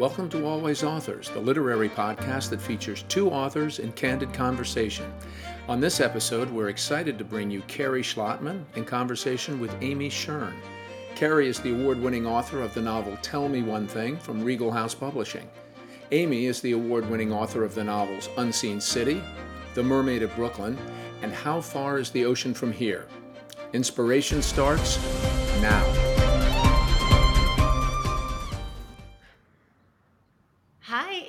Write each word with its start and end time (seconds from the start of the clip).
Welcome 0.00 0.30
to 0.30 0.46
Always 0.46 0.82
Authors, 0.82 1.28
the 1.28 1.40
literary 1.40 1.90
podcast 1.90 2.48
that 2.48 2.60
features 2.62 3.04
two 3.10 3.28
authors 3.28 3.80
in 3.80 3.92
candid 3.92 4.32
conversation. 4.32 5.12
On 5.68 5.78
this 5.78 6.00
episode, 6.00 6.48
we're 6.48 6.70
excited 6.70 7.18
to 7.18 7.24
bring 7.24 7.50
you 7.50 7.60
Kerri 7.68 8.02
Schlottman 8.02 8.64
in 8.76 8.86
conversation 8.86 9.60
with 9.60 9.76
Amy 9.82 10.08
Shearn. 10.08 10.54
Kerri 11.16 11.48
is 11.48 11.60
the 11.60 11.78
award 11.78 12.00
winning 12.00 12.26
author 12.26 12.62
of 12.62 12.72
the 12.72 12.80
novel 12.80 13.18
Tell 13.20 13.46
Me 13.46 13.60
One 13.60 13.86
Thing 13.86 14.16
from 14.16 14.42
Regal 14.42 14.70
House 14.70 14.94
Publishing. 14.94 15.46
Amy 16.12 16.46
is 16.46 16.62
the 16.62 16.72
award 16.72 17.06
winning 17.10 17.30
author 17.30 17.62
of 17.62 17.74
the 17.74 17.84
novels 17.84 18.30
Unseen 18.38 18.80
City, 18.80 19.22
The 19.74 19.82
Mermaid 19.82 20.22
of 20.22 20.34
Brooklyn, 20.34 20.78
and 21.20 21.30
How 21.30 21.60
Far 21.60 21.98
is 21.98 22.08
the 22.08 22.24
Ocean 22.24 22.54
from 22.54 22.72
Here? 22.72 23.06
Inspiration 23.74 24.40
starts 24.40 24.96
now. 25.60 25.99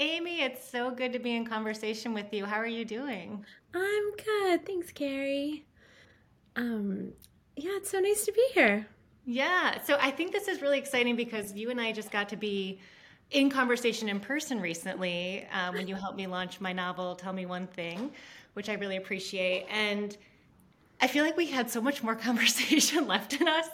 Amy. 0.02 0.42
It's 0.42 0.68
so 0.68 0.90
good 0.90 1.14
to 1.14 1.20
be 1.20 1.36
in 1.36 1.46
conversation 1.46 2.14
with 2.14 2.34
you. 2.34 2.46
How 2.46 2.58
are 2.58 2.68
you 2.68 2.84
doing? 2.84 3.46
I'm 3.74 4.12
good. 4.18 4.66
Thanks, 4.66 4.92
Kerri. 4.92 5.62
Um, 6.56 7.14
yeah, 7.56 7.72
it's 7.76 7.92
so 7.92 8.00
nice 8.00 8.26
to 8.26 8.32
be 8.32 8.46
here. 8.54 8.88
Yeah. 9.26 9.80
So 9.84 9.98
I 10.02 10.10
think 10.10 10.32
this 10.32 10.48
is 10.48 10.62
really 10.62 10.80
exciting 10.80 11.16
because 11.16 11.54
you 11.54 11.70
and 11.70 11.80
I 11.80 11.92
just 11.92 12.10
got 12.10 12.28
to 12.30 12.36
be 12.36 12.80
in 13.30 13.50
conversation 13.50 14.10
in 14.10 14.20
person 14.20 14.60
recently 14.60 15.48
um, 15.54 15.76
when 15.76 15.88
you 15.88 15.96
helped 15.96 16.18
me 16.18 16.26
launch 16.26 16.60
my 16.60 16.74
novel, 16.74 17.16
Tell 17.16 17.32
Me 17.32 17.46
One 17.46 17.68
Thing, 17.68 18.12
which 18.54 18.70
I 18.70 18.74
really 18.74 18.98
appreciate. 18.98 19.68
And 19.70 20.18
I 21.02 21.08
feel 21.08 21.26
like 21.26 21.36
we 21.36 21.48
had 21.48 21.70
so 21.70 21.82
much 21.82 22.04
more 22.04 22.16
conversation 22.28 23.08
left 23.08 23.34
in 23.34 23.48
us. 23.48 23.68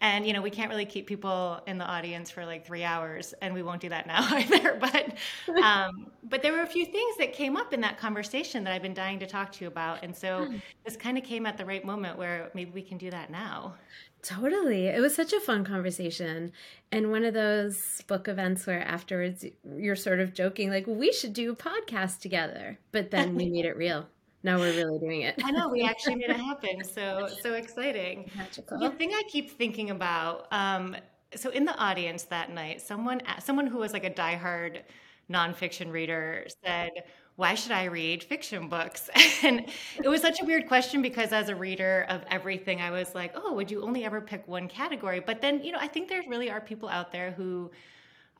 And, 0.00 0.26
you 0.26 0.32
know, 0.32 0.42
we 0.42 0.50
can't 0.50 0.70
really 0.70 0.84
keep 0.84 1.06
people 1.06 1.60
in 1.66 1.78
the 1.78 1.84
audience 1.84 2.30
for 2.30 2.44
like 2.44 2.64
three 2.64 2.84
hours, 2.84 3.34
and 3.42 3.52
we 3.52 3.62
won't 3.62 3.80
do 3.80 3.88
that 3.88 4.06
now 4.06 4.28
either. 4.30 4.78
But, 4.80 5.16
um, 5.62 6.10
but 6.22 6.42
there 6.42 6.52
were 6.52 6.62
a 6.62 6.66
few 6.66 6.84
things 6.84 7.16
that 7.18 7.32
came 7.32 7.56
up 7.56 7.72
in 7.72 7.80
that 7.80 7.98
conversation 7.98 8.62
that 8.64 8.72
I've 8.72 8.82
been 8.82 8.94
dying 8.94 9.18
to 9.20 9.26
talk 9.26 9.50
to 9.52 9.64
you 9.64 9.68
about. 9.68 10.04
And 10.04 10.14
so 10.14 10.44
hmm. 10.44 10.56
this 10.84 10.96
kind 10.96 11.18
of 11.18 11.24
came 11.24 11.46
at 11.46 11.56
the 11.56 11.64
right 11.64 11.84
moment 11.84 12.18
where 12.18 12.50
maybe 12.54 12.70
we 12.70 12.82
can 12.82 12.98
do 12.98 13.10
that 13.10 13.30
now. 13.30 13.74
Totally. 14.22 14.88
It 14.88 15.00
was 15.00 15.14
such 15.14 15.32
a 15.32 15.40
fun 15.40 15.64
conversation. 15.64 16.52
And 16.92 17.10
one 17.10 17.24
of 17.24 17.34
those 17.34 18.02
book 18.06 18.28
events 18.28 18.66
where 18.66 18.82
afterwards 18.82 19.44
you're 19.76 19.96
sort 19.96 20.20
of 20.20 20.34
joking, 20.34 20.70
like, 20.70 20.86
we 20.86 21.12
should 21.12 21.32
do 21.32 21.52
a 21.52 21.56
podcast 21.56 22.20
together. 22.20 22.78
But 22.92 23.10
then 23.10 23.36
we 23.36 23.48
made 23.50 23.64
it 23.64 23.76
real 23.76 24.08
now 24.42 24.58
we're 24.58 24.72
really 24.74 24.98
doing 24.98 25.22
it. 25.22 25.36
I 25.42 25.50
know 25.50 25.68
we 25.68 25.82
actually 25.82 26.16
made 26.16 26.30
it 26.30 26.36
happen. 26.40 26.84
So 26.84 27.28
so 27.42 27.54
exciting. 27.54 28.30
Magical. 28.36 28.78
The 28.78 28.90
thing 28.90 29.12
I 29.12 29.22
keep 29.28 29.50
thinking 29.50 29.90
about. 29.90 30.46
Um, 30.52 30.96
so 31.34 31.50
in 31.50 31.64
the 31.64 31.76
audience 31.76 32.24
that 32.24 32.50
night, 32.50 32.80
someone 32.80 33.20
someone 33.40 33.66
who 33.66 33.78
was 33.78 33.92
like 33.92 34.04
a 34.04 34.10
diehard 34.10 34.82
nonfiction 35.30 35.90
reader 35.92 36.46
said, 36.64 36.90
"Why 37.36 37.54
should 37.54 37.72
I 37.72 37.84
read 37.84 38.22
fiction 38.22 38.68
books?" 38.68 39.10
And 39.42 39.68
it 40.02 40.08
was 40.08 40.22
such 40.22 40.40
a 40.40 40.44
weird 40.44 40.66
question 40.68 41.02
because 41.02 41.32
as 41.32 41.48
a 41.48 41.56
reader 41.56 42.06
of 42.08 42.22
everything, 42.30 42.80
I 42.80 42.90
was 42.90 43.14
like, 43.14 43.32
"Oh, 43.34 43.52
would 43.54 43.70
you 43.70 43.82
only 43.82 44.04
ever 44.04 44.20
pick 44.20 44.46
one 44.48 44.68
category?" 44.68 45.20
But 45.20 45.40
then 45.40 45.62
you 45.62 45.72
know, 45.72 45.78
I 45.80 45.88
think 45.88 46.08
there 46.08 46.22
really 46.28 46.50
are 46.50 46.60
people 46.60 46.88
out 46.88 47.12
there 47.12 47.32
who, 47.32 47.70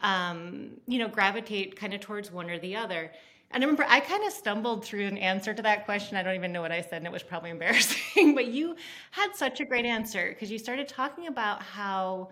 um, 0.00 0.80
you 0.86 0.98
know, 0.98 1.08
gravitate 1.08 1.76
kind 1.76 1.94
of 1.94 2.00
towards 2.00 2.30
one 2.30 2.50
or 2.50 2.58
the 2.58 2.76
other. 2.76 3.12
And 3.50 3.62
I 3.62 3.66
remember 3.66 3.86
I 3.88 4.00
kind 4.00 4.24
of 4.24 4.32
stumbled 4.32 4.84
through 4.84 5.06
an 5.06 5.18
answer 5.18 5.54
to 5.54 5.62
that 5.62 5.84
question. 5.84 6.16
I 6.16 6.22
don't 6.22 6.34
even 6.34 6.52
know 6.52 6.60
what 6.60 6.72
I 6.72 6.82
said, 6.82 6.98
and 6.98 7.06
it 7.06 7.12
was 7.12 7.22
probably 7.22 7.50
embarrassing. 7.56 8.34
but 8.34 8.48
you 8.48 8.76
had 9.10 9.34
such 9.34 9.60
a 9.60 9.64
great 9.64 9.84
answer 9.84 10.30
because 10.30 10.50
you 10.50 10.58
started 10.58 10.88
talking 10.88 11.26
about 11.28 11.62
how 11.62 12.28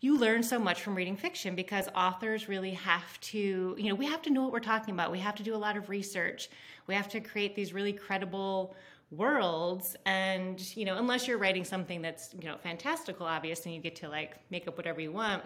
you 0.00 0.16
learn 0.16 0.42
so 0.42 0.58
much 0.58 0.82
from 0.82 0.94
reading 0.94 1.16
fiction 1.16 1.54
because 1.54 1.88
authors 1.94 2.48
really 2.48 2.70
have 2.70 3.20
to, 3.20 3.74
you 3.78 3.88
know, 3.88 3.94
we 3.94 4.06
have 4.06 4.22
to 4.22 4.30
know 4.30 4.42
what 4.42 4.52
we're 4.52 4.60
talking 4.60 4.94
about. 4.94 5.12
We 5.12 5.18
have 5.18 5.34
to 5.36 5.42
do 5.42 5.54
a 5.54 5.58
lot 5.58 5.76
of 5.76 5.90
research. 5.90 6.48
We 6.86 6.94
have 6.94 7.08
to 7.10 7.20
create 7.20 7.54
these 7.54 7.74
really 7.74 7.92
credible 7.92 8.74
worlds 9.10 9.96
and 10.06 10.76
you 10.76 10.84
know 10.84 10.96
unless 10.96 11.26
you're 11.26 11.36
writing 11.36 11.64
something 11.64 12.00
that's 12.00 12.32
you 12.40 12.46
know 12.46 12.56
fantastical 12.62 13.26
obvious 13.26 13.66
and 13.66 13.74
you 13.74 13.80
get 13.80 13.96
to 13.96 14.08
like 14.08 14.36
make 14.50 14.68
up 14.68 14.76
whatever 14.76 15.00
you 15.00 15.10
want 15.10 15.42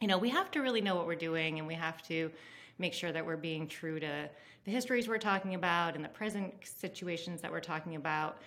you 0.00 0.08
know 0.08 0.16
we 0.16 0.30
have 0.30 0.50
to 0.50 0.60
really 0.60 0.80
know 0.80 0.94
what 0.94 1.06
we're 1.06 1.14
doing 1.14 1.58
and 1.58 1.68
we 1.68 1.74
have 1.74 2.00
to 2.02 2.30
make 2.78 2.92
sure 2.92 3.12
that 3.12 3.24
we're 3.24 3.36
being 3.36 3.68
true 3.68 4.00
to 4.00 4.28
the 4.64 4.70
histories 4.70 5.08
we're 5.08 5.18
talking 5.18 5.54
about 5.54 5.94
and 5.94 6.04
the 6.04 6.08
present 6.08 6.54
situations 6.62 7.40
that 7.42 7.50
we're 7.50 7.60
talking 7.60 7.96
about. 7.96 8.38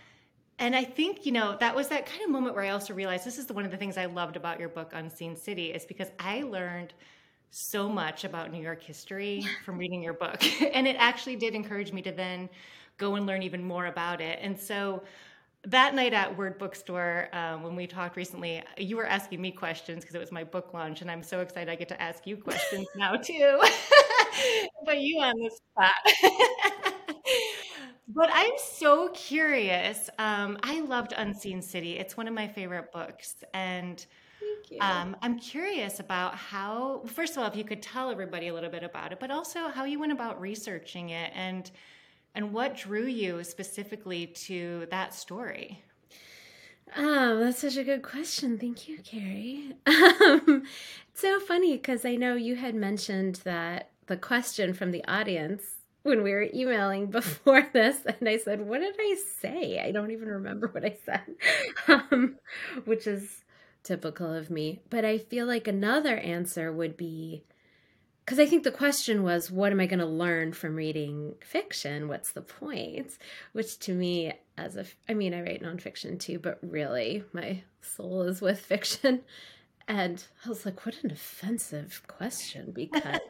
And 0.60 0.76
I 0.76 0.84
think, 0.84 1.26
you 1.26 1.32
know, 1.32 1.56
that 1.60 1.76
was 1.76 1.88
that 1.90 2.06
kind 2.08 2.24
of 2.24 2.30
moment 2.30 2.56
where 2.56 2.64
I 2.64 2.70
also 2.70 2.94
realized 2.94 3.24
this 3.26 3.38
is 3.38 3.46
the, 3.46 3.54
one 3.54 3.66
of 3.66 3.72
the 3.72 3.78
things 3.78 3.98
I 3.98 4.06
loved 4.06 4.36
about 4.36 4.60
your 4.60 4.70
book, 4.70 4.92
Unseen 4.94 5.36
City, 5.36 5.68
is 5.68 5.86
because 5.86 6.10
I 6.20 6.42
learned 6.42 6.94
so 7.52 7.88
much 7.88 8.24
about 8.24 8.52
New 8.52 8.62
York 8.62 8.82
history 8.82 9.46
from 9.66 9.78
reading 9.78 10.02
your 10.02 10.14
book. 10.14 10.44
and 10.74 10.88
it 10.88 10.96
actually 10.98 11.36
did 11.36 11.54
encourage 11.54 11.94
me 11.94 12.02
to 12.02 12.12
then 12.12 12.50
go 12.98 13.16
and 13.16 13.28
learn 13.28 13.44
even 13.44 13.64
more 13.64 13.86
about 13.86 14.20
it. 14.20 14.40
And 14.42 14.60
so 14.60 15.04
that 15.66 15.94
night 15.94 16.14
at 16.14 16.36
Word 16.36 16.58
Bookstore, 16.58 17.30
um, 17.34 17.62
when 17.62 17.76
we 17.76 17.88
talked 17.88 18.16
recently, 18.16 18.64
you 18.78 18.96
were 18.98 19.06
asking 19.06 19.42
me 19.42 19.52
questions 19.52 20.04
because 20.04 20.16
it 20.16 20.20
was 20.20 20.32
my 20.32 20.44
book 20.44 20.74
launch, 20.74 21.02
and 21.02 21.12
I'm 21.12 21.24
so 21.24 21.42
excited 21.42 21.70
I 21.70 21.76
get 21.76 21.90
to 21.90 22.02
ask 22.02 22.26
you 22.26 22.38
questions 22.38 22.88
now 22.96 23.16
too. 23.16 23.62
Put 24.98 25.04
you 25.04 25.20
on 25.22 25.36
the 25.38 25.52
spot. 25.52 26.94
but 28.08 28.30
I'm 28.34 28.54
so 28.58 29.10
curious. 29.10 30.10
Um, 30.18 30.58
I 30.64 30.82
loved 30.82 31.14
Unseen 31.16 31.62
City. 31.62 31.98
It's 31.98 32.18
one 32.18 32.28
of 32.28 32.34
my 32.34 32.48
favorite 32.48 32.92
books, 32.92 33.36
and 33.54 34.06
um, 34.82 35.16
I'm 35.22 35.40
curious 35.40 36.00
about 36.00 36.36
how. 36.36 37.04
First 37.08 37.34
of 37.34 37.40
all, 37.44 37.50
if 37.50 37.56
you 37.56 37.64
could 37.64 37.82
tell 37.82 38.10
everybody 38.12 38.48
a 38.50 38.54
little 38.54 38.70
bit 38.70 38.84
about 38.84 39.12
it, 39.12 39.20
but 39.20 39.32
also 39.32 39.70
how 39.70 39.86
you 39.86 40.00
went 40.00 40.12
about 40.12 40.40
researching 40.42 41.10
it 41.10 41.32
and 41.36 41.70
and 42.36 42.54
what 42.54 42.78
drew 42.78 43.06
you 43.08 43.44
specifically 43.44 44.28
to 44.28 44.88
that 44.92 45.14
story? 45.14 45.84
Oh, 46.96 47.40
that's 47.40 47.60
such 47.60 47.78
a 47.78 47.84
good 47.84 48.02
question. 48.02 48.58
Thank 48.58 48.88
you, 48.88 49.00
Kerri. 49.00 49.74
Um, 49.88 50.64
it's 51.12 51.22
so 51.22 51.40
funny 51.40 51.74
because 51.78 52.06
I 52.06 52.16
know 52.16 52.36
you 52.36 52.56
had 52.56 52.76
mentioned 52.76 53.36
that 53.44 53.92
the 54.08 54.18
question 54.18 54.74
from 54.74 54.92
the 54.92 55.06
audience 55.06 55.64
when 56.04 56.24
we 56.24 56.32
were 56.32 56.48
emailing 56.54 57.08
before 57.12 57.68
this, 57.74 57.98
and 58.06 58.28
I 58.28 58.38
said, 58.38 58.62
What 58.62 58.82
did 58.82 58.96
I 59.00 59.16
say? 59.40 59.80
I 59.80 59.92
don't 59.92 60.12
even 60.12 60.28
remember 60.30 60.68
what 60.68 60.86
I 60.86 60.98
said, 61.06 61.36
um, 61.88 62.38
which 62.86 63.06
is 63.06 63.44
typical 63.84 64.34
of 64.34 64.50
me. 64.50 64.82
But 64.90 65.06
I 65.06 65.18
feel 65.18 65.46
like 65.46 65.68
another 65.68 66.18
answer 66.18 66.72
would 66.72 66.98
be 66.98 67.44
because 68.26 68.40
I 68.40 68.46
think 68.46 68.64
the 68.64 68.72
question 68.72 69.24
was, 69.24 69.50
what 69.50 69.72
am 69.72 69.80
I 69.80 69.86
going 69.86 70.00
to 70.00 70.06
learn 70.06 70.52
from 70.52 70.76
reading 70.76 71.36
fiction? 71.40 72.10
What's 72.10 72.34
the 72.34 72.42
point? 72.42 73.18
Which 73.54 73.80
to 73.80 73.94
me, 73.94 74.34
as 74.58 74.76
a, 74.76 74.84
I 75.08 75.14
mean, 75.14 75.34
I 75.34 75.42
write 75.42 75.64
nonfiction 75.64 76.20
too, 76.20 76.38
but 76.38 76.60
really 76.62 77.24
my 77.32 77.64
soul 77.80 78.24
is 78.24 78.42
with 78.42 78.60
fiction. 78.60 79.22
And 79.88 80.22
I 80.46 80.50
was 80.50 80.66
like, 80.66 80.86
what 80.86 81.02
an 81.04 81.12
offensive 81.12 82.04
question 82.08 82.74
because. 82.76 83.22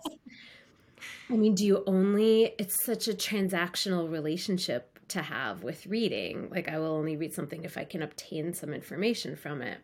I 1.29 1.33
mean, 1.33 1.55
do 1.55 1.65
you 1.65 1.83
only, 1.85 2.55
it's 2.57 2.83
such 2.83 3.07
a 3.07 3.13
transactional 3.13 4.11
relationship 4.11 4.99
to 5.09 5.21
have 5.21 5.63
with 5.63 5.85
reading. 5.85 6.49
Like, 6.49 6.67
I 6.67 6.79
will 6.79 6.93
only 6.93 7.15
read 7.15 7.33
something 7.33 7.63
if 7.63 7.77
I 7.77 7.85
can 7.85 8.01
obtain 8.01 8.53
some 8.53 8.73
information 8.73 9.35
from 9.35 9.61
it, 9.61 9.79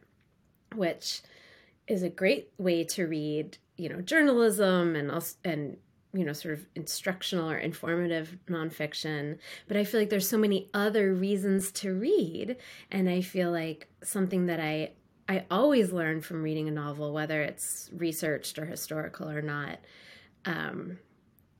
which 0.76 1.22
is 1.88 2.04
a 2.04 2.10
great 2.10 2.52
way 2.58 2.84
to 2.84 3.08
read 3.08 3.58
you 3.78 3.90
know 3.90 4.02
journalism 4.02 4.96
and 4.96 5.12
also, 5.12 5.36
and 5.44 5.78
you 6.14 6.24
know 6.24 6.34
sort 6.34 6.54
of 6.54 6.66
instructional 6.76 7.50
or 7.50 7.58
informative 7.58 8.38
nonfiction 8.48 9.38
but 9.68 9.78
i 9.78 9.84
feel 9.84 10.00
like 10.00 10.10
there's 10.10 10.30
so 10.30 10.38
many 10.38 10.70
other 10.74 11.14
reasons 11.14 11.72
to 11.72 11.94
read 11.94 12.56
and 12.92 13.10
i 13.10 13.22
feel 13.22 13.52
like 13.52 13.88
something 14.04 14.46
that 14.46 14.60
i 14.60 14.92
i 15.28 15.44
always 15.50 15.92
learn 15.92 16.22
from 16.22 16.44
reading 16.44 16.68
a 16.68 16.72
novel 16.72 17.14
whether 17.14 17.42
it's 17.42 17.90
researched 17.94 18.60
or 18.60 18.66
historical 18.66 19.30
or 19.30 19.42
not 19.42 19.80
um 20.46 20.98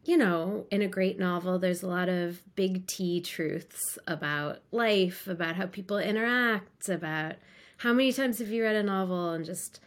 you 0.04 0.18
know 0.18 0.66
in 0.72 0.82
a 0.82 0.88
great 0.88 1.18
novel 1.18 1.58
there's 1.58 1.84
a 1.84 1.88
lot 1.88 2.10
of 2.10 2.42
big 2.56 2.86
t 2.88 3.22
truths 3.22 3.98
about 4.08 4.60
life 4.72 5.28
about 5.28 5.56
how 5.56 5.66
people 5.66 5.98
interact 5.98 6.90
about 6.90 7.36
how 7.78 7.92
many 7.92 8.14
times 8.14 8.40
have 8.40 8.50
you 8.50 8.64
read 8.64 8.76
a 8.76 8.84
novel 8.84 9.32
and 9.32 9.46
just 9.46 9.80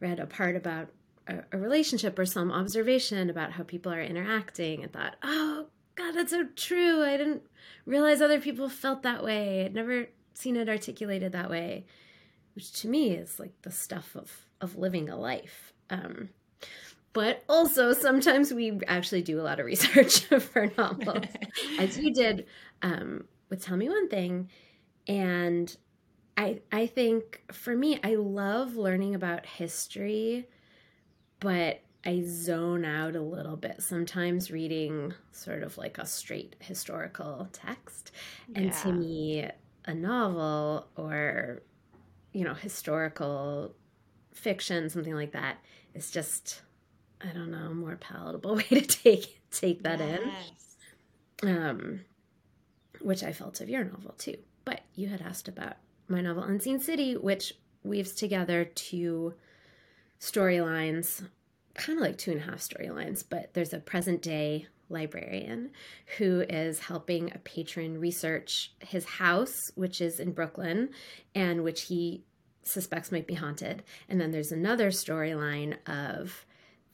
read 0.00 0.20
a 0.20 0.26
part 0.26 0.56
about 0.56 0.88
a, 1.26 1.38
a 1.52 1.58
relationship 1.58 2.18
or 2.18 2.26
some 2.26 2.52
observation 2.52 3.30
about 3.30 3.52
how 3.52 3.62
people 3.62 3.92
are 3.92 4.02
interacting 4.02 4.82
and 4.82 4.92
thought, 4.92 5.16
oh, 5.22 5.66
God, 5.94 6.12
that's 6.12 6.30
so 6.30 6.46
true. 6.56 7.02
I 7.02 7.16
didn't 7.16 7.42
realize 7.86 8.20
other 8.20 8.40
people 8.40 8.68
felt 8.68 9.02
that 9.02 9.24
way. 9.24 9.64
I'd 9.64 9.74
never 9.74 10.06
seen 10.34 10.56
it 10.56 10.68
articulated 10.68 11.32
that 11.32 11.50
way, 11.50 11.84
which 12.54 12.72
to 12.80 12.88
me 12.88 13.12
is 13.12 13.38
like 13.38 13.60
the 13.62 13.70
stuff 13.70 14.16
of, 14.16 14.46
of 14.60 14.76
living 14.76 15.08
a 15.08 15.16
life. 15.16 15.72
Um, 15.90 16.30
but 17.12 17.44
also, 17.48 17.92
sometimes 17.92 18.52
we 18.52 18.80
actually 18.86 19.22
do 19.22 19.40
a 19.40 19.42
lot 19.42 19.60
of 19.60 19.66
research 19.66 20.24
for 20.40 20.70
novels, 20.78 21.26
as 21.78 21.98
you 21.98 22.12
did 22.12 22.46
um, 22.82 23.24
with 23.50 23.64
Tell 23.64 23.76
Me 23.76 23.88
One 23.88 24.08
Thing. 24.08 24.48
And 25.06 25.74
I, 26.36 26.60
I 26.70 26.86
think 26.86 27.42
for 27.52 27.76
me, 27.76 28.00
I 28.02 28.14
love 28.14 28.76
learning 28.76 29.14
about 29.14 29.44
history 29.44 30.46
but 31.42 31.80
I 32.06 32.22
zone 32.24 32.84
out 32.84 33.16
a 33.16 33.20
little 33.20 33.56
bit 33.56 33.82
sometimes 33.82 34.52
reading 34.52 35.12
sort 35.32 35.64
of 35.64 35.76
like 35.76 35.98
a 35.98 36.06
straight 36.06 36.54
historical 36.60 37.48
text. 37.52 38.12
And 38.54 38.66
yeah. 38.66 38.82
to 38.82 38.92
me, 38.92 39.48
a 39.84 39.94
novel 39.94 40.86
or, 40.96 41.62
you 42.32 42.44
know, 42.44 42.54
historical 42.54 43.74
fiction, 44.32 44.88
something 44.88 45.14
like 45.14 45.32
that, 45.32 45.58
is 45.94 46.12
just, 46.12 46.62
I 47.24 47.32
don't 47.32 47.50
know, 47.50 47.72
more 47.72 47.96
palatable 47.96 48.56
way 48.56 48.62
to 48.62 48.80
take 48.80 49.40
take 49.50 49.82
that 49.82 50.00
yes. 50.00 50.20
in. 51.42 51.48
Um, 51.48 52.00
which 53.00 53.22
I 53.22 53.32
felt 53.32 53.60
of 53.60 53.68
your 53.68 53.84
novel 53.84 54.14
too. 54.18 54.36
But 54.64 54.82
you 54.94 55.08
had 55.08 55.20
asked 55.20 55.48
about 55.48 55.76
my 56.08 56.20
novel 56.20 56.44
Unseen 56.44 56.78
City, 56.78 57.16
which 57.16 57.54
weaves 57.82 58.12
together 58.12 58.64
two 58.64 59.34
storylines 60.20 61.22
kind 61.74 61.98
of 61.98 62.04
like 62.04 62.18
two 62.18 62.32
and 62.32 62.40
a 62.40 62.44
half 62.44 62.58
storylines, 62.58 63.24
but 63.28 63.54
there's 63.54 63.72
a 63.72 63.78
present 63.78 64.22
day 64.22 64.66
librarian 64.88 65.70
who 66.18 66.44
is 66.48 66.80
helping 66.80 67.32
a 67.32 67.38
patron 67.38 67.98
research 67.98 68.72
his 68.80 69.04
house, 69.04 69.70
which 69.74 70.00
is 70.00 70.20
in 70.20 70.32
Brooklyn 70.32 70.90
and 71.34 71.64
which 71.64 71.82
he 71.82 72.24
suspects 72.62 73.10
might 73.10 73.26
be 73.26 73.34
haunted. 73.34 73.82
And 74.08 74.20
then 74.20 74.30
there's 74.30 74.52
another 74.52 74.90
storyline 74.90 75.76
of 75.86 76.44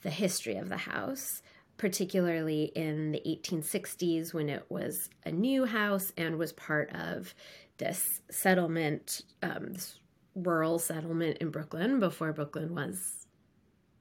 the 0.02 0.10
history 0.10 0.56
of 0.56 0.68
the 0.68 0.76
house, 0.76 1.42
particularly 1.76 2.64
in 2.74 3.12
the 3.12 3.22
1860s 3.26 4.34
when 4.34 4.48
it 4.48 4.64
was 4.68 5.10
a 5.24 5.32
new 5.32 5.64
house 5.64 6.12
and 6.16 6.38
was 6.38 6.52
part 6.52 6.90
of 6.92 7.34
this 7.78 8.20
settlement, 8.30 9.22
um, 9.42 9.72
this 9.72 9.98
rural 10.34 10.78
settlement 10.78 11.38
in 11.38 11.50
Brooklyn 11.50 12.00
before 12.00 12.32
Brooklyn 12.32 12.74
was 12.74 13.26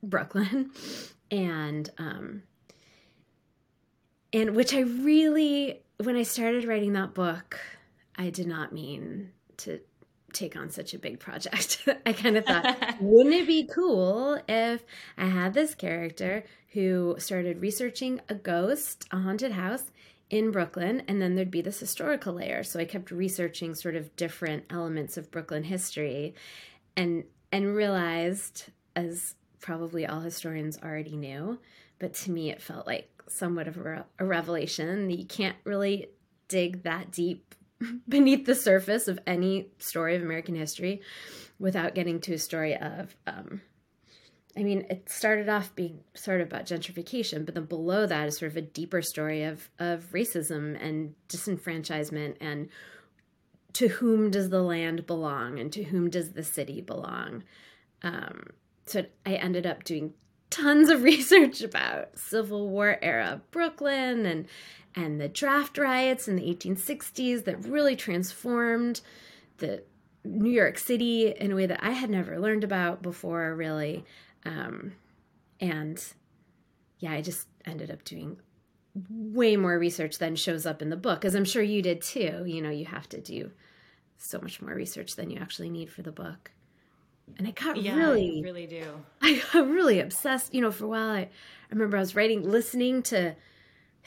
Brooklyn, 0.03 0.71
and 1.31 1.89
um, 1.97 2.43
and 4.33 4.55
which 4.55 4.73
I 4.73 4.81
really, 4.81 5.81
when 5.97 6.15
I 6.15 6.23
started 6.23 6.65
writing 6.65 6.93
that 6.93 7.13
book, 7.13 7.59
I 8.15 8.29
did 8.29 8.47
not 8.47 8.73
mean 8.73 9.31
to 9.57 9.79
take 10.33 10.55
on 10.55 10.69
such 10.69 10.93
a 10.93 10.99
big 10.99 11.19
project. 11.19 11.87
I 12.05 12.13
kind 12.13 12.37
of 12.37 12.45
thought, 12.45 12.97
wouldn't 12.99 13.35
it 13.35 13.47
be 13.47 13.65
cool 13.65 14.39
if 14.47 14.83
I 15.17 15.25
had 15.25 15.53
this 15.53 15.75
character 15.75 16.43
who 16.73 17.15
started 17.17 17.61
researching 17.61 18.21
a 18.29 18.35
ghost, 18.35 19.07
a 19.11 19.19
haunted 19.19 19.53
house 19.53 19.83
in 20.29 20.51
Brooklyn, 20.51 21.03
and 21.07 21.21
then 21.21 21.35
there'd 21.35 21.51
be 21.51 21.61
this 21.61 21.79
historical 21.79 22.33
layer. 22.33 22.63
So 22.63 22.79
I 22.79 22.85
kept 22.85 23.11
researching 23.11 23.75
sort 23.75 23.95
of 23.95 24.15
different 24.15 24.65
elements 24.69 25.17
of 25.17 25.31
Brooklyn 25.31 25.63
history 25.63 26.35
and 26.95 27.23
and 27.51 27.73
realized 27.73 28.65
as 28.95 29.35
probably 29.61 30.05
all 30.05 30.19
historians 30.19 30.77
already 30.83 31.15
knew, 31.15 31.59
but 31.99 32.13
to 32.13 32.31
me 32.31 32.51
it 32.51 32.61
felt 32.61 32.85
like 32.85 33.09
somewhat 33.27 33.67
of 33.67 33.77
a, 33.77 34.05
a 34.19 34.25
revelation. 34.25 35.07
That 35.07 35.17
you 35.17 35.25
can't 35.25 35.55
really 35.63 36.09
dig 36.49 36.83
that 36.83 37.11
deep 37.11 37.55
beneath 38.09 38.45
the 38.45 38.55
surface 38.55 39.07
of 39.07 39.19
any 39.27 39.67
story 39.79 40.15
of 40.15 40.21
American 40.21 40.55
history 40.55 41.01
without 41.59 41.95
getting 41.95 42.19
to 42.21 42.33
a 42.33 42.39
story 42.39 42.75
of. 42.75 43.15
Um, 43.25 43.61
I 44.57 44.63
mean, 44.63 44.87
it 44.89 45.07
started 45.09 45.49
off 45.49 45.75
being 45.75 45.99
sort 46.15 46.41
of 46.41 46.47
about 46.47 46.65
gentrification, 46.65 47.45
but 47.45 47.53
then 47.53 47.65
below 47.65 48.07
that 48.07 48.27
is 48.27 48.39
sort 48.39 48.51
of 48.51 48.57
a 48.57 48.61
deeper 48.61 49.01
story 49.01 49.43
of 49.43 49.69
of 49.77 50.11
racism 50.11 50.81
and 50.81 51.13
disenfranchisement 51.29 52.37
and 52.41 52.69
to 53.73 53.87
whom 53.87 54.31
does 54.31 54.49
the 54.49 54.63
land 54.63 55.05
belong 55.05 55.59
and 55.59 55.71
to 55.73 55.83
whom 55.83 56.09
does 56.09 56.31
the 56.31 56.43
city 56.43 56.81
belong. 56.81 57.43
Um, 58.01 58.47
so 58.87 59.05
I 59.25 59.35
ended 59.35 59.67
up 59.67 59.83
doing 59.83 60.13
tons 60.49 60.89
of 60.89 61.03
research 61.11 61.61
about 61.61 62.17
Civil 62.17 62.69
War 62.69 62.97
era 63.01 63.41
Brooklyn 63.51 64.25
and 64.25 64.47
and 64.97 65.21
the 65.21 65.29
draft 65.29 65.77
riots 65.77 66.27
in 66.27 66.35
the 66.35 66.41
1860s 66.41 67.45
that 67.45 67.63
really 67.63 67.95
transformed 67.95 68.99
the 69.59 69.83
New 70.25 70.49
York 70.49 70.79
City 70.79 71.29
in 71.29 71.51
a 71.51 71.55
way 71.55 71.67
that 71.67 71.83
I 71.83 71.91
had 71.91 72.09
never 72.09 72.39
learned 72.39 72.63
about 72.63 73.03
before, 73.03 73.55
really. 73.55 74.03
Um, 74.43 74.93
and 75.61 76.03
yeah, 76.97 77.11
I 77.11 77.21
just 77.21 77.47
ended 77.63 77.91
up 77.91 78.03
doing 78.03 78.37
way 79.09 79.55
more 79.55 79.77
research 79.77 80.17
than 80.17 80.35
shows 80.35 80.65
up 80.65 80.81
in 80.81 80.89
the 80.89 80.97
book, 80.97 81.23
as 81.23 81.35
I'm 81.35 81.45
sure 81.45 81.61
you 81.61 81.83
did 81.83 82.01
too. 82.01 82.43
You 82.47 82.61
know, 82.63 82.71
you 82.71 82.85
have 82.85 83.07
to 83.09 83.21
do 83.21 83.51
so 84.17 84.39
much 84.41 84.59
more 84.63 84.73
research 84.73 85.15
than 85.15 85.29
you 85.29 85.37
actually 85.39 85.69
need 85.69 85.91
for 85.91 86.01
the 86.01 86.11
book 86.11 86.51
and 87.37 87.47
I 87.47 87.51
got 87.51 87.81
yeah, 87.81 87.95
really, 87.95 88.41
really 88.43 88.65
do. 88.67 88.85
I 89.21 89.41
got 89.51 89.67
really 89.67 89.99
obsessed. 89.99 90.53
You 90.53 90.61
know, 90.61 90.71
for 90.71 90.85
a 90.85 90.87
while, 90.87 91.09
I, 91.09 91.19
I 91.19 91.29
remember 91.71 91.97
I 91.97 91.99
was 91.99 92.15
writing, 92.15 92.49
listening 92.49 93.03
to 93.03 93.35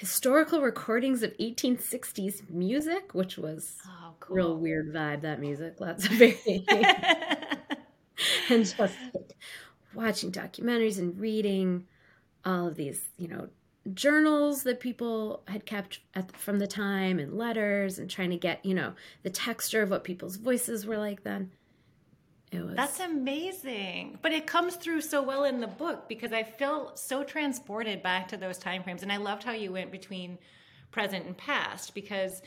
historical 0.01 0.63
recordings 0.63 1.23
of 1.23 1.37
1860s 1.37 2.49
music, 2.49 3.13
which 3.13 3.37
was 3.37 3.77
oh, 3.87 4.15
cool. 4.19 4.37
real 4.37 4.57
weird 4.57 4.95
vibe. 4.95 5.21
That 5.21 5.41
music, 5.41 5.79
lots 5.79 6.07
of 6.07 6.13
very, 6.13 6.65
and 8.49 8.65
just 8.65 8.79
like, 8.79 8.91
watching 9.95 10.33
documentaries 10.33 10.99
and 10.99 11.21
reading 11.21 11.87
all 12.47 12.67
of 12.67 12.77
these, 12.77 13.11
you 13.19 13.29
know, 13.29 13.49
journals 13.93 14.63
that 14.63 14.81
people 14.81 15.43
had 15.49 15.67
kept 15.67 16.01
at, 16.15 16.35
from 16.35 16.59
the 16.59 16.67
time 16.67 17.19
and 17.19 17.37
letters 17.37 17.99
and 17.99 18.09
trying 18.09 18.31
to 18.31 18.39
get, 18.39 18.65
you 18.65 18.75
know, 18.75 18.95
the 19.23 19.31
texture 19.31 19.83
of 19.83 19.91
what 19.91 20.03
people's 20.03 20.37
voices 20.37 20.87
were 20.87 20.99
like 20.99 21.25
then. 21.25 21.51
It 22.51 22.65
was 22.65 22.75
That's 22.75 23.01
amazing. 23.01 24.19
But 24.23 24.33
it 24.33 24.47
comes 24.47 24.77
through 24.77 25.03
so 25.03 25.23
well 25.23 25.45
in 25.45 25.61
the 25.61 25.67
book 25.67 26.09
because 26.09 26.33
I 26.33 26.43
feel 26.43 26.93
so 26.95 27.23
transported 27.23 28.03
back 28.03 28.29
to 28.29 28.37
those 28.37 28.59
time 28.59 28.83
frames 28.83 29.03
and 29.03 29.13
I 29.13 29.19
loved 29.19 29.45
how 29.45 29.53
you 29.53 29.73
went 29.73 29.93
between 29.93 30.39
present 30.91 31.27
and 31.27 31.37
past 31.37 31.95
because 31.95 32.43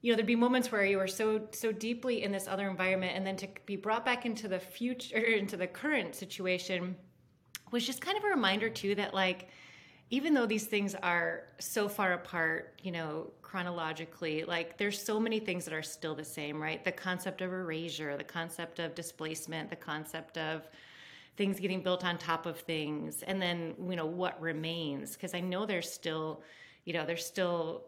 you 0.00 0.12
know 0.12 0.16
there'd 0.16 0.26
be 0.26 0.36
moments 0.36 0.70
where 0.70 0.84
you 0.84 0.98
were 0.98 1.08
so 1.08 1.48
so 1.50 1.72
deeply 1.72 2.22
in 2.22 2.30
this 2.30 2.46
other 2.46 2.70
environment 2.70 3.12
and 3.16 3.26
then 3.26 3.36
to 3.36 3.48
be 3.66 3.74
brought 3.74 4.04
back 4.04 4.24
into 4.24 4.46
the 4.46 4.60
future 4.60 5.16
into 5.40 5.56
the 5.56 5.66
current 5.66 6.14
situation 6.14 6.94
was 7.72 7.84
just 7.84 8.00
kind 8.00 8.16
of 8.16 8.22
a 8.22 8.28
reminder 8.28 8.68
too 8.68 8.94
that 8.94 9.12
like 9.14 9.48
even 10.10 10.34
though 10.34 10.46
these 10.46 10.66
things 10.66 10.94
are 10.94 11.44
so 11.58 11.88
far 11.88 12.12
apart, 12.12 12.80
you 12.82 12.92
know, 12.92 13.30
chronologically, 13.42 14.44
like 14.44 14.78
there's 14.78 15.02
so 15.02 15.18
many 15.18 15.40
things 15.40 15.64
that 15.64 15.74
are 15.74 15.82
still 15.82 16.14
the 16.14 16.24
same, 16.24 16.62
right? 16.62 16.84
The 16.84 16.92
concept 16.92 17.40
of 17.40 17.52
erasure, 17.52 18.16
the 18.16 18.24
concept 18.24 18.78
of 18.78 18.94
displacement, 18.94 19.68
the 19.70 19.76
concept 19.76 20.38
of 20.38 20.68
things 21.36 21.58
getting 21.58 21.82
built 21.82 22.04
on 22.04 22.18
top 22.18 22.46
of 22.46 22.58
things, 22.60 23.22
and 23.24 23.42
then, 23.42 23.74
you 23.88 23.96
know, 23.96 24.06
what 24.06 24.40
remains. 24.40 25.14
Because 25.14 25.34
I 25.34 25.40
know 25.40 25.66
there's 25.66 25.90
still, 25.90 26.42
you 26.84 26.92
know, 26.92 27.04
there's 27.04 27.26
still 27.26 27.84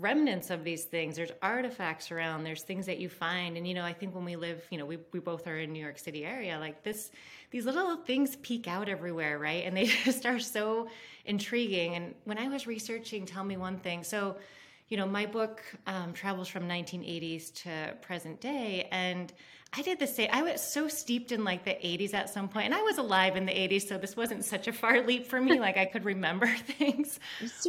remnants 0.00 0.50
of 0.50 0.64
these 0.64 0.84
things. 0.84 1.16
There's 1.16 1.30
artifacts 1.40 2.10
around. 2.10 2.42
There's 2.42 2.62
things 2.62 2.86
that 2.86 2.98
you 2.98 3.08
find. 3.08 3.56
And 3.56 3.66
you 3.66 3.74
know 3.74 3.84
i 3.84 3.92
think 3.92 4.14
when 4.14 4.24
we 4.24 4.36
live 4.36 4.66
you 4.70 4.78
know 4.78 4.86
we, 4.86 4.98
we 5.12 5.20
both 5.20 5.46
are 5.46 5.58
in 5.58 5.72
new 5.72 5.82
york 5.82 5.98
city 5.98 6.24
area 6.24 6.58
like 6.58 6.82
this 6.82 7.10
these 7.50 7.64
little 7.64 7.96
things 7.96 8.36
peek 8.36 8.66
out 8.66 8.88
everywhere 8.88 9.38
right? 9.38 9.64
And 9.64 9.76
they 9.76 9.84
just 10.04 10.26
are 10.26 10.40
so 10.40 10.88
intriguing. 11.24 11.94
And 11.94 12.14
when 12.24 12.38
i 12.38 12.48
was 12.48 12.66
researching 12.66 13.24
tell 13.26 13.44
me 13.44 13.56
one 13.56 13.78
thing. 13.78 14.02
So 14.02 14.36
you 14.94 15.00
know 15.00 15.06
my 15.06 15.26
book 15.26 15.60
um, 15.88 16.12
travels 16.12 16.46
from 16.46 16.68
1980s 16.68 17.52
to 17.52 17.96
present 18.00 18.40
day 18.40 18.86
and 18.92 19.32
I 19.76 19.82
did 19.82 19.98
the 19.98 20.06
same. 20.06 20.28
I 20.32 20.42
was 20.42 20.60
so 20.60 20.86
steeped 20.86 21.32
in 21.32 21.42
like 21.42 21.64
the 21.64 21.72
80s 21.72 22.14
at 22.14 22.30
some 22.30 22.48
point, 22.48 22.66
and 22.66 22.74
I 22.76 22.82
was 22.82 22.98
alive 22.98 23.34
in 23.34 23.44
the 23.44 23.50
80s, 23.50 23.88
so 23.88 23.98
this 23.98 24.16
wasn't 24.16 24.44
such 24.44 24.68
a 24.68 24.72
far 24.72 25.04
leap 25.04 25.26
for 25.26 25.40
me. 25.40 25.58
Like 25.58 25.76
I 25.76 25.84
could 25.84 26.04
remember 26.04 26.46
things. 26.78 27.18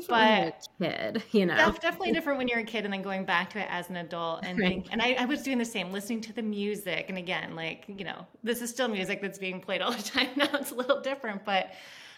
But 0.07 0.67
kid, 0.79 1.23
you 1.31 1.47
know, 1.47 1.55
definitely 1.81 2.11
different 2.11 2.37
when 2.37 2.47
you're 2.47 2.59
a 2.59 2.63
kid, 2.63 2.83
and 2.85 2.93
then 2.93 3.01
going 3.01 3.25
back 3.25 3.49
to 3.53 3.59
it 3.59 3.67
as 3.71 3.89
an 3.89 3.95
adult. 3.95 4.45
And 4.45 4.59
right. 4.59 4.67
think, 4.67 4.89
and 4.91 5.01
I, 5.01 5.15
I 5.17 5.25
was 5.25 5.41
doing 5.41 5.57
the 5.57 5.65
same, 5.65 5.91
listening 5.91 6.21
to 6.21 6.33
the 6.33 6.43
music, 6.43 7.05
and 7.09 7.17
again, 7.17 7.55
like 7.55 7.85
you 7.87 8.05
know, 8.05 8.27
this 8.43 8.61
is 8.61 8.69
still 8.69 8.87
music 8.87 9.19
that's 9.19 9.39
being 9.39 9.59
played 9.59 9.81
all 9.81 9.91
the 9.91 10.03
time 10.03 10.29
now. 10.35 10.49
It's 10.53 10.69
a 10.69 10.75
little 10.75 11.01
different, 11.01 11.43
but 11.43 11.71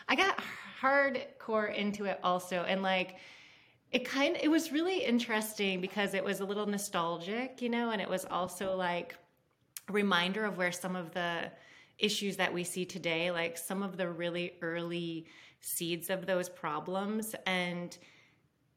I 0.10 0.18
got 0.18 0.38
hardcore 0.82 1.74
into 1.74 2.04
it 2.04 2.20
also, 2.26 2.66
and 2.68 2.84
like 2.84 3.16
it 3.92 4.06
kind 4.06 4.38
it 4.42 4.50
was 4.50 4.72
really 4.72 5.04
interesting 5.04 5.80
because 5.82 6.14
it 6.14 6.24
was 6.24 6.40
a 6.40 6.46
little 6.46 6.66
nostalgic, 6.66 7.62
you 7.62 7.70
know, 7.70 7.92
and 7.92 8.02
it 8.02 8.10
was 8.10 8.26
also 8.26 8.76
like 8.76 9.16
a 9.88 9.94
reminder 9.94 10.46
of 10.46 10.58
where 10.58 10.72
some 10.72 10.96
of 10.96 11.14
the 11.14 11.52
issues 11.98 12.38
that 12.38 12.54
we 12.54 12.64
see 12.64 12.86
today, 12.86 13.32
like 13.32 13.58
some 13.58 13.82
of 13.82 13.98
the 13.98 14.08
really 14.10 14.54
early 14.62 15.26
seeds 15.62 16.10
of 16.10 16.26
those 16.26 16.50
problems. 16.50 17.36
And, 17.46 17.98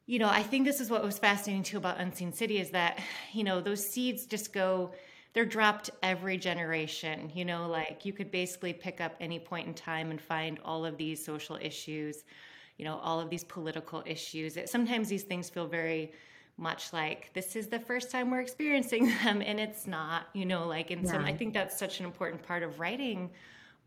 you 0.07 0.19
know, 0.19 0.29
I 0.29 0.43
think 0.43 0.65
this 0.65 0.81
is 0.81 0.91
what 0.91 1.03
was 1.03 1.19
fascinating 1.19 1.63
too 1.63 1.77
about 1.77 2.01
Unseen 2.01 2.33
City 2.33 2.59
is 2.59 2.71
that, 2.71 2.99
you 3.33 3.45
know, 3.45 3.61
those 3.61 3.87
seeds 3.87 4.27
just 4.27 4.53
go, 4.53 4.93
they're 5.33 5.45
dropped 5.45 5.91
every 6.03 6.37
generation. 6.37 7.31
You 7.35 7.45
know, 7.45 7.69
like 7.69 8.05
you 8.05 8.13
could 8.13 8.31
basically 8.31 8.73
pick 8.73 9.01
up 9.01 9.15
any 9.21 9.39
point 9.39 9.69
in 9.69 9.75
time 9.75 10.11
and 10.11 10.21
find 10.21 10.59
all 10.65 10.85
of 10.85 10.97
these 10.97 11.25
social 11.25 11.59
issues, 11.61 12.25
you 12.81 12.87
know, 12.87 12.99
all 13.03 13.21
of 13.21 13.29
these 13.29 13.45
political 13.45 14.03
issues. 14.07 14.57
It, 14.57 14.71
sometimes 14.71 15.11
these 15.11 15.25
things 15.25 15.51
feel 15.51 15.67
very 15.67 16.13
much 16.57 16.95
like 16.95 17.31
this 17.35 17.55
is 17.55 17.67
the 17.67 17.79
first 17.79 18.11
time 18.11 18.31
we're 18.31 18.41
experiencing 18.41 19.05
them 19.23 19.43
and 19.45 19.61
it's 19.61 19.87
not 19.87 20.29
you 20.35 20.45
know 20.45 20.67
like 20.67 20.91
and 20.91 21.05
yeah. 21.05 21.13
so 21.13 21.19
i 21.21 21.35
think 21.35 21.55
that's 21.55 21.79
such 21.79 22.01
an 22.01 22.05
important 22.05 22.43
part 22.43 22.63
of 22.63 22.79
writing 22.79 23.31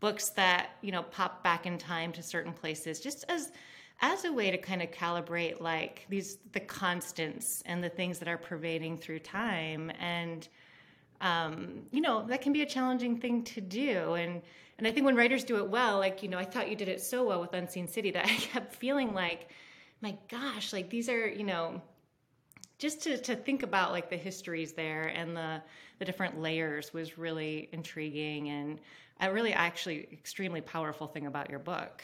books 0.00 0.30
that 0.30 0.70
you 0.80 0.90
know 0.90 1.02
pop 1.04 1.44
back 1.44 1.66
in 1.66 1.78
time 1.78 2.10
to 2.10 2.20
certain 2.20 2.52
places 2.52 2.98
just 2.98 3.24
as 3.28 3.52
as 4.00 4.24
a 4.24 4.32
way 4.32 4.50
to 4.50 4.58
kind 4.58 4.82
of 4.82 4.90
calibrate 4.90 5.60
like 5.60 6.04
these 6.08 6.38
the 6.50 6.58
constants 6.58 7.62
and 7.66 7.82
the 7.82 7.88
things 7.88 8.18
that 8.18 8.26
are 8.26 8.38
pervading 8.38 8.98
through 8.98 9.20
time 9.20 9.92
and 10.00 10.48
um, 11.20 11.82
you 11.92 12.00
know 12.00 12.26
that 12.26 12.42
can 12.42 12.52
be 12.52 12.62
a 12.62 12.66
challenging 12.66 13.16
thing 13.18 13.44
to 13.44 13.60
do 13.60 14.14
and 14.14 14.42
and 14.78 14.86
i 14.86 14.90
think 14.90 15.06
when 15.06 15.16
writers 15.16 15.44
do 15.44 15.56
it 15.56 15.68
well 15.68 15.98
like 15.98 16.22
you 16.22 16.28
know 16.28 16.38
i 16.38 16.44
thought 16.44 16.68
you 16.68 16.76
did 16.76 16.88
it 16.88 17.00
so 17.00 17.24
well 17.24 17.40
with 17.40 17.52
unseen 17.54 17.88
city 17.88 18.10
that 18.10 18.24
i 18.26 18.34
kept 18.34 18.74
feeling 18.74 19.14
like 19.14 19.48
my 20.00 20.16
gosh 20.28 20.72
like 20.72 20.90
these 20.90 21.08
are 21.08 21.26
you 21.26 21.44
know 21.44 21.80
just 22.78 23.02
to, 23.02 23.16
to 23.18 23.36
think 23.36 23.62
about 23.62 23.92
like 23.92 24.10
the 24.10 24.16
histories 24.16 24.72
there 24.72 25.04
and 25.14 25.36
the 25.36 25.62
the 25.98 26.04
different 26.04 26.40
layers 26.40 26.92
was 26.92 27.16
really 27.16 27.68
intriguing 27.72 28.48
and 28.48 28.80
a 29.20 29.32
really 29.32 29.52
actually 29.52 30.08
extremely 30.12 30.60
powerful 30.60 31.06
thing 31.06 31.26
about 31.26 31.48
your 31.48 31.60
book 31.60 32.02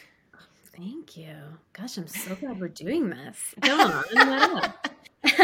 Thank 0.76 1.16
you. 1.16 1.34
Gosh, 1.72 1.98
I'm 1.98 2.06
so 2.06 2.34
glad 2.36 2.60
we're 2.60 2.68
doing 2.68 3.10
this. 3.10 3.54
Go 3.60 3.78
on. 3.78 4.04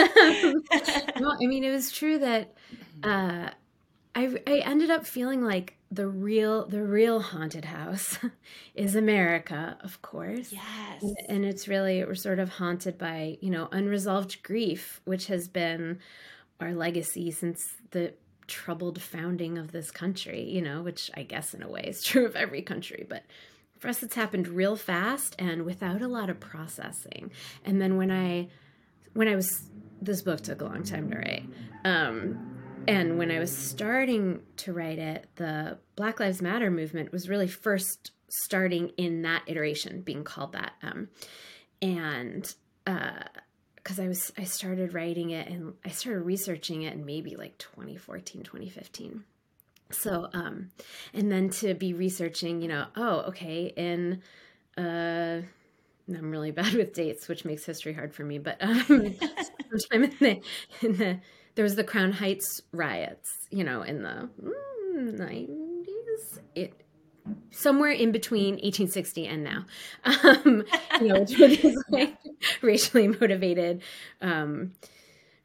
no, 1.20 1.32
I 1.32 1.46
mean, 1.46 1.64
it 1.64 1.70
was 1.70 1.90
true 1.90 2.18
that 2.18 2.54
uh, 3.02 3.50
I, 4.14 4.38
I 4.46 4.58
ended 4.64 4.90
up 4.90 5.04
feeling 5.04 5.42
like 5.42 5.75
the 5.90 6.08
real 6.08 6.66
the 6.66 6.82
real 6.82 7.20
haunted 7.20 7.66
house 7.66 8.18
is 8.74 8.96
America, 8.96 9.78
of 9.82 10.02
course. 10.02 10.52
Yes. 10.52 11.04
And, 11.28 11.44
it's 11.44 11.68
really 11.68 12.04
we're 12.04 12.14
sort 12.14 12.38
of 12.38 12.48
haunted 12.48 12.98
by, 12.98 13.38
you 13.40 13.50
know, 13.50 13.68
unresolved 13.70 14.42
grief, 14.42 15.00
which 15.04 15.26
has 15.26 15.48
been 15.48 16.00
our 16.60 16.74
legacy 16.74 17.30
since 17.30 17.62
the 17.90 18.14
troubled 18.46 19.00
founding 19.00 19.58
of 19.58 19.72
this 19.72 19.90
country, 19.90 20.42
you 20.42 20.62
know, 20.62 20.82
which 20.82 21.10
I 21.14 21.22
guess 21.22 21.54
in 21.54 21.62
a 21.62 21.68
way 21.68 21.82
is 21.82 22.02
true 22.04 22.26
of 22.26 22.36
every 22.36 22.62
country, 22.62 23.06
but 23.08 23.24
for 23.78 23.88
us, 23.88 24.02
it's 24.02 24.14
happened 24.14 24.48
real 24.48 24.76
fast 24.76 25.36
and 25.38 25.64
without 25.64 26.00
a 26.00 26.08
lot 26.08 26.30
of 26.30 26.40
processing. 26.40 27.30
And 27.64 27.80
then 27.80 27.96
when 27.96 28.10
I, 28.10 28.48
when 29.12 29.28
I 29.28 29.34
was, 29.34 29.68
this 30.00 30.22
book 30.22 30.40
took 30.40 30.62
a 30.62 30.64
long 30.64 30.82
time 30.82 31.10
to 31.10 31.18
write. 31.18 31.44
Um, 31.84 32.55
and 32.88 33.18
when 33.18 33.30
I 33.30 33.38
was 33.38 33.56
starting 33.56 34.42
to 34.58 34.72
write 34.72 34.98
it, 34.98 35.28
the 35.36 35.78
Black 35.96 36.20
Lives 36.20 36.42
Matter 36.42 36.70
movement 36.70 37.12
was 37.12 37.28
really 37.28 37.48
first 37.48 38.12
starting 38.28 38.90
in 38.96 39.22
that 39.22 39.42
iteration, 39.46 40.02
being 40.02 40.24
called 40.24 40.52
that. 40.52 40.72
Um, 40.82 41.08
and 41.80 42.54
because 42.84 43.98
uh, 43.98 44.02
I 44.02 44.08
was, 44.08 44.32
I 44.38 44.44
started 44.44 44.94
writing 44.94 45.30
it 45.30 45.48
and 45.48 45.74
I 45.84 45.90
started 45.90 46.20
researching 46.20 46.82
it 46.82 46.94
in 46.94 47.04
maybe 47.04 47.36
like 47.36 47.58
2014, 47.58 48.42
2015 48.42 49.24
so 49.90 50.28
um 50.32 50.70
and 51.14 51.30
then 51.30 51.48
to 51.48 51.74
be 51.74 51.92
researching 51.92 52.60
you 52.60 52.68
know 52.68 52.86
oh 52.96 53.20
okay 53.20 53.72
in 53.76 54.22
uh 54.76 55.40
i'm 56.08 56.30
really 56.30 56.50
bad 56.52 56.74
with 56.74 56.92
dates 56.92 57.28
which 57.28 57.44
makes 57.44 57.64
history 57.64 57.92
hard 57.92 58.14
for 58.14 58.24
me 58.24 58.38
but 58.38 58.56
um 58.60 58.84
sometime 59.78 60.04
in 60.04 60.16
the 60.20 60.40
in 60.82 60.96
the 60.96 61.18
there 61.56 61.64
was 61.64 61.74
the 61.74 61.84
crown 61.84 62.12
heights 62.12 62.62
riots 62.72 63.48
you 63.50 63.64
know 63.64 63.82
in 63.82 64.02
the 64.02 64.28
mm, 64.42 65.18
90s 65.18 66.38
it 66.54 66.82
somewhere 67.50 67.90
in 67.90 68.12
between 68.12 68.54
1860 68.54 69.26
and 69.26 69.44
now. 69.44 69.64
Um 70.04 70.64
you 71.00 71.08
know 71.08 71.20
which 71.20 71.36
these 71.36 71.76
like 71.88 72.16
racially 72.62 73.08
motivated 73.08 73.82
um 74.20 74.72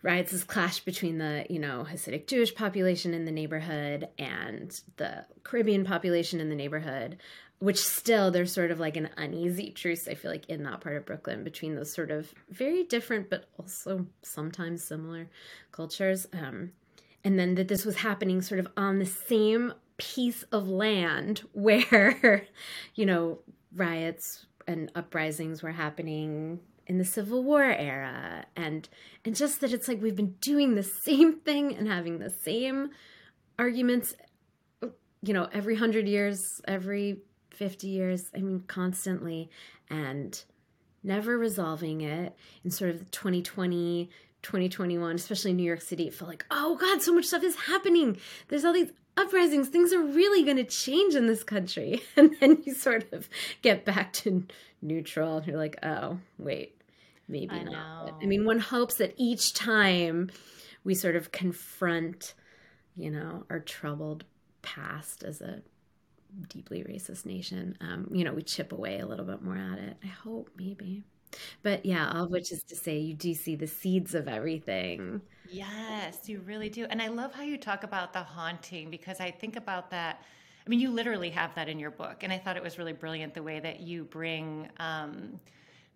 riots 0.03 0.32
this 0.32 0.44
clash 0.44 0.80
between 0.82 1.18
the 1.18 1.46
you 1.50 1.60
know 1.60 1.86
hasidic 1.89 2.27
jewish 2.27 2.53
population 2.53 3.13
in 3.13 3.25
the 3.25 3.32
neighborhood 3.32 4.08
and 4.18 4.82
the 4.98 5.25
caribbean 5.44 5.84
population 5.84 6.39
in 6.39 6.50
the 6.50 6.56
neighborhood 6.56 7.18
which 7.62 7.77
still 7.77 8.32
there's 8.32 8.51
sort 8.51 8.72
of 8.72 8.80
like 8.80 8.98
an 8.98 9.10
uneasy 9.18 9.70
truce 9.70 10.08
i 10.08 10.15
feel 10.15 10.32
like 10.32 10.50
in 10.50 10.63
that 10.63 10.82
part 10.82 10.98
of 10.98 11.06
brooklyn 11.06 11.44
between 11.44 11.75
those 11.75 11.94
sort 11.94 12.12
of 12.12 12.34
very 12.50 12.84
different 12.84 13.30
but 13.30 13.46
also 13.60 14.06
sometimes 14.24 14.84
similar 14.84 15.30
cultures 15.72 16.27
um, 16.34 16.72
and 17.24 17.38
then 17.38 17.56
that 17.56 17.68
this 17.68 17.86
was 17.86 17.98
happening 17.98 18.41
sort 18.41 18.60
of 18.60 18.68
on 18.75 19.00
the 19.00 19.06
same 19.06 19.74
piece 19.98 20.44
of 20.51 20.68
land 20.68 21.44
where 21.53 22.46
you 22.96 23.06
know 23.06 23.39
riots 23.74 24.48
and 24.68 24.91
uprisings 24.96 25.63
were 25.63 25.72
happening 25.72 26.60
in 26.88 26.98
the 26.98 27.06
Civil 27.06 27.44
War 27.44 27.63
era 27.63 28.46
and 28.56 28.89
and 29.24 29.36
just 29.36 29.62
that 29.62 29.72
it's 29.72 29.88
like 29.88 30.01
we've 30.01 30.15
been 30.15 30.36
doing 30.41 30.75
the 30.75 30.84
same 30.84 31.39
thing 31.39 31.75
and 31.75 31.88
having 31.88 32.20
the 32.20 32.30
same 32.30 32.89
arguments 33.60 34.15
you 35.22 35.34
know 35.34 35.48
every 35.53 35.75
100 35.75 36.08
years 36.08 36.62
every 36.68 37.22
50 37.62 37.88
years 37.88 38.32
I 38.36 38.39
mean 38.39 38.63
constantly 38.65 39.51
and 39.88 40.44
never 41.03 41.38
resolving 41.38 42.01
it 42.01 42.36
in 42.63 42.72
sort 42.72 42.89
of 42.89 43.12
2020 43.12 44.10
2021 44.41 45.15
especially 45.15 45.53
New 45.53 45.62
York 45.62 45.82
City 45.82 46.08
it 46.08 46.15
felt 46.15 46.27
like 46.27 46.44
oh 46.50 46.75
god 46.75 47.03
so 47.03 47.13
much 47.13 47.25
stuff 47.25 47.44
is 47.44 47.56
happening 47.56 48.18
there's 48.48 48.65
all 48.65 48.74
these 48.74 48.91
uprisings 49.15 49.68
things 49.68 49.94
are 49.94 50.01
really 50.01 50.44
going 50.44 50.58
to 50.58 50.63
change 50.63 51.13
in 51.13 51.27
this 51.27 51.44
country 51.44 52.01
and 52.18 52.36
then 52.39 52.63
you 52.65 52.74
sort 52.74 53.13
of 53.13 53.30
get 53.62 53.86
back 53.86 54.12
to 54.13 54.44
neutral 54.82 55.38
and 55.38 55.46
you're 55.46 55.58
like 55.58 55.77
oh 55.84 56.18
wait 56.39 56.82
maybe 57.27 57.53
I 57.53 57.62
not. 57.62 58.08
Know. 58.08 58.18
I 58.20 58.25
mean, 58.25 58.44
one 58.44 58.60
hopes 58.60 58.96
that 58.96 59.13
each 59.18 59.53
time 59.53 60.32
we 60.84 60.94
sort 60.94 61.15
of 61.15 61.32
confront, 61.32 62.34
you 62.98 63.12
know, 63.12 63.46
our 63.50 63.60
troubled 63.60 64.25
past 64.62 65.24
as 65.24 65.41
a 65.41 65.62
deeply 66.50 66.84
racist 66.84 67.26
nation, 67.26 67.78
um, 67.82 68.08
you 68.12 68.24
know, 68.24 68.34
we 68.34 68.42
chip 68.42 68.72
away 68.72 69.00
a 69.00 69.06
little 69.06 69.26
bit 69.26 69.42
more 69.42 69.58
at 69.58 69.80
it. 69.80 69.98
I 70.04 70.08
hope, 70.08 70.50
maybe. 70.58 71.04
But 71.64 71.86
yeah, 71.86 72.12
all 72.12 72.26
of 72.26 72.32
which 72.32 72.52
is 72.52 72.64
to 72.64 72.76
say, 72.76 72.98
you 73.00 73.14
do 73.14 73.34
see 73.34 73.56
the 73.56 73.68
seeds 73.68 74.14
of 74.16 74.28
everything. 74.28 75.22
Yes, 75.46 76.30
you 76.30 76.40
really 76.42 76.70
do. 76.70 76.86
And 76.86 77.02
I 77.02 77.08
love 77.08 77.34
how 77.34 77.44
you 77.44 77.58
talk 77.58 77.84
about 77.84 78.14
the 78.14 78.24
haunting 78.24 78.90
because 78.90 79.20
I 79.20 79.32
think 79.32 79.56
about 79.56 79.90
that. 79.92 80.24
I 80.66 80.70
mean, 80.70 80.80
you 80.80 80.92
literally 80.92 81.30
have 81.32 81.56
that 81.56 81.68
in 81.68 81.80
your 81.80 81.92
book. 81.92 82.24
And 82.24 82.32
I 82.32 82.38
thought 82.38 82.58
it 82.58 82.64
was 82.64 82.78
really 82.78 82.94
brilliant 82.94 83.34
the 83.34 83.44
way 83.44 83.60
that 83.60 83.82
you 83.82 84.04
bring. 84.06 84.70
Um, 84.78 85.40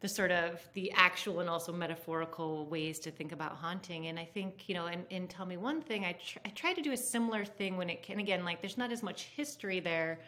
the 0.05 0.09
sort 0.09 0.29
of 0.29 0.61
the 0.73 0.91
actual 0.91 1.39
and 1.39 1.49
also 1.49 1.73
metaphorical 1.73 2.67
ways 2.67 2.99
to 2.99 3.09
think 3.09 3.31
about 3.31 3.53
haunting 3.53 4.05
and 4.05 4.19
i 4.19 4.23
think 4.23 4.69
you 4.69 4.75
know 4.75 4.85
and, 4.85 5.03
and 5.09 5.31
tell 5.31 5.47
me 5.47 5.57
one 5.57 5.81
thing 5.81 6.05
I, 6.05 6.11
tr- 6.11 6.37
I 6.45 6.49
try 6.49 6.73
to 6.73 6.81
do 6.83 6.91
a 6.91 6.97
similar 6.97 7.43
thing 7.43 7.75
when 7.75 7.89
it 7.89 8.03
can 8.03 8.19
again 8.19 8.45
like 8.45 8.61
there's 8.61 8.77
not 8.77 8.91
as 8.91 9.01
much 9.01 9.23
history 9.35 9.79
there 9.79 10.19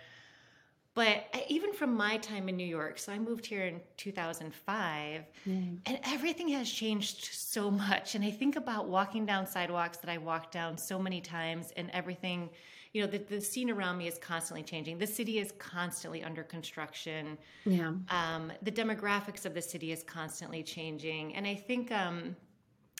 but 0.95 1.25
even 1.47 1.73
from 1.73 1.95
my 1.95 2.17
time 2.17 2.49
in 2.49 2.57
new 2.57 2.65
york 2.65 2.97
so 2.97 3.11
i 3.11 3.19
moved 3.19 3.45
here 3.45 3.67
in 3.67 3.79
2005 3.97 5.21
mm. 5.47 5.77
and 5.85 5.99
everything 6.05 6.47
has 6.47 6.67
changed 6.67 7.25
so 7.25 7.69
much 7.69 8.15
and 8.15 8.25
i 8.25 8.31
think 8.31 8.55
about 8.55 8.87
walking 8.87 9.27
down 9.27 9.45
sidewalks 9.45 9.99
that 9.99 10.09
i 10.09 10.17
walked 10.17 10.51
down 10.51 10.75
so 10.75 10.97
many 10.97 11.21
times 11.21 11.71
and 11.77 11.91
everything 11.91 12.49
you 12.97 13.03
know 13.03 13.09
the, 13.09 13.19
the 13.19 13.39
scene 13.39 13.69
around 13.69 13.99
me 13.99 14.07
is 14.07 14.17
constantly 14.17 14.63
changing. 14.63 14.97
The 14.97 15.05
city 15.05 15.37
is 15.37 15.53
constantly 15.59 16.23
under 16.23 16.41
construction. 16.41 17.37
Yeah. 17.63 17.93
Um, 18.09 18.51
the 18.63 18.71
demographics 18.71 19.45
of 19.45 19.53
the 19.53 19.61
city 19.61 19.91
is 19.91 20.01
constantly 20.01 20.63
changing. 20.63 21.35
And 21.35 21.45
i 21.45 21.53
think 21.53 21.91
um, 21.91 22.35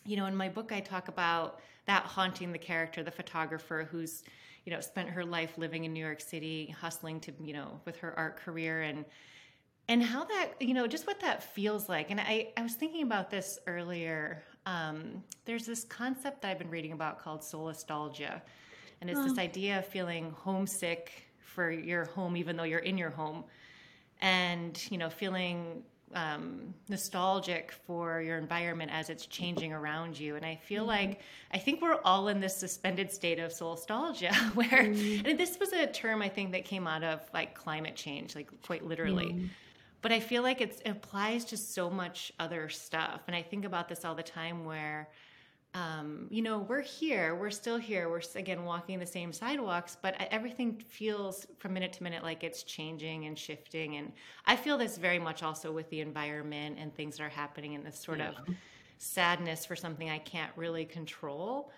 you 0.06 0.16
know 0.16 0.28
in 0.28 0.36
my 0.36 0.50
book 0.50 0.72
i 0.72 0.80
talk 0.80 1.08
about 1.08 1.62
that 1.88 2.04
haunting 2.04 2.52
the 2.52 2.60
character 2.60 3.02
the 3.02 3.18
photographer 3.22 3.88
who's 3.90 4.24
you 4.66 4.72
know 4.72 4.80
spent 4.80 5.10
her 5.10 5.26
life 5.26 5.58
living 5.58 5.84
in 5.86 5.94
new 5.94 6.06
york 6.06 6.22
city 6.22 6.76
hustling 6.80 7.20
to 7.22 7.32
you 7.42 7.54
know 7.54 7.82
with 7.86 7.98
her 7.98 8.14
art 8.18 8.38
career 8.38 8.84
and 8.84 9.04
and 9.90 10.04
how 10.04 10.26
that 10.26 10.52
you 10.60 10.76
know 10.76 10.86
just 10.86 11.08
what 11.08 11.20
that 11.22 11.42
feels 11.42 11.90
like. 11.90 12.12
And 12.12 12.20
i 12.20 12.50
i 12.56 12.62
was 12.62 12.76
thinking 12.76 13.02
about 13.02 13.32
this 13.32 13.58
earlier. 13.66 14.44
Um, 14.68 15.24
there's 15.46 15.66
this 15.66 15.84
concept 15.86 16.42
that 16.42 16.52
i've 16.52 16.60
been 16.60 16.70
reading 16.70 16.92
about 16.92 17.20
called 17.20 17.42
solastalgia 17.42 18.42
and 19.02 19.10
it's 19.10 19.20
oh. 19.20 19.24
this 19.24 19.38
idea 19.38 19.80
of 19.80 19.86
feeling 19.86 20.32
homesick 20.32 21.12
for 21.40 21.72
your 21.72 22.06
home 22.06 22.38
even 22.38 22.56
though 22.56 22.64
you're 22.64 22.80
in 22.80 22.98
your 22.98 23.10
home 23.10 23.44
and 24.22 24.86
you 24.90 24.98
know 24.98 25.10
feeling 25.10 25.84
um, 26.14 26.74
nostalgic 26.88 27.72
for 27.72 28.22
your 28.22 28.38
environment 28.38 28.92
as 28.94 29.10
it's 29.10 29.26
changing 29.26 29.74
around 29.74 30.18
you. 30.18 30.36
And 30.36 30.46
I 30.46 30.56
feel 30.56 30.84
mm-hmm. 30.84 31.10
like 31.10 31.22
I 31.52 31.58
think 31.58 31.82
we're 31.82 32.00
all 32.04 32.30
in 32.30 32.40
this 32.40 32.56
suspended 32.56 33.12
state 33.12 33.40
of 33.40 33.54
nostalgia, 33.60 34.34
where 34.54 34.68
mm-hmm. 34.68 35.26
and 35.26 35.40
this 35.40 35.60
was 35.60 35.74
a 35.74 35.88
term 35.88 36.22
I 36.22 36.30
think 36.30 36.52
that 36.54 36.66
came 36.66 36.88
out 36.88 37.04
of 37.04 37.22
like 37.34 37.56
climate 37.56 37.96
change, 37.96 38.36
like 38.36 38.50
quite 38.62 38.86
literally. 38.86 39.28
Mm-hmm. 39.28 39.46
But 40.02 40.12
I 40.12 40.20
feel 40.20 40.44
like 40.44 40.62
it 40.62 40.82
applies 40.86 41.44
to 41.46 41.58
so 41.58 41.90
much 41.90 42.32
other 42.40 42.70
stuff. 42.70 43.22
And 43.28 43.36
I 43.36 43.42
think 43.42 43.66
about 43.66 43.90
this 43.90 44.06
all 44.06 44.16
the 44.16 44.24
time 44.24 44.64
where 44.64 45.10
um, 45.78 46.28
you 46.32 46.42
know, 46.42 46.60
we're 46.60 46.82
here, 46.82 47.36
we're 47.36 47.52
still 47.52 47.78
here, 47.78 48.10
we're 48.10 48.22
again 48.36 48.64
walking 48.64 48.98
the 48.98 49.06
same 49.06 49.32
sidewalks, 49.32 49.96
but 50.02 50.16
everything 50.32 50.74
feels 50.80 51.46
from 51.60 51.74
minute 51.74 51.94
to 51.94 52.04
minute 52.04 52.24
like 52.24 52.44
it's 52.44 52.64
changing 52.64 53.26
and 53.26 53.38
shifting. 53.38 53.98
And 53.98 54.12
I 54.46 54.56
feel 54.56 54.78
this 54.78 54.98
very 54.98 55.20
much 55.20 55.44
also 55.44 55.72
with 55.72 55.88
the 55.92 56.02
environment 56.02 56.78
and 56.80 56.96
things 56.96 57.18
that 57.18 57.24
are 57.24 57.30
happening 57.30 57.76
and 57.76 57.86
this 57.86 58.00
sort 58.00 58.20
yeah. 58.20 58.30
of 58.30 58.56
sadness 58.98 59.68
for 59.68 59.76
something 59.76 60.10
I 60.10 60.18
can't 60.18 60.52
really 60.56 60.86
control. 60.86 61.72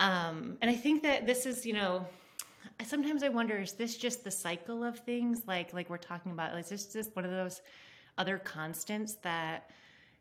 Um, 0.00 0.56
and 0.60 0.68
I 0.68 0.74
think 0.74 1.04
that 1.04 1.24
this 1.24 1.46
is, 1.46 1.64
you 1.64 1.74
know, 1.74 2.06
sometimes 2.84 3.22
I 3.22 3.28
wonder 3.28 3.58
is 3.58 3.74
this 3.74 3.96
just 3.96 4.24
the 4.24 4.30
cycle 4.30 4.82
of 4.82 4.98
things 4.98 5.42
like 5.46 5.72
like 5.72 5.88
we're 5.88 5.98
talking 5.98 6.32
about 6.32 6.58
is 6.58 6.70
this 6.70 6.86
just 6.86 7.14
one 7.14 7.24
of 7.24 7.30
those 7.30 7.60
other 8.18 8.38
constants 8.38 9.14
that 9.22 9.70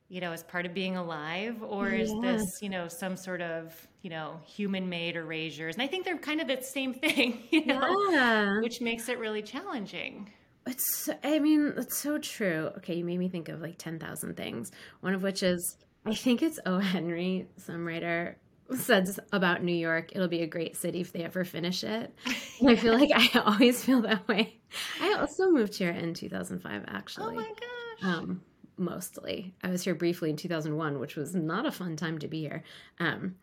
you 0.10 0.22
know, 0.22 0.32
as 0.32 0.44
part 0.44 0.66
of 0.66 0.74
being 0.74 0.98
alive, 0.98 1.62
or 1.62 1.90
is 1.90 2.12
this, 2.22 2.62
you 2.62 2.70
know, 2.70 2.88
some 2.88 3.16
sort 3.16 3.42
of, 3.42 3.88
you 4.02 4.10
know, 4.10 4.40
human 4.44 4.90
made 4.90 5.16
erasures? 5.16 5.76
And 5.76 5.84
I 5.84 5.88
think 5.88 6.04
they're 6.04 6.18
kind 6.18 6.42
of 6.42 6.48
the 6.48 6.62
same 6.64 6.96
thing, 6.96 7.44
you 7.52 7.66
know, 7.66 7.96
yeah. 8.12 8.60
which 8.60 8.82
makes 8.82 9.08
it 9.08 9.20
really 9.20 9.44
challenging. 9.44 10.32
It's, 10.66 11.10
I 11.24 11.40
mean, 11.40 11.74
it's 11.78 11.98
so 11.98 12.18
true. 12.18 12.72
Okay, 12.78 12.96
you 12.96 13.06
made 13.06 13.20
me 13.20 13.30
think 13.30 13.50
of 13.50 13.62
like 13.62 13.78
10,000 13.78 14.36
things. 14.36 14.72
One 15.02 15.14
of 15.14 15.22
which 15.22 15.44
is, 15.44 15.78
I 16.06 16.16
think 16.16 16.42
it's 16.42 16.60
O. 16.66 16.80
Henry, 16.80 17.48
some 17.58 17.86
writer, 17.86 18.38
says 18.76 19.20
about 19.32 19.64
New 19.64 19.76
York, 19.76 20.12
it'll 20.16 20.28
be 20.28 20.42
a 20.42 20.48
great 20.48 20.76
city 20.76 21.02
if 21.02 21.12
they 21.12 21.24
ever 21.24 21.44
finish 21.44 21.84
it. 21.84 22.14
And 22.60 22.70
I 22.70 22.76
feel 22.76 22.94
like 22.94 23.12
I 23.16 23.40
always 23.40 23.84
feel 23.84 24.02
that 24.02 24.28
way. 24.28 24.60
I 25.02 25.14
also 25.20 25.50
moved 25.50 25.76
here 25.76 25.92
in 25.92 26.14
2005, 26.14 26.84
actually. 26.88 27.36
Oh 27.36 27.40
my 27.40 27.48
gosh. 27.48 28.04
Um, 28.04 28.42
mostly. 28.80 29.54
I 29.64 29.70
was 29.70 29.84
here 29.84 29.96
briefly 29.96 30.30
in 30.30 30.38
2001, 30.38 31.00
which 31.00 31.16
was 31.16 31.36
not 31.36 31.66
a 31.66 31.72
fun 31.72 31.96
time 31.96 32.18
to 32.20 32.28
be 32.28 32.42
here. 32.42 32.64
Um, 33.00 33.36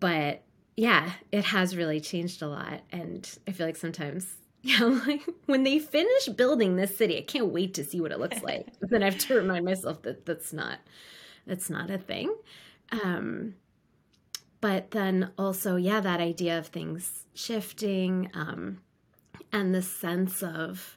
but 0.00 0.42
yeah, 0.76 1.12
it 1.30 1.44
has 1.44 1.76
really 1.76 2.00
changed 2.00 2.42
a 2.42 2.48
lot. 2.48 2.80
And 2.90 3.28
I 3.46 3.52
feel 3.52 3.66
like 3.66 3.76
sometimes, 3.76 4.26
yeah, 4.62 4.82
like 4.82 5.22
when 5.46 5.64
they 5.64 5.78
finish 5.78 6.28
building 6.28 6.76
this 6.76 6.96
city, 6.96 7.18
I 7.18 7.22
can't 7.22 7.48
wait 7.48 7.74
to 7.74 7.84
see 7.84 8.00
what 8.00 8.12
it 8.12 8.20
looks 8.20 8.42
like. 8.42 8.68
then 8.80 9.02
I 9.02 9.10
have 9.10 9.18
to 9.18 9.34
remind 9.34 9.64
myself 9.64 10.02
that 10.02 10.26
that's 10.26 10.52
not, 10.52 10.78
that's 11.46 11.70
not 11.70 11.90
a 11.90 11.98
thing. 11.98 12.34
Um, 13.04 13.54
but 14.60 14.92
then 14.92 15.30
also, 15.36 15.76
yeah, 15.76 16.00
that 16.00 16.20
idea 16.20 16.58
of 16.58 16.68
things 16.68 17.24
shifting 17.34 18.30
um, 18.34 18.78
and 19.52 19.74
the 19.74 19.82
sense 19.82 20.42
of, 20.42 20.96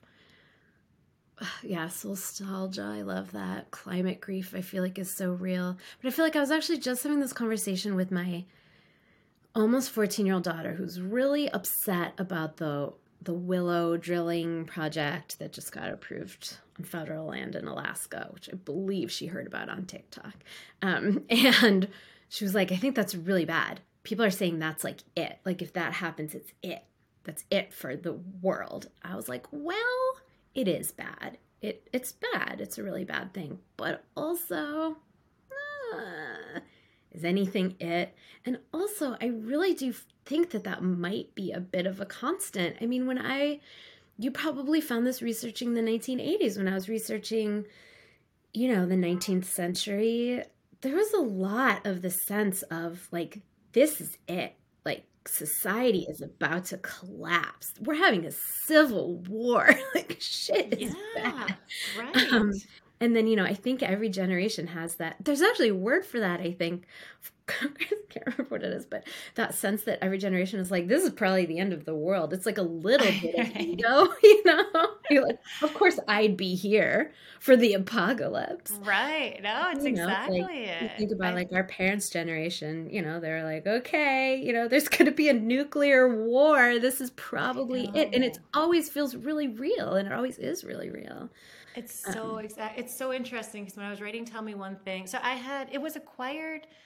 yeah, 1.63 1.89
nostalgia. 2.03 2.83
I 2.83 3.01
love 3.01 3.31
that. 3.33 3.71
Climate 3.71 4.21
grief, 4.21 4.53
I 4.55 4.61
feel 4.61 4.83
like 4.83 4.99
is 4.99 5.11
so 5.11 5.31
real. 5.31 5.77
But 6.01 6.07
I 6.07 6.11
feel 6.11 6.25
like 6.25 6.35
I 6.35 6.41
was 6.41 6.51
actually 6.51 6.79
just 6.79 7.03
having 7.03 7.19
this 7.19 7.33
conversation 7.33 7.95
with 7.95 8.11
my 8.11 8.45
almost 9.53 9.91
14 9.91 10.25
year 10.25 10.35
old 10.35 10.43
daughter 10.43 10.73
who's 10.73 10.99
really 10.99 11.49
upset 11.49 12.13
about 12.17 12.57
the 12.57 12.93
the 13.21 13.33
willow 13.33 13.97
drilling 13.97 14.65
project 14.65 15.39
that 15.39 15.51
just 15.51 15.71
got 15.71 15.89
approved 15.89 16.57
on 16.77 16.85
federal 16.85 17.25
land 17.25 17.55
in 17.55 17.65
Alaska, 17.65 18.29
which 18.31 18.49
I 18.51 18.55
believe 18.55 19.11
she 19.11 19.25
heard 19.25 19.47
about 19.47 19.67
on 19.67 19.85
TikTok. 19.85 20.35
Um, 20.83 21.23
and 21.29 21.87
she 22.29 22.43
was 22.43 22.53
like, 22.53 22.71
I 22.71 22.75
think 22.75 22.95
that's 22.95 23.15
really 23.15 23.45
bad. 23.45 23.79
People 24.03 24.23
are 24.25 24.29
saying 24.29 24.59
that's 24.59 24.83
like 24.83 24.99
it. 25.15 25.39
Like 25.43 25.63
if 25.63 25.73
that 25.73 25.93
happens, 25.93 26.35
it's 26.35 26.51
it. 26.61 26.83
That's 27.23 27.45
it 27.49 27.73
for 27.73 27.95
the 27.95 28.13
world. 28.13 28.89
I 29.01 29.15
was 29.15 29.27
like, 29.27 29.47
well, 29.49 30.17
it 30.55 30.67
is 30.67 30.91
bad. 30.91 31.37
It 31.61 31.87
it's 31.93 32.13
bad. 32.13 32.59
It's 32.59 32.77
a 32.77 32.83
really 32.83 33.05
bad 33.05 33.33
thing. 33.33 33.59
But 33.77 34.03
also, 34.15 34.97
uh, 35.93 36.59
is 37.11 37.23
anything 37.23 37.75
it? 37.79 38.15
And 38.45 38.59
also, 38.73 39.17
I 39.21 39.27
really 39.27 39.73
do 39.73 39.93
think 40.25 40.49
that 40.51 40.63
that 40.63 40.81
might 40.81 41.35
be 41.35 41.51
a 41.51 41.59
bit 41.59 41.85
of 41.85 41.99
a 41.99 42.05
constant. 42.05 42.77
I 42.81 42.87
mean, 42.87 43.05
when 43.05 43.19
I 43.19 43.59
you 44.17 44.31
probably 44.31 44.81
found 44.81 45.05
this 45.05 45.21
researching 45.21 45.73
the 45.73 45.81
1980s 45.81 46.57
when 46.57 46.69
I 46.69 46.73
was 46.73 46.87
researching 46.87 47.65
you 48.55 48.73
know, 48.73 48.85
the 48.85 48.95
19th 48.95 49.43
century, 49.43 50.41
there 50.79 50.95
was 50.95 51.11
a 51.11 51.19
lot 51.19 51.85
of 51.85 52.01
the 52.01 52.09
sense 52.09 52.61
of 52.63 53.07
like 53.11 53.41
this 53.73 53.99
is 53.99 54.17
it 54.29 54.55
like 54.85 55.03
society 55.27 56.05
is 56.09 56.21
about 56.21 56.65
to 56.65 56.77
collapse. 56.77 57.73
We're 57.81 57.95
having 57.95 58.25
a 58.25 58.31
civil 58.31 59.17
war. 59.29 59.69
like 59.95 60.17
shit 60.19 60.73
is 60.79 60.95
yeah, 61.15 61.31
bad. 61.31 61.57
Right. 61.97 62.33
Um, 62.33 62.53
and 62.99 63.15
then 63.15 63.27
you 63.27 63.35
know, 63.35 63.43
I 63.43 63.53
think 63.53 63.83
every 63.83 64.09
generation 64.09 64.67
has 64.67 64.95
that. 64.95 65.17
There's 65.23 65.41
actually 65.41 65.69
a 65.69 65.75
word 65.75 66.05
for 66.05 66.19
that. 66.19 66.39
I 66.39 66.51
think 66.51 66.85
remember 68.37 68.45
what 68.55 68.63
it 68.63 68.73
is, 68.73 68.85
but 68.85 69.07
that 69.35 69.53
sense 69.53 69.83
that 69.83 70.03
every 70.03 70.17
generation 70.17 70.59
is 70.59 70.71
like, 70.71 70.87
this 70.87 71.03
is 71.03 71.11
probably 71.11 71.45
the 71.45 71.59
end 71.59 71.73
of 71.73 71.85
the 71.85 71.95
world. 71.95 72.33
It's 72.33 72.45
like 72.45 72.57
a 72.57 72.63
little 72.63 73.07
bit 73.21 73.35
of 73.39 73.55
ego, 73.57 74.07
you 74.23 74.43
know? 74.45 74.65
You're 75.09 75.25
like, 75.25 75.39
of 75.61 75.73
course 75.73 75.99
I'd 76.07 76.37
be 76.37 76.55
here 76.55 77.13
for 77.39 77.55
the 77.55 77.73
apocalypse. 77.73 78.71
Right. 78.83 79.39
No, 79.41 79.69
it's 79.71 79.85
you 79.85 79.91
know, 79.91 80.03
exactly 80.03 80.41
like, 80.41 80.51
it. 80.55 80.91
think 80.97 81.11
about 81.11 81.33
I... 81.33 81.35
like 81.35 81.49
our 81.53 81.63
parents' 81.63 82.09
generation, 82.09 82.89
you 82.89 83.01
know, 83.01 83.19
they're 83.19 83.43
like, 83.43 83.67
okay, 83.67 84.41
you 84.43 84.53
know, 84.53 84.67
there's 84.67 84.87
going 84.87 85.05
to 85.05 85.11
be 85.11 85.29
a 85.29 85.33
nuclear 85.33 86.23
war. 86.23 86.79
This 86.79 87.01
is 87.01 87.11
probably 87.11 87.89
it. 87.93 88.09
And 88.13 88.23
it 88.23 88.39
always 88.53 88.89
feels 88.89 89.15
really 89.15 89.47
real 89.47 89.93
and 89.93 90.07
it 90.07 90.13
always 90.13 90.37
is 90.37 90.63
really 90.63 90.89
real. 90.89 91.29
It's 91.75 91.93
so 92.13 92.37
um, 92.37 92.45
exact. 92.45 92.79
It's 92.79 92.95
so 92.95 93.11
interesting 93.11 93.65
because 93.65 93.75
when 93.75 93.85
I 93.85 93.89
was 93.89 93.99
writing 93.99 94.23
Tell 94.23 94.41
Me 94.41 94.55
One 94.55 94.77
Thing, 94.77 95.07
so 95.07 95.19
I 95.21 95.35
had, 95.35 95.69
it 95.71 95.81
was 95.81 95.95
acquired– 95.95 96.67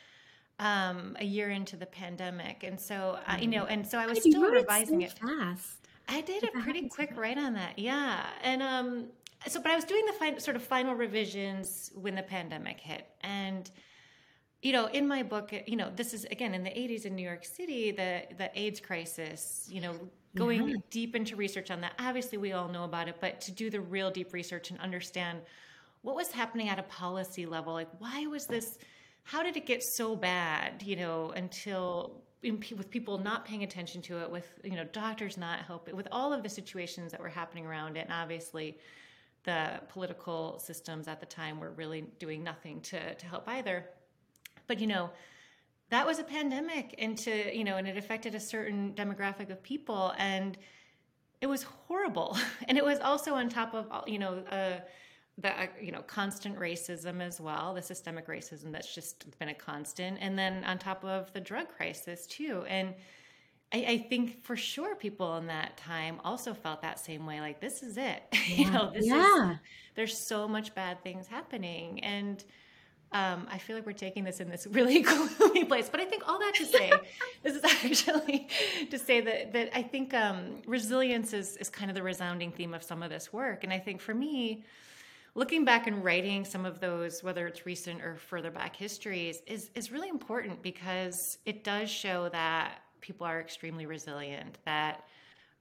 um, 0.59 1.15
a 1.19 1.25
year 1.25 1.49
into 1.49 1.75
the 1.75 1.85
pandemic, 1.85 2.63
and 2.63 2.79
so 2.79 3.17
uh, 3.27 3.37
you 3.39 3.47
know, 3.47 3.65
and 3.65 3.87
so 3.87 3.97
I 3.97 4.05
was 4.05 4.19
still 4.19 4.49
revising 4.51 5.01
it, 5.01 5.11
so 5.19 5.27
it 5.27 5.39
fast. 5.39 5.87
I 6.07 6.21
did 6.21 6.43
a 6.43 6.59
pretty 6.61 6.87
quick 6.89 7.13
write 7.15 7.37
on 7.37 7.53
that, 7.53 7.79
yeah, 7.79 8.25
and 8.43 8.61
um, 8.61 9.05
so 9.47 9.61
but 9.61 9.71
I 9.71 9.75
was 9.75 9.85
doing 9.85 10.05
the 10.05 10.13
fin- 10.13 10.39
sort 10.39 10.55
of 10.55 10.63
final 10.63 10.95
revisions 10.95 11.91
when 11.95 12.15
the 12.15 12.23
pandemic 12.23 12.79
hit, 12.79 13.07
and 13.21 13.69
you 14.61 14.73
know, 14.73 14.87
in 14.87 15.07
my 15.07 15.23
book, 15.23 15.53
you 15.67 15.77
know, 15.77 15.89
this 15.95 16.13
is 16.13 16.25
again 16.25 16.53
in 16.53 16.63
the 16.63 16.69
80s 16.69 17.05
in 17.05 17.15
New 17.15 17.23
York 17.23 17.45
City, 17.45 17.91
the 17.91 18.23
the 18.37 18.51
AIDS 18.59 18.81
crisis, 18.81 19.67
you 19.71 19.79
know, 19.79 19.95
going 20.35 20.69
yeah. 20.69 20.75
deep 20.89 21.15
into 21.15 21.35
research 21.35 21.71
on 21.71 21.81
that. 21.81 21.93
Obviously, 21.99 22.37
we 22.37 22.51
all 22.51 22.67
know 22.67 22.83
about 22.83 23.07
it, 23.07 23.15
but 23.21 23.39
to 23.41 23.51
do 23.51 23.69
the 23.69 23.79
real 23.79 24.11
deep 24.11 24.33
research 24.33 24.71
and 24.71 24.79
understand 24.79 25.39
what 26.01 26.15
was 26.15 26.31
happening 26.31 26.69
at 26.69 26.79
a 26.79 26.83
policy 26.83 27.45
level, 27.45 27.73
like 27.73 27.89
why 27.99 28.25
was 28.27 28.45
this 28.45 28.77
how 29.23 29.43
did 29.43 29.55
it 29.58 29.65
get 29.65 29.84
so 29.84 30.15
bad 30.15 30.82
you 30.84 30.95
know 30.95 31.32
until 31.32 32.21
with 32.41 32.89
people 32.89 33.17
not 33.17 33.43
paying 33.43 33.63
attention 33.63 34.01
to 34.01 34.21
it 34.21 34.32
with 34.32 34.47
you 34.63 34.75
know 34.75 34.86
doctors 34.86 35.38
not 35.38 35.60
helping 35.60 35.95
with 35.95 36.08
all 36.12 36.32
of 36.32 36.41
the 36.41 36.49
situations 36.49 37.12
that 37.12 37.19
were 37.19 37.29
happening 37.29 37.65
around 37.65 37.97
it 37.97 38.01
and 38.01 38.13
obviously 38.13 38.77
the 39.43 39.79
political 39.89 40.60
systems 40.60 41.08
at 41.08 41.19
the 41.19 41.25
time 41.25 41.60
were 41.60 41.71
really 41.71 42.01
doing 42.19 42.43
nothing 42.43 42.82
to 42.82 43.15
to 43.15 43.25
help 43.25 43.47
either. 43.47 43.86
But 44.67 44.79
you 44.79 44.88
know 44.88 45.10
that 45.89 46.05
was 46.05 46.19
a 46.19 46.23
pandemic 46.23 46.93
and 46.97 47.17
to 47.19 47.55
you 47.55 47.63
know 47.63 47.77
and 47.77 47.88
it 47.88 47.97
affected 47.97 48.36
a 48.36 48.39
certain 48.39 48.93
demographic 48.93 49.49
of 49.49 49.63
people 49.63 50.13
and 50.17 50.58
it 51.41 51.47
was 51.47 51.63
horrible. 51.63 52.38
And 52.67 52.77
it 52.77 52.86
was 52.86 52.99
also 52.99 53.34
on 53.34 53.49
top 53.49 53.73
of 53.73 54.08
you 54.08 54.19
know 54.19 54.43
uh, 54.51 54.79
the 55.41 55.62
uh, 55.62 55.67
you 55.82 55.91
know 55.91 56.02
constant 56.02 56.58
racism 56.58 57.21
as 57.21 57.39
well 57.39 57.73
the 57.73 57.82
systemic 57.82 58.28
racism 58.28 58.71
that's 58.71 58.93
just 58.93 59.38
been 59.39 59.49
a 59.49 59.54
constant. 59.54 60.17
And 60.21 60.38
then 60.38 60.63
on 60.63 60.78
top 60.78 61.04
of 61.04 61.32
the 61.34 61.41
drug 61.41 61.69
crisis 61.69 62.25
too. 62.28 62.65
And 62.67 62.93
I, 63.71 63.86
I 63.88 63.97
think 63.97 64.43
for 64.43 64.56
sure 64.56 64.95
people 64.95 65.38
in 65.38 65.47
that 65.47 65.78
time 65.78 66.19
also 66.23 66.54
felt 66.54 66.82
that 66.82 66.99
same 66.99 67.25
way 67.25 67.39
like 67.39 67.60
this 67.60 67.84
is 67.84 67.97
it. 67.97 68.23
Yeah. 68.49 68.56
you 68.56 68.71
know 68.71 68.91
this 68.91 69.06
yeah. 69.06 69.52
is 69.52 69.58
there's 69.95 70.17
so 70.17 70.47
much 70.47 70.73
bad 70.73 71.04
things 71.04 71.28
happening. 71.28 71.99
And 72.04 72.43
um, 73.12 73.47
I 73.49 73.58
feel 73.58 73.75
like 73.75 73.86
we're 73.86 73.93
taking 73.93 74.23
this 74.23 74.39
in 74.39 74.49
this 74.49 74.67
really 74.71 75.02
gloomy 75.02 75.65
place, 75.65 75.89
but 75.89 75.99
I 75.99 76.06
think 76.06 76.28
all 76.28 76.39
that 76.39 76.54
to 76.56 76.65
say, 76.65 76.91
this 77.43 77.56
is 77.56 77.63
actually 77.63 78.47
to 78.91 78.99
say 78.99 79.21
that 79.21 79.54
that 79.54 79.75
I 79.75 79.82
think 79.82 80.13
um, 80.13 80.62
resilience 80.67 81.34
is 81.34 81.58
is 81.58 81.69
kind 81.69 81.89
of 81.89 81.95
the 81.95 82.04
resounding 82.04 82.52
theme 82.52 82.73
of 82.73 82.84
some 82.84 83.02
of 83.02 83.10
this 83.10 83.34
work, 83.34 83.63
and 83.63 83.73
I 83.73 83.80
think 83.80 83.99
for 83.99 84.13
me, 84.13 84.63
looking 85.35 85.65
back 85.65 85.87
and 85.87 86.03
writing 86.03 86.45
some 86.45 86.65
of 86.65 86.79
those, 86.79 87.23
whether 87.23 87.47
it's 87.47 87.65
recent 87.65 88.01
or 88.01 88.17
further 88.17 88.51
back 88.51 88.75
histories, 88.75 89.41
is 89.47 89.69
is 89.75 89.91
really 89.91 90.09
important 90.09 90.61
because 90.61 91.37
it 91.45 91.63
does 91.63 91.89
show 91.89 92.29
that 92.29 92.79
people 93.01 93.25
are 93.25 93.39
extremely 93.39 93.85
resilient. 93.85 94.57
That 94.65 95.05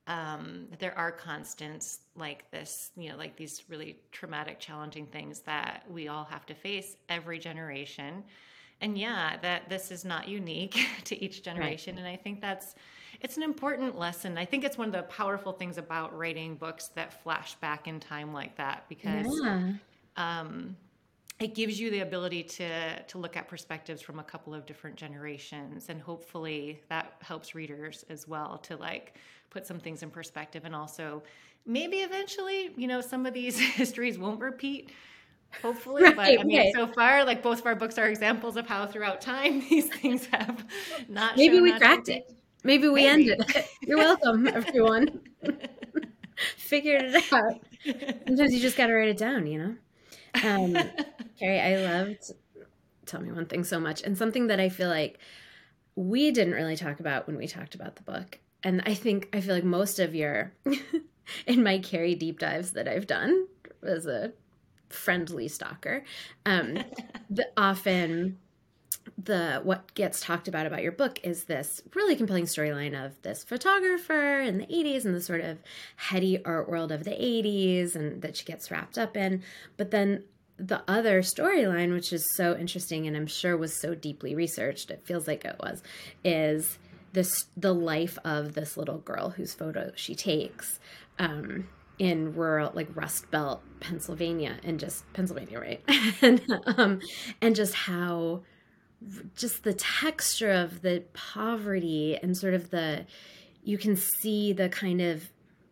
um, 0.09 0.67
there 0.79 0.97
are 0.97 1.13
constants 1.13 2.01
like 2.17 2.51
this, 2.51 2.91
you 2.97 3.11
know, 3.11 3.17
like 3.17 3.37
these 3.37 3.65
really 3.69 3.99
traumatic, 4.11 4.59
challenging 4.59 5.07
things 5.07 5.41
that 5.41 5.85
we 5.91 6.09
all 6.09 6.25
have 6.25 6.47
to 6.47 6.55
face 6.55 6.97
every 7.11 7.39
generation. 7.39 8.25
And 8.81 8.97
yeah, 8.97 9.37
that 9.43 9.69
this 9.69 9.91
is 9.91 10.05
not 10.05 10.27
unique 10.27 10.79
to 11.05 11.23
each 11.23 11.43
generation. 11.43 11.97
Right. 11.97 12.05
And 12.05 12.09
I 12.09 12.17
think 12.17 12.41
that's 12.41 12.75
it's 13.21 13.37
an 13.37 13.43
important 13.43 13.99
lesson. 13.99 14.39
I 14.39 14.45
think 14.45 14.65
it's 14.65 14.79
one 14.79 14.89
of 14.89 14.93
the 14.93 15.03
powerful 15.03 15.53
things 15.53 15.79
about 15.79 16.17
writing 16.17 16.55
books 16.55 16.89
that 16.95 17.23
flash 17.23 17.55
back 17.57 17.89
in 17.89 17.99
time 17.99 18.33
like 18.33 18.57
that 18.57 18.85
because 18.89 19.27
yeah. 19.43 19.73
um, 20.17 20.77
it 21.41 21.55
gives 21.55 21.81
you 21.81 21.91
the 21.91 22.01
ability 22.01 22.43
to 22.45 23.03
to 23.03 23.19
look 23.19 23.37
at 23.37 23.49
perspectives 23.49 24.01
from 24.01 24.19
a 24.19 24.25
couple 24.25 24.55
of 24.55 24.67
different 24.67 24.97
generations, 24.97 25.89
and 25.89 26.01
hopefully 26.01 26.81
that 26.89 27.15
helps 27.21 27.55
readers 27.55 28.05
as 28.09 28.29
well 28.29 28.59
to 28.59 28.77
like 28.77 29.15
put 29.51 29.67
some 29.67 29.81
things 29.81 30.03
in 30.03 30.11
perspective, 30.11 30.65
and 30.65 30.75
also 30.75 31.23
maybe 31.67 31.99
eventually, 31.99 32.71
you 32.77 32.87
know, 32.87 33.01
some 33.01 33.27
of 33.27 33.35
these 33.35 33.59
histories 33.77 34.19
won't 34.19 34.41
repeat 34.41 34.91
hopefully 35.63 36.03
right, 36.03 36.15
but 36.15 36.41
i 36.41 36.43
mean 36.45 36.61
okay. 36.61 36.73
so 36.75 36.87
far 36.87 37.25
like 37.25 37.43
both 37.43 37.61
of 37.61 37.67
our 37.67 37.75
books 37.75 37.97
are 37.97 38.07
examples 38.07 38.59
of 38.59 38.67
how 38.67 38.87
throughout 38.87 39.19
time 39.19 39.61
these 39.71 39.89
things 39.89 40.27
have 40.27 40.63
not 41.09 41.39
maybe 41.39 41.59
we 41.59 41.73
cracked 41.79 42.11
it 42.11 42.38
Maybe 42.65 42.89
we 42.89 43.05
Maybe. 43.05 43.33
ended 43.33 43.45
it. 43.55 43.67
You're 43.83 43.99
welcome, 43.99 44.47
everyone. 44.47 45.21
Figured 46.57 47.03
it 47.03 47.25
out. 47.33 47.61
Sometimes 48.27 48.55
you 48.55 48.61
just 48.61 48.77
got 48.77 48.87
to 48.89 48.95
write 48.95 49.09
it 49.09 49.17
down, 49.17 49.47
you 49.47 49.59
know? 49.59 49.75
Um, 50.45 50.75
Kerri, 51.41 51.61
I 51.61 51.77
loved 51.77 52.33
Tell 53.07 53.21
Me 53.21 53.33
One 53.33 53.47
Thing 53.47 53.65
so 53.65 53.81
much. 53.81 54.03
And 54.03 54.17
something 54.17 54.49
that 54.49 54.61
I 54.61 54.69
feel 54.69 54.89
like 54.89 55.19
we 55.97 56.31
didn't 56.31 56.55
really 56.55 56.77
talk 56.77 57.01
about 57.01 57.27
when 57.27 57.37
we 57.37 57.47
talked 57.47 57.75
about 57.75 57.97
the 57.97 58.03
book. 58.03 58.39
And 58.63 58.83
I 58.87 58.95
think, 58.95 59.29
I 59.33 59.41
feel 59.41 59.55
like 59.55 59.65
most 59.65 59.99
of 59.99 60.15
your, 60.15 60.53
in 61.47 61.63
my 61.63 61.79
Kerri 61.79 62.19
deep 62.19 62.39
dives 62.39 62.73
that 62.73 62.89
I've 62.89 63.07
done 63.07 63.47
as 63.83 64.07
a 64.07 64.33
friendly 64.89 65.49
stalker, 65.49 66.05
um, 66.45 66.79
the, 67.31 67.49
often 67.57 68.39
the 69.17 69.61
what 69.63 69.95
gets 69.95 70.21
talked 70.21 70.49
about 70.49 70.67
about 70.67 70.83
your 70.83 70.93
book 70.93 71.21
is 71.23 71.45
this 71.45 71.81
really 71.95 72.17
compelling 72.17 72.45
storyline 72.45 72.95
of 72.95 73.21
this 73.23 73.45
photographer 73.45 74.41
in 74.41 74.59
the 74.59 74.67
80s 74.67 75.05
and 75.05 75.15
the 75.15 75.21
sort 75.21 75.41
of 75.41 75.59
heady 75.97 76.43
art 76.45 76.69
world 76.69 76.93
of 76.93 77.05
the 77.05 77.11
80s 77.11 77.95
and 77.95 78.23
that 78.23 78.37
she 78.37 78.45
gets 78.45 78.71
wrapped 78.71 78.99
up 78.99 79.17
in. 79.17 79.43
But 79.77 79.91
then 79.91 80.25
the 80.59 80.83
other 80.89 81.23
storyline 81.23 81.93
which 81.93 82.13
is 82.13 82.35
so 82.35 82.57
interesting 82.57 83.07
and 83.07 83.17
i'm 83.17 83.29
sure 83.29 83.57
was 83.57 83.81
so 83.81 83.95
deeply 83.95 84.35
researched 84.35 84.91
it 84.91 85.07
feels 85.07 85.29
like 85.29 85.45
it 85.45 85.55
was 85.61 85.85
is 86.25 86.79
this 87.13 87.47
the 87.57 87.73
life 87.73 88.19
of 88.25 88.55
this 88.55 88.77
little 88.77 88.99
girl 88.99 89.31
whose 89.31 89.55
photo 89.55 89.93
she 89.95 90.17
takes 90.17 90.81
um, 91.21 91.69
in 91.99 92.35
rural 92.35 92.71
like 92.75 92.89
rust 92.95 93.31
belt 93.31 93.63
pennsylvania 93.81 94.57
and 94.65 94.79
just 94.81 95.11
pennsylvania 95.13 95.61
right? 95.61 95.83
And 96.23 96.43
um, 96.77 97.01
and 97.41 97.55
just 97.55 97.75
how 97.75 98.43
just 99.37 99.63
the 99.63 99.75
texture 99.75 100.51
of 100.51 100.83
the 100.83 101.05
poverty 101.13 102.19
and 102.21 102.37
sort 102.37 102.55
of 102.55 102.71
the 102.71 103.07
you 103.63 103.79
can 103.79 103.97
see 103.97 104.53
the 104.53 104.69
kind 104.69 105.01
of 105.01 105.31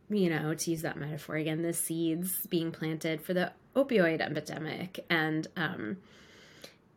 you 0.09 0.31
know 0.31 0.55
to 0.55 0.71
use 0.71 0.83
that 0.83 0.97
metaphor 0.97 1.37
again 1.37 1.63
the 1.63 1.73
seeds 1.73 2.47
being 2.49 2.71
planted 2.71 3.21
for 3.21 3.35
the 3.35 3.53
opioid 3.75 4.21
epidemic. 4.21 5.05
And 5.11 5.47
um 5.57 5.99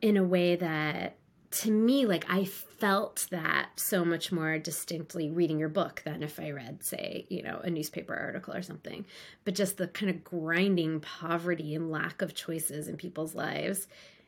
in 0.02 0.18
a 0.18 0.24
way 0.24 0.56
that 0.56 1.16
to 1.52 1.72
me 1.72 2.06
like 2.06 2.26
i 2.30 2.46
felt 2.46 3.26
that 3.32 3.70
so 3.76 4.06
much 4.06 4.32
more 4.32 4.60
distinctly 4.60 5.32
reading 5.32 5.58
your 5.58 5.68
book 5.68 6.04
than 6.06 6.22
if 6.22 6.40
i 6.40 6.52
read 6.52 6.84
say 6.84 7.26
you 7.28 7.42
know 7.42 7.60
a 7.64 7.72
newspaper 7.72 8.16
article 8.16 8.54
or 8.54 8.62
something. 8.62 9.04
But 9.46 9.56
just 9.56 9.78
the 9.78 9.88
kind 9.88 10.12
of 10.12 10.24
grinding 10.24 11.00
poverty 11.00 11.74
and 11.74 11.90
lack 11.90 12.22
of 12.22 12.36
choices 12.36 12.88
in 12.88 12.98
people's 12.98 13.34
lives. 13.34 13.88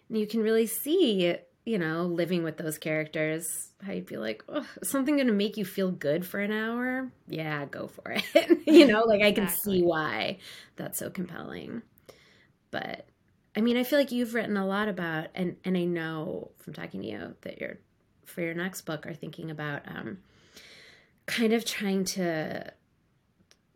And 0.09 0.17
you 0.17 0.25
can 0.25 0.41
really 0.41 0.65
see 0.65 1.37
you 1.65 1.77
know, 1.77 2.05
living 2.05 2.43
with 2.43 2.57
those 2.57 2.77
characters, 2.77 3.71
how 3.85 3.93
you 3.93 4.03
feel 4.03 4.21
like, 4.21 4.43
oh, 4.49 4.65
something 4.83 5.15
going 5.15 5.27
to 5.27 5.33
make 5.33 5.57
you 5.57 5.65
feel 5.65 5.91
good 5.91 6.25
for 6.25 6.39
an 6.39 6.51
hour? 6.51 7.11
Yeah, 7.27 7.65
go 7.65 7.87
for 7.87 8.11
it. 8.11 8.59
you 8.67 8.87
know, 8.87 9.03
like 9.03 9.21
I 9.21 9.31
can 9.31 9.43
exactly. 9.43 9.79
see 9.79 9.83
why 9.83 10.39
that's 10.75 10.99
so 10.99 11.09
compelling. 11.09 11.83
But 12.71 13.05
I 13.55 13.61
mean, 13.61 13.77
I 13.77 13.83
feel 13.83 13.99
like 13.99 14.11
you've 14.11 14.33
written 14.33 14.57
a 14.57 14.65
lot 14.65 14.87
about, 14.87 15.27
and 15.35 15.57
and 15.63 15.77
I 15.77 15.85
know 15.85 16.51
from 16.59 16.73
talking 16.73 17.01
to 17.01 17.07
you 17.07 17.35
that 17.41 17.59
you're 17.59 17.77
for 18.25 18.41
your 18.41 18.53
next 18.53 18.81
book 18.81 19.05
are 19.05 19.13
thinking 19.13 19.51
about 19.51 19.81
um, 19.87 20.19
kind 21.25 21.53
of 21.53 21.65
trying 21.65 22.05
to 22.05 22.71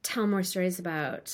tell 0.01 0.27
more 0.27 0.43
stories 0.43 0.79
about 0.79 1.33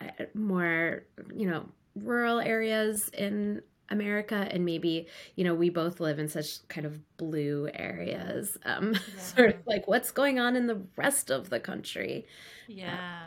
uh, 0.00 0.24
more, 0.34 1.04
you 1.34 1.48
know, 1.48 1.66
rural 1.96 2.40
areas 2.40 3.10
in 3.16 3.62
America 3.90 4.48
and 4.50 4.64
maybe 4.64 5.06
you 5.36 5.44
know 5.44 5.54
we 5.54 5.70
both 5.70 6.00
live 6.00 6.18
in 6.18 6.28
such 6.28 6.66
kind 6.68 6.86
of 6.86 7.00
blue 7.16 7.68
areas 7.74 8.56
um 8.64 8.92
yeah. 9.14 9.20
sort 9.20 9.50
of 9.50 9.66
like 9.66 9.86
what's 9.88 10.10
going 10.10 10.38
on 10.38 10.56
in 10.56 10.66
the 10.66 10.80
rest 10.96 11.30
of 11.30 11.50
the 11.50 11.60
country? 11.60 12.26
Yeah. 12.66 12.94
Uh, 12.94 13.26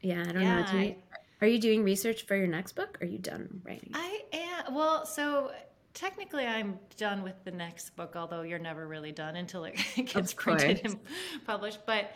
yeah 0.00 0.20
I 0.20 0.32
don't 0.32 0.42
yeah, 0.42 0.72
know 0.72 0.80
you, 0.80 0.94
are 1.40 1.48
you 1.48 1.58
doing 1.58 1.84
research 1.84 2.26
for 2.26 2.36
your 2.36 2.46
next 2.46 2.72
book 2.72 2.98
are 3.00 3.06
you 3.06 3.18
done 3.18 3.60
writing? 3.64 3.90
I 3.94 4.22
am 4.32 4.74
well 4.74 5.06
so 5.06 5.52
technically 5.94 6.46
I'm 6.46 6.78
done 6.96 7.22
with 7.22 7.42
the 7.44 7.50
next 7.50 7.96
book 7.96 8.14
although 8.14 8.42
you're 8.42 8.58
never 8.58 8.86
really 8.86 9.12
done 9.12 9.36
until 9.36 9.64
it 9.64 9.76
gets 10.06 10.32
printed 10.34 10.82
and 10.84 10.98
published 11.46 11.80
but 11.86 12.12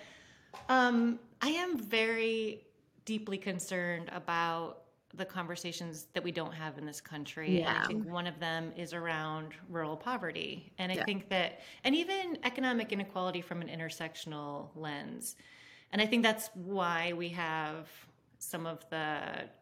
um 0.69 1.19
I 1.41 1.49
am 1.49 1.79
very 1.79 2.67
deeply 3.05 3.39
concerned 3.39 4.11
about 4.13 4.82
the 5.15 5.25
conversations 5.25 6.07
that 6.15 6.25
we 6.25 6.33
don't 6.33 6.55
have 6.55 6.79
in 6.79 6.87
this 6.87 7.01
country. 7.01 7.59
Yeah. 7.61 7.69
And 7.69 7.79
I 7.79 7.87
think 7.87 8.11
one 8.11 8.27
of 8.27 8.39
them 8.41 8.73
is 8.77 8.95
around 8.95 9.53
rural 9.69 9.97
poverty. 9.97 10.73
And 10.79 10.91
I 10.91 10.97
yeah. 10.97 11.05
think 11.05 11.29
that, 11.29 11.61
and 11.85 11.95
even 11.95 12.39
economic 12.45 12.93
inequality 12.93 13.43
from 13.43 13.61
an 13.61 13.69
intersectional 13.69 14.69
lens. 14.75 15.37
And 15.93 16.01
I 16.01 16.07
think 16.07 16.23
that's 16.23 16.49
why 16.55 17.13
we 17.13 17.29
have 17.31 17.89
some 18.39 18.67
of 18.67 18.85
the 18.91 19.19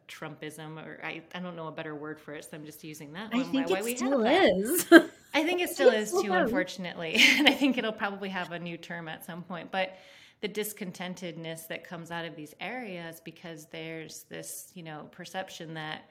Trumpism, 0.07 0.83
or 0.83 0.99
I, 1.03 1.21
I 1.35 1.39
don't 1.39 1.55
know 1.55 1.67
a 1.67 1.71
better 1.71 1.93
word 1.93 2.19
for 2.19 2.33
it, 2.33 2.45
so 2.45 2.51
I'm 2.53 2.65
just 2.65 2.83
using 2.83 3.13
that 3.13 3.31
one. 3.31 3.41
I 3.41 3.43
think 3.43 3.69
why, 3.69 3.79
it 3.79 3.83
why 3.83 3.95
still 3.95 4.25
is. 4.25 4.85
I 5.33 5.43
think 5.43 5.61
it 5.61 5.69
still 5.69 5.89
is 5.89 6.11
too, 6.11 6.31
unfortunately. 6.31 7.21
And 7.37 7.47
I 7.47 7.53
think 7.53 7.77
it'll 7.77 7.91
probably 7.91 8.29
have 8.29 8.51
a 8.51 8.59
new 8.59 8.77
term 8.77 9.07
at 9.07 9.25
some 9.25 9.43
point. 9.43 9.71
But 9.71 9.97
the 10.41 10.49
discontentedness 10.49 11.67
that 11.67 11.83
comes 11.83 12.11
out 12.11 12.25
of 12.25 12.35
these 12.35 12.53
areas 12.59 13.21
because 13.23 13.67
there's 13.67 14.23
this 14.23 14.71
you 14.73 14.83
know 14.83 15.07
perception 15.11 15.75
that 15.75 16.09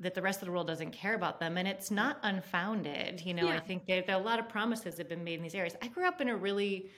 that 0.00 0.14
the 0.14 0.22
rest 0.22 0.40
of 0.40 0.46
the 0.46 0.52
world 0.52 0.66
doesn't 0.66 0.92
care 0.92 1.14
about 1.14 1.40
them 1.40 1.56
and 1.56 1.66
it's 1.66 1.90
not 1.90 2.18
unfounded 2.22 3.20
you 3.22 3.34
know? 3.34 3.46
Yeah. 3.46 3.56
i 3.56 3.60
think 3.60 3.86
there, 3.86 4.02
there, 4.02 4.16
a 4.16 4.22
lot 4.22 4.38
of 4.38 4.48
promises 4.48 4.98
have 4.98 5.08
been 5.08 5.24
made 5.24 5.34
in 5.34 5.42
these 5.42 5.54
areas. 5.54 5.74
I 5.82 5.88
grew 5.88 6.06
up 6.06 6.20
in 6.20 6.28
a 6.28 6.36
really 6.36 6.90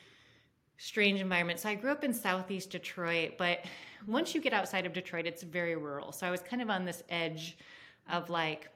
strange 0.76 1.20
environment. 1.20 1.60
So 1.60 1.68
i 1.68 1.74
grew 1.74 1.90
up 1.90 2.04
in 2.04 2.12
southeast 2.12 2.70
detroit 2.70 3.32
but 3.38 3.64
once 4.06 4.34
you 4.34 4.40
get 4.40 4.52
outside 4.52 4.86
of 4.86 4.92
detroit 4.92 5.26
it's 5.26 5.42
very 5.42 5.76
rural. 5.76 6.10
So 6.10 6.26
i 6.26 6.30
was 6.30 6.40
kind 6.42 6.62
of 6.62 6.68
on 6.68 6.84
this 6.84 7.04
edge 7.08 7.56
of 8.10 8.28
like 8.28 8.68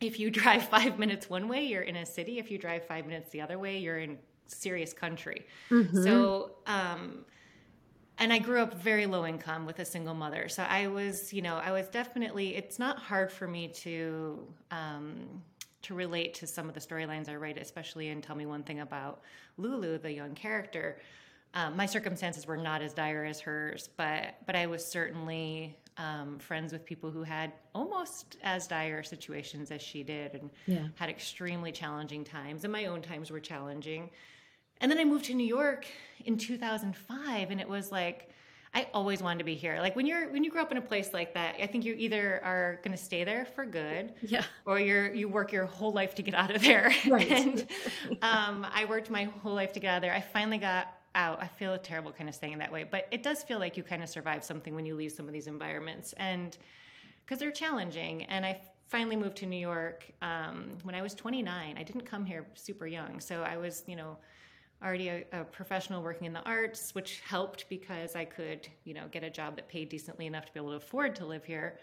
if 0.00 0.20
you 0.20 0.30
drive 0.40 0.68
five 0.68 1.00
minutes 1.00 1.28
one 1.28 1.48
way 1.48 1.64
you're 1.64 1.82
in 1.82 1.96
a 1.96 2.06
city. 2.06 2.38
If 2.38 2.48
you 2.52 2.58
drive 2.58 2.86
five 2.86 3.06
minutes 3.06 3.30
the 3.30 3.40
other 3.40 3.58
way 3.58 3.78
you're 3.78 3.98
in 3.98 4.18
serious 4.48 4.92
country. 4.92 5.46
Mm-hmm. 5.70 6.02
So, 6.02 6.52
um, 6.66 7.24
and 8.18 8.32
I 8.32 8.38
grew 8.38 8.60
up 8.60 8.74
very 8.74 9.06
low 9.06 9.26
income 9.26 9.64
with 9.64 9.78
a 9.78 9.84
single 9.84 10.14
mother. 10.14 10.48
So 10.48 10.64
I 10.64 10.88
was, 10.88 11.32
you 11.32 11.42
know, 11.42 11.56
I 11.56 11.70
was 11.70 11.86
definitely. 11.88 12.56
It's 12.56 12.78
not 12.78 12.98
hard 12.98 13.30
for 13.30 13.46
me 13.46 13.68
to 13.68 14.46
um, 14.70 15.42
to 15.82 15.94
relate 15.94 16.34
to 16.34 16.46
some 16.46 16.68
of 16.68 16.74
the 16.74 16.80
storylines 16.80 17.28
I 17.28 17.36
write, 17.36 17.58
especially 17.58 18.08
in 18.08 18.20
Tell 18.20 18.36
Me 18.36 18.46
One 18.46 18.62
Thing 18.62 18.80
About 18.80 19.22
Lulu, 19.56 19.98
the 19.98 20.12
young 20.12 20.34
character. 20.34 21.00
Um, 21.54 21.76
my 21.76 21.86
circumstances 21.86 22.46
were 22.46 22.56
not 22.56 22.82
as 22.82 22.92
dire 22.92 23.24
as 23.24 23.40
hers, 23.40 23.88
but 23.96 24.34
but 24.46 24.56
I 24.56 24.66
was 24.66 24.84
certainly 24.84 25.78
um, 25.96 26.38
friends 26.38 26.72
with 26.72 26.84
people 26.84 27.10
who 27.10 27.22
had 27.22 27.52
almost 27.74 28.36
as 28.42 28.66
dire 28.66 29.02
situations 29.02 29.70
as 29.70 29.80
she 29.80 30.02
did, 30.02 30.34
and 30.34 30.50
yeah. 30.66 30.88
had 30.96 31.08
extremely 31.08 31.72
challenging 31.72 32.24
times. 32.24 32.64
And 32.64 32.72
my 32.72 32.86
own 32.86 33.00
times 33.00 33.30
were 33.30 33.40
challenging. 33.40 34.10
And 34.80 34.90
then 34.90 34.98
I 34.98 35.04
moved 35.04 35.26
to 35.26 35.34
New 35.34 35.46
York 35.46 35.86
in 36.24 36.36
2005 36.36 37.50
and 37.50 37.60
it 37.60 37.68
was 37.68 37.90
like 37.90 38.30
I 38.74 38.86
always 38.92 39.22
wanted 39.22 39.38
to 39.38 39.44
be 39.44 39.54
here. 39.54 39.78
Like 39.80 39.96
when 39.96 40.06
you're 40.06 40.28
when 40.30 40.44
you 40.44 40.50
grow 40.50 40.62
up 40.62 40.70
in 40.70 40.76
a 40.76 40.82
place 40.82 41.12
like 41.14 41.34
that, 41.34 41.56
I 41.60 41.66
think 41.66 41.84
you 41.84 41.94
either 41.94 42.40
are 42.44 42.80
going 42.84 42.96
to 42.96 43.02
stay 43.02 43.24
there 43.24 43.46
for 43.46 43.64
good, 43.64 44.12
yeah, 44.22 44.44
or 44.66 44.78
you're 44.78 45.12
you 45.14 45.28
work 45.28 45.52
your 45.52 45.66
whole 45.66 45.92
life 45.92 46.14
to 46.16 46.22
get 46.22 46.34
out 46.34 46.54
of 46.54 46.62
there. 46.62 46.92
Right. 47.08 47.30
and 47.30 47.66
um, 48.22 48.66
I 48.72 48.84
worked 48.84 49.08
my 49.08 49.24
whole 49.42 49.54
life 49.54 49.72
to 49.74 49.80
get 49.80 49.88
out 49.88 49.96
of 49.96 50.02
there. 50.02 50.12
I 50.12 50.20
finally 50.20 50.58
got 50.58 50.92
out. 51.14 51.42
I 51.42 51.46
feel 51.46 51.76
terrible 51.78 52.12
kind 52.12 52.28
of 52.28 52.34
saying 52.34 52.58
that 52.58 52.70
way, 52.70 52.84
but 52.84 53.08
it 53.10 53.22
does 53.22 53.42
feel 53.42 53.58
like 53.58 53.76
you 53.76 53.82
kind 53.82 54.02
of 54.02 54.08
survive 54.08 54.44
something 54.44 54.74
when 54.74 54.84
you 54.84 54.94
leave 54.94 55.12
some 55.12 55.26
of 55.26 55.32
these 55.32 55.46
environments, 55.46 56.12
and 56.18 56.56
because 57.24 57.38
they're 57.38 57.50
challenging. 57.50 58.24
And 58.24 58.44
I 58.44 58.60
finally 58.88 59.16
moved 59.16 59.36
to 59.38 59.46
New 59.46 59.58
York 59.58 60.04
um, 60.20 60.72
when 60.82 60.94
I 60.94 61.02
was 61.02 61.14
29. 61.14 61.76
I 61.78 61.82
didn't 61.82 62.04
come 62.04 62.24
here 62.26 62.46
super 62.54 62.86
young, 62.86 63.20
so 63.20 63.42
I 63.42 63.56
was 63.56 63.84
you 63.86 63.96
know 63.96 64.18
already 64.82 65.08
a, 65.08 65.24
a, 65.32 65.44
professional 65.44 66.02
working 66.02 66.26
in 66.26 66.32
the 66.32 66.42
arts, 66.42 66.94
which 66.94 67.20
helped 67.20 67.68
because 67.68 68.14
I 68.14 68.24
could, 68.24 68.68
you 68.84 68.94
know, 68.94 69.04
get 69.10 69.24
a 69.24 69.30
job 69.30 69.56
that 69.56 69.68
paid 69.68 69.88
decently 69.88 70.26
enough 70.26 70.46
to 70.46 70.52
be 70.52 70.60
able 70.60 70.70
to 70.70 70.76
afford 70.76 71.16
to 71.16 71.26
live 71.26 71.44
here. 71.44 71.78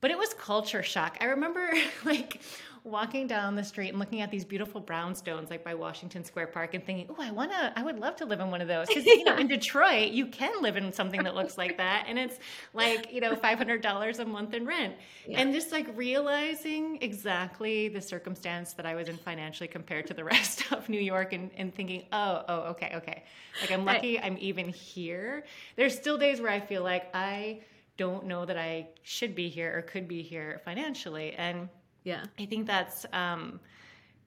But 0.00 0.10
it 0.10 0.18
was 0.18 0.32
culture 0.34 0.82
shock. 0.82 1.18
I 1.20 1.24
remember 1.26 1.72
like 2.04 2.40
walking 2.84 3.26
down 3.26 3.54
the 3.54 3.64
street 3.64 3.90
and 3.90 3.98
looking 3.98 4.20
at 4.20 4.30
these 4.30 4.44
beautiful 4.44 4.80
brownstones 4.80 5.50
like 5.50 5.62
by 5.62 5.74
Washington 5.74 6.24
Square 6.24 6.48
Park 6.48 6.74
and 6.74 6.84
thinking, 6.84 7.06
"Oh, 7.10 7.16
I 7.18 7.30
want 7.30 7.50
to 7.52 7.72
I 7.76 7.82
would 7.82 7.98
love 7.98 8.16
to 8.16 8.26
live 8.26 8.40
in 8.40 8.50
one 8.50 8.60
of 8.60 8.68
those." 8.68 8.88
Cuz 8.88 9.04
you 9.04 9.24
know, 9.24 9.36
in 9.36 9.46
Detroit, 9.56 10.12
you 10.12 10.26
can 10.26 10.62
live 10.62 10.76
in 10.76 10.92
something 10.92 11.22
that 11.24 11.34
looks 11.34 11.58
like 11.58 11.76
that 11.76 12.04
and 12.08 12.18
it's 12.18 12.38
like, 12.72 13.12
you 13.12 13.20
know, 13.20 13.34
$500 13.34 14.18
a 14.18 14.24
month 14.24 14.54
in 14.54 14.66
rent. 14.66 14.94
Yeah. 15.26 15.40
And 15.40 15.52
just 15.52 15.72
like 15.72 15.86
realizing 15.96 16.98
exactly 17.02 17.88
the 17.88 18.00
circumstance 18.00 18.72
that 18.74 18.86
I 18.86 18.94
was 18.94 19.08
in 19.08 19.16
financially 19.18 19.68
compared 19.68 20.06
to 20.08 20.14
the 20.14 20.24
rest 20.34 20.72
of 20.72 20.88
New 20.88 21.00
York 21.00 21.32
and, 21.32 21.50
and 21.56 21.74
thinking, 21.74 22.04
"Oh, 22.12 22.44
oh, 22.48 22.60
okay, 22.70 22.92
okay." 22.96 23.24
Like 23.60 23.72
I'm 23.72 23.84
lucky 23.84 24.18
I'm 24.18 24.38
even 24.40 24.68
here. 24.68 25.44
There's 25.76 25.96
still 25.96 26.18
days 26.18 26.40
where 26.40 26.50
I 26.50 26.60
feel 26.60 26.82
like 26.82 27.14
I 27.14 27.60
don't 27.96 28.24
know 28.24 28.46
that 28.46 28.56
I 28.56 28.88
should 29.02 29.34
be 29.34 29.50
here 29.50 29.76
or 29.76 29.82
could 29.82 30.08
be 30.08 30.22
here 30.22 30.60
financially. 30.64 31.34
And 31.34 31.68
yeah, 32.04 32.24
I 32.38 32.46
think 32.46 32.66
that's 32.66 33.06
um, 33.12 33.60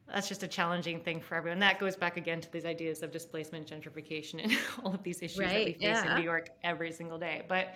that's 0.08 0.28
just 0.28 0.44
a 0.44 0.48
challenging 0.48 1.00
thing 1.00 1.22
for 1.22 1.36
everyone. 1.36 1.60
That 1.60 1.80
goes 1.80 1.96
back 1.96 2.18
again 2.18 2.42
to 2.42 2.52
these 2.52 2.66
ideas 2.66 3.04
of 3.04 3.12
displacement, 3.12 3.68
gentrification, 3.68 4.44
and 4.44 4.52
all 4.84 4.94
of 4.94 5.04
these 5.04 5.22
issues 5.22 5.40
right, 5.40 5.50
that 5.50 5.66
we 5.66 5.74
face 5.74 5.82
yeah. 5.82 6.12
in 6.12 6.18
New 6.18 6.24
York 6.24 6.50
every 6.64 6.92
single 6.92 7.18
day. 7.18 7.44
But 7.48 7.76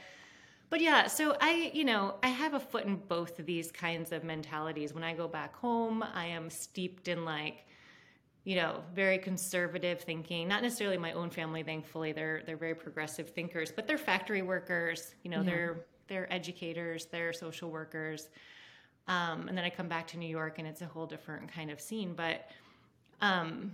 but 0.70 0.82
yeah, 0.82 1.08
so 1.08 1.38
I, 1.40 1.72
you 1.74 1.86
know, 1.86 2.16
I 2.22 2.28
have 2.28 2.54
a 2.54 2.60
foot 2.60 2.86
in 2.86 2.98
both 2.98 3.40
of 3.40 3.46
these 3.46 3.72
kinds 3.72 4.12
of 4.12 4.24
mentalities. 4.24 4.94
When 4.94 5.04
I 5.04 5.14
go 5.14 5.28
back 5.28 5.56
home, 5.56 6.04
I 6.14 6.26
am 6.26 6.50
steeped 6.50 7.08
in 7.08 7.24
like, 7.24 7.66
you 8.44 8.58
know, 8.58 8.82
very 8.94 9.18
conservative 9.18 10.02
thinking. 10.02 10.48
Not 10.48 10.64
necessarily 10.64 10.98
my 10.98 11.14
own 11.14 11.30
family, 11.30 11.64
thankfully. 11.64 12.12
They're 12.12 12.44
they're 12.46 12.58
very 12.58 12.76
progressive 12.76 13.30
thinkers, 13.30 13.72
but 13.72 13.88
they're 13.88 13.98
factory 13.98 14.42
workers. 14.42 15.16
You 15.24 15.32
know, 15.32 15.38
yeah. 15.38 15.50
they're 15.50 15.86
they're 16.08 16.34
educators, 16.34 17.06
they're 17.06 17.34
social 17.34 17.72
workers. 17.72 18.30
Um, 19.08 19.48
and 19.48 19.58
then 19.58 19.63
I 19.63 19.70
come 19.70 19.88
back 19.88 20.08
to 20.08 20.17
New 20.17 20.28
York, 20.28 20.60
and 20.60 20.67
it's 20.67 20.82
a 20.82 20.86
whole 20.86 21.06
different 21.06 21.52
kind 21.52 21.72
of 21.72 21.80
scene. 21.80 22.13
But 22.13 22.50
um, 23.22 23.74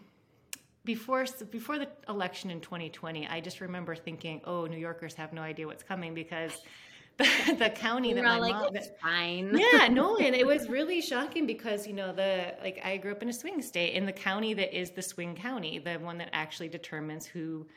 before 0.86 1.26
before 1.50 1.80
the 1.80 1.88
election 2.08 2.52
in 2.52 2.62
2020, 2.62 3.28
I 3.28 3.40
just 3.40 3.62
remember 3.62 3.96
thinking, 3.96 4.42
"Oh, 4.46 4.66
New 4.66 4.78
Yorkers 4.78 5.16
have 5.16 5.34
no 5.34 5.42
idea 5.42 5.66
what's 5.66 5.84
coming 5.84 6.14
because 6.14 6.62
the, 7.18 7.56
the 7.58 7.70
county 7.70 8.14
that 8.14 8.24
my 8.24 8.38
like, 8.38 8.54
mom 8.54 8.76
fine. 9.02 9.58
Yeah, 9.58 9.88
no, 9.92 10.18
and 10.18 10.36
it 10.36 10.46
was 10.46 10.68
really 10.68 11.02
shocking 11.02 11.46
because 11.46 11.86
you 11.88 11.94
know 11.94 12.12
the 12.12 12.56
like 12.62 12.82
I 12.84 12.98
grew 12.98 13.12
up 13.12 13.22
in 13.22 13.30
a 13.30 13.34
swing 13.34 13.62
state 13.62 13.94
in 13.94 14.06
the 14.06 14.12
county 14.12 14.54
that 14.56 14.78
is 14.78 14.92
the 14.92 15.02
swing 15.02 15.36
county, 15.36 15.80
the 15.80 15.96
one 15.96 16.18
that 16.18 16.30
actually 16.34 16.70
determines 16.70 17.26
who 17.26 17.68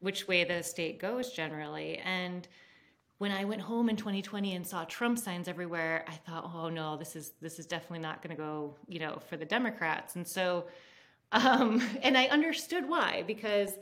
which 0.00 0.28
way 0.28 0.44
the 0.44 0.62
state 0.62 0.98
goes 1.00 1.32
generally. 1.32 1.98
And 1.98 2.48
when 3.18 3.32
I 3.32 3.44
went 3.44 3.60
home 3.60 3.88
in 3.88 3.96
2020 3.96 4.54
and 4.54 4.66
saw 4.66 4.84
Trump 4.84 5.18
signs 5.18 5.48
everywhere, 5.48 6.04
I 6.08 6.14
thought, 6.14 6.50
"Oh 6.54 6.68
no, 6.68 6.96
this 6.96 7.16
is 7.16 7.32
this 7.40 7.58
is 7.58 7.66
definitely 7.66 7.98
not 8.00 8.22
going 8.22 8.34
to 8.34 8.40
go, 8.40 8.76
you 8.86 9.00
know, 9.00 9.20
for 9.28 9.36
the 9.36 9.44
Democrats." 9.44 10.16
And 10.16 10.26
so 10.26 10.66
um 11.32 11.82
and 12.02 12.16
I 12.16 12.26
understood 12.26 12.88
why 12.88 13.24
because 13.26 13.72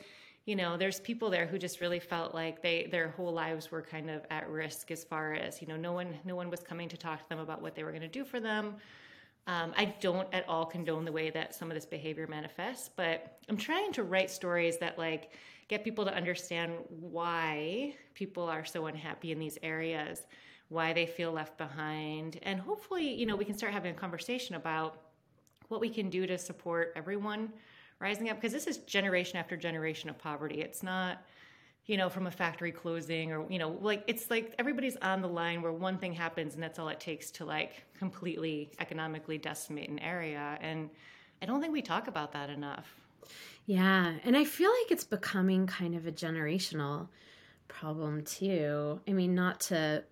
you 0.45 0.57
know 0.57 0.77
there's 0.77 1.01
people 1.01 1.31
there 1.31 1.47
who 1.47 1.59
just 1.59 1.81
really 1.81 2.01
felt 2.01 2.35
like 2.35 2.63
they 2.63 2.89
their 2.91 3.09
whole 3.11 3.33
lives 3.33 3.71
were 3.71 3.83
kind 3.83 4.11
of 4.11 4.25
at 4.31 4.49
risk 4.49 4.91
as 4.91 5.05
far 5.05 5.35
as 5.35 5.61
you 5.61 5.69
know 5.69 5.77
no 5.77 5.93
one 5.93 6.17
no 6.25 6.35
one 6.37 6.51
was 6.51 6.61
coming 6.61 6.89
to 6.89 6.97
talk 6.97 7.23
to 7.23 7.29
them 7.29 7.39
about 7.39 7.61
what 7.61 7.75
they 7.75 7.85
were 7.85 7.91
going 7.91 8.03
to 8.03 8.09
do 8.09 8.25
for 8.25 8.41
them 8.41 8.77
um, 9.49 9.73
i 9.77 9.85
don't 10.01 10.33
at 10.33 10.49
all 10.49 10.65
condone 10.65 11.05
the 11.05 11.13
way 11.13 11.31
that 11.31 11.55
some 11.55 11.69
of 11.69 11.75
this 11.75 11.85
behavior 11.85 12.27
manifests 12.29 12.91
but 12.97 13.39
i'm 13.49 13.57
trying 13.57 13.93
to 13.93 14.05
write 14.05 14.31
stories 14.31 14.79
that 14.79 14.97
like 14.99 15.33
get 15.69 15.85
people 15.85 16.05
to 16.05 16.15
understand 16.15 16.73
why 16.89 17.95
people 18.15 18.45
are 18.45 18.65
so 18.65 18.87
unhappy 18.87 19.33
in 19.33 19.39
these 19.39 19.59
areas 19.63 20.27
why 20.69 20.93
they 20.93 21.07
feel 21.07 21.33
left 21.33 21.57
behind 21.59 22.39
and 22.43 22.59
hopefully 22.59 23.15
you 23.15 23.27
know 23.27 23.37
we 23.37 23.45
can 23.45 23.57
start 23.57 23.73
having 23.73 23.93
a 23.95 23.99
conversation 23.99 24.57
about 24.57 25.03
what 25.69 25.81
we 25.81 25.89
can 25.89 26.09
do 26.11 26.27
to 26.27 26.39
support 26.39 26.93
everyone 26.97 27.53
rising 27.99 28.29
up 28.31 28.37
because 28.37 28.53
this 28.53 28.67
is 28.67 28.79
generation 28.79 29.39
after 29.39 29.57
generation 29.57 30.11
of 30.11 30.19
poverty. 30.19 30.61
It's 30.61 30.83
not, 30.83 31.23
you 31.87 31.97
know, 31.97 32.09
from 32.09 32.27
a 32.27 32.31
factory 32.31 32.73
closing 32.73 33.33
or, 33.33 33.51
you 33.51 33.59
know, 33.59 33.79
like 33.81 34.03
it's 34.07 34.31
like 34.31 34.55
everybody's 34.59 34.97
on 34.97 35.23
the 35.23 35.29
line 35.29 35.63
where 35.63 35.73
one 35.73 35.99
thing 35.99 36.13
happens 36.13 36.55
and 36.55 36.63
that's 36.63 36.79
all 36.79 36.89
it 36.89 37.01
takes 37.01 37.31
to 37.33 37.45
like 37.45 37.85
completely 37.99 38.71
economically 38.81 39.39
decimate 39.39 39.89
an 39.89 39.99
area. 40.01 40.59
And 40.61 40.91
I 41.41 41.47
don't 41.47 41.61
think 41.61 41.73
we 41.73 41.83
talk 41.83 42.09
about 42.09 42.33
that 42.33 42.51
enough. 42.51 42.87
Yeah. 43.67 44.15
And 44.25 44.37
I 44.37 44.45
feel 44.45 44.71
like 44.71 44.93
it's 44.93 45.05
becoming 45.05 45.67
kind 45.67 45.95
of 45.95 46.07
a 46.07 46.13
generational 46.13 47.09
problem 47.69 48.23
too. 48.23 49.01
I 49.09 49.13
mean, 49.13 49.35
not 49.35 49.61
to 49.63 50.05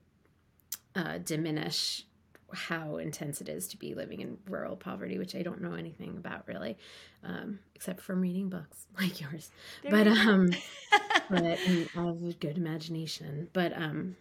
uh, 0.94 1.18
diminish 1.18 2.05
how 2.53 2.96
intense 2.98 3.40
it 3.40 3.48
is 3.48 3.68
to 3.68 3.77
be 3.77 3.94
living 3.94 4.20
in 4.20 4.38
rural 4.48 4.77
poverty, 4.77 5.18
which 5.18 5.35
I 5.35 5.42
don't 5.42 5.61
know 5.61 5.74
anything 5.74 6.16
about 6.16 6.46
really, 6.46 6.79
um, 7.24 7.59
except 7.74 8.00
from 8.00 8.20
reading 8.20 8.48
books 8.48 8.87
like 9.00 9.20
yours. 9.20 9.50
There 9.83 9.90
but 9.90 10.07
um, 10.07 10.50
but 11.31 11.44
I 11.44 11.88
have 11.94 12.22
a 12.22 12.37
good 12.38 12.57
imagination. 12.57 13.48
But 13.53 13.77
um, 13.77 14.16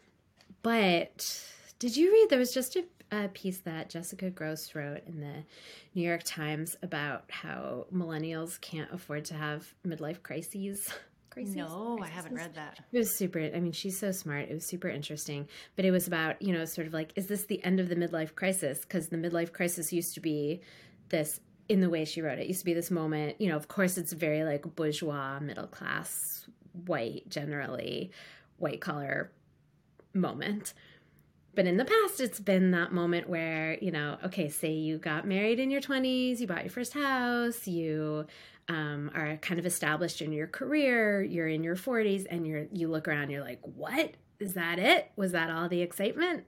but 0.62 1.44
did 1.80 1.96
you 1.96 2.12
read? 2.12 2.30
There 2.30 2.40
was 2.40 2.54
just 2.54 2.76
a, 2.76 2.86
a 3.14 3.30
piece 3.30 3.60
that 3.60 3.90
Jessica 3.90 4.30
Gross 4.30 4.76
wrote 4.76 5.06
in 5.08 5.20
the 5.20 5.44
New 5.94 6.08
York 6.08 6.24
Times 6.24 6.76
about 6.82 7.26
how 7.30 7.88
millennials 7.94 8.60
can't 8.62 8.92
afford 8.92 9.26
to 9.26 9.34
have 9.34 9.74
midlife 9.86 10.24
crises. 10.24 10.92
Crises? 11.30 11.56
No, 11.56 11.96
Crises? 11.98 12.12
I 12.12 12.16
haven't 12.16 12.36
read 12.36 12.54
that. 12.56 12.80
It 12.92 12.98
was 13.00 13.18
super. 13.18 13.40
I 13.40 13.60
mean, 13.60 13.72
she's 13.72 13.98
so 13.98 14.12
smart. 14.12 14.50
It 14.50 14.54
was 14.54 14.66
super 14.66 14.88
interesting. 14.88 15.48
But 15.76 15.86
it 15.86 15.92
was 15.92 16.06
about, 16.06 16.40
you 16.42 16.54
know, 16.54 16.64
sort 16.66 16.86
of 16.86 16.94
like, 16.94 17.12
is 17.16 17.26
this 17.26 17.46
the 17.46 17.64
end 17.64 17.80
of 17.80 17.90
the 17.90 17.96
midlife 17.96 18.36
crisis? 18.36 18.82
Because 18.82 19.10
the 19.10 19.18
midlife 19.18 19.52
crisis 19.52 19.92
used 19.92 20.14
to 20.14 20.20
be 20.20 20.62
this, 21.10 21.40
in 21.70 21.80
the 21.80 21.90
way 21.90 22.06
she 22.06 22.22
wrote 22.22 22.38
it, 22.38 22.46
used 22.46 22.60
to 22.60 22.66
be 22.66 22.76
this 22.76 22.92
moment, 22.92 23.42
you 23.42 23.50
know, 23.50 23.56
of 23.56 23.68
course, 23.68 23.98
it's 23.98 24.14
very 24.14 24.44
like 24.44 24.76
bourgeois, 24.76 25.40
middle 25.40 25.66
class, 25.66 26.46
white, 26.86 27.28
generally, 27.30 28.12
white 28.58 28.80
collar 28.80 29.32
moment. 30.14 30.74
But 31.56 31.68
in 31.68 31.78
the 31.78 31.86
past, 31.86 32.20
it's 32.20 32.40
been 32.40 32.72
that 32.72 32.92
moment 32.92 33.30
where, 33.30 33.78
you 33.80 33.92
know, 33.92 34.18
okay, 34.26 34.50
say 34.50 34.72
you 34.72 34.98
got 34.98 35.28
married 35.28 35.60
in 35.60 35.70
your 35.70 35.82
20s, 35.82 36.40
you 36.40 36.48
bought 36.48 36.64
your 36.64 36.72
first 36.72 36.94
house, 36.94 37.68
you 37.68 38.26
um, 38.68 39.12
are 39.14 39.38
kind 39.38 39.60
of 39.60 39.66
established 39.66 40.22
in 40.22 40.32
your 40.32 40.48
career, 40.48 41.22
you're 41.22 41.48
in 41.48 41.64
your 41.64 41.76
40s, 41.76 42.26
and 42.30 42.48
you're 42.48 42.66
you 42.72 42.88
look 42.88 43.08
around, 43.08 43.30
you're 43.30 43.44
like, 43.44 43.60
what 43.62 44.16
is 44.40 44.56
that? 44.56 44.80
It 44.80 45.12
was 45.16 45.34
that 45.34 45.50
all 45.50 45.70
the 45.70 45.82
excitement? 45.82 46.46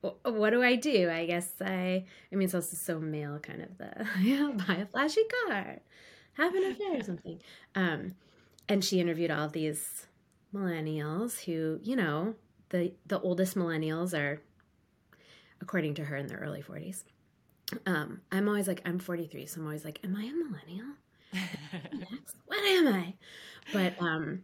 What 0.00 0.50
do 0.50 0.62
I 0.62 0.76
do? 0.76 1.10
I 1.10 1.24
guess 1.24 1.50
I. 1.60 2.04
I 2.30 2.36
mean, 2.36 2.44
it's 2.44 2.54
also 2.54 2.76
so 2.76 3.00
male, 3.00 3.38
kind 3.38 3.62
of 3.62 3.78
the 3.78 4.06
yeah, 4.20 4.52
buy 4.52 4.74
a 4.74 4.86
flashy 4.86 5.22
car, 5.46 5.80
have 6.34 6.54
an 6.54 6.64
affair 6.64 6.98
or 6.98 7.02
something. 7.04 7.40
Um, 7.74 8.14
and 8.68 8.84
she 8.84 9.00
interviewed 9.00 9.30
all 9.30 9.48
these 9.48 10.06
millennials 10.54 11.44
who, 11.44 11.80
you 11.82 11.96
know, 11.96 12.34
the 12.74 12.92
the 13.06 13.20
oldest 13.20 13.56
millennials 13.56 14.18
are, 14.18 14.42
according 15.60 15.94
to 15.94 16.04
her, 16.04 16.16
in 16.16 16.26
their 16.26 16.38
early 16.38 16.60
40s. 16.60 17.04
Um, 17.86 18.20
I'm 18.32 18.48
always 18.48 18.66
like, 18.66 18.82
I'm 18.84 18.98
43, 18.98 19.46
so 19.46 19.60
I'm 19.60 19.66
always 19.66 19.84
like, 19.84 20.00
am 20.04 20.16
I 20.16 20.24
a 20.24 20.32
millennial? 20.32 20.86
what 22.46 22.64
am 22.64 22.88
I? 22.88 23.14
But 23.72 24.00
um 24.00 24.42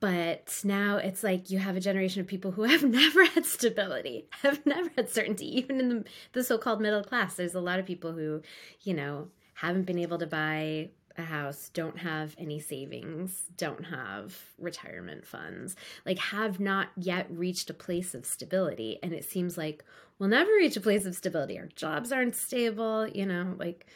but 0.00 0.60
now 0.62 0.98
it's 0.98 1.24
like 1.24 1.50
you 1.50 1.58
have 1.58 1.76
a 1.76 1.80
generation 1.80 2.20
of 2.20 2.26
people 2.26 2.52
who 2.52 2.62
have 2.74 2.84
never 2.84 3.24
had 3.24 3.46
stability, 3.46 4.28
have 4.42 4.64
never 4.66 4.90
had 4.96 5.08
certainty, 5.08 5.58
even 5.58 5.80
in 5.80 5.88
the, 5.88 6.04
the 6.34 6.44
so-called 6.44 6.80
middle 6.82 7.02
class. 7.02 7.34
There's 7.34 7.54
a 7.54 7.60
lot 7.60 7.78
of 7.78 7.86
people 7.86 8.12
who, 8.12 8.42
you 8.82 8.94
know, 8.94 9.28
haven't 9.54 9.86
been 9.86 9.98
able 9.98 10.18
to 10.18 10.26
buy 10.26 10.90
a 11.18 11.22
house, 11.24 11.70
don't 11.72 11.98
have 11.98 12.34
any 12.38 12.60
savings, 12.60 13.44
don't 13.56 13.86
have 13.86 14.36
retirement 14.58 15.26
funds, 15.26 15.76
like 16.06 16.18
have 16.18 16.60
not 16.60 16.88
yet 16.96 17.26
reached 17.30 17.70
a 17.70 17.74
place 17.74 18.14
of 18.14 18.24
stability. 18.26 18.98
And 19.02 19.12
it 19.12 19.24
seems 19.24 19.58
like 19.58 19.84
we'll 20.18 20.28
never 20.28 20.50
reach 20.52 20.76
a 20.76 20.80
place 20.80 21.06
of 21.06 21.14
stability. 21.14 21.58
Our 21.58 21.66
jobs 21.74 22.12
aren't 22.12 22.36
stable, 22.36 23.06
you 23.08 23.26
know, 23.26 23.54
like 23.58 23.86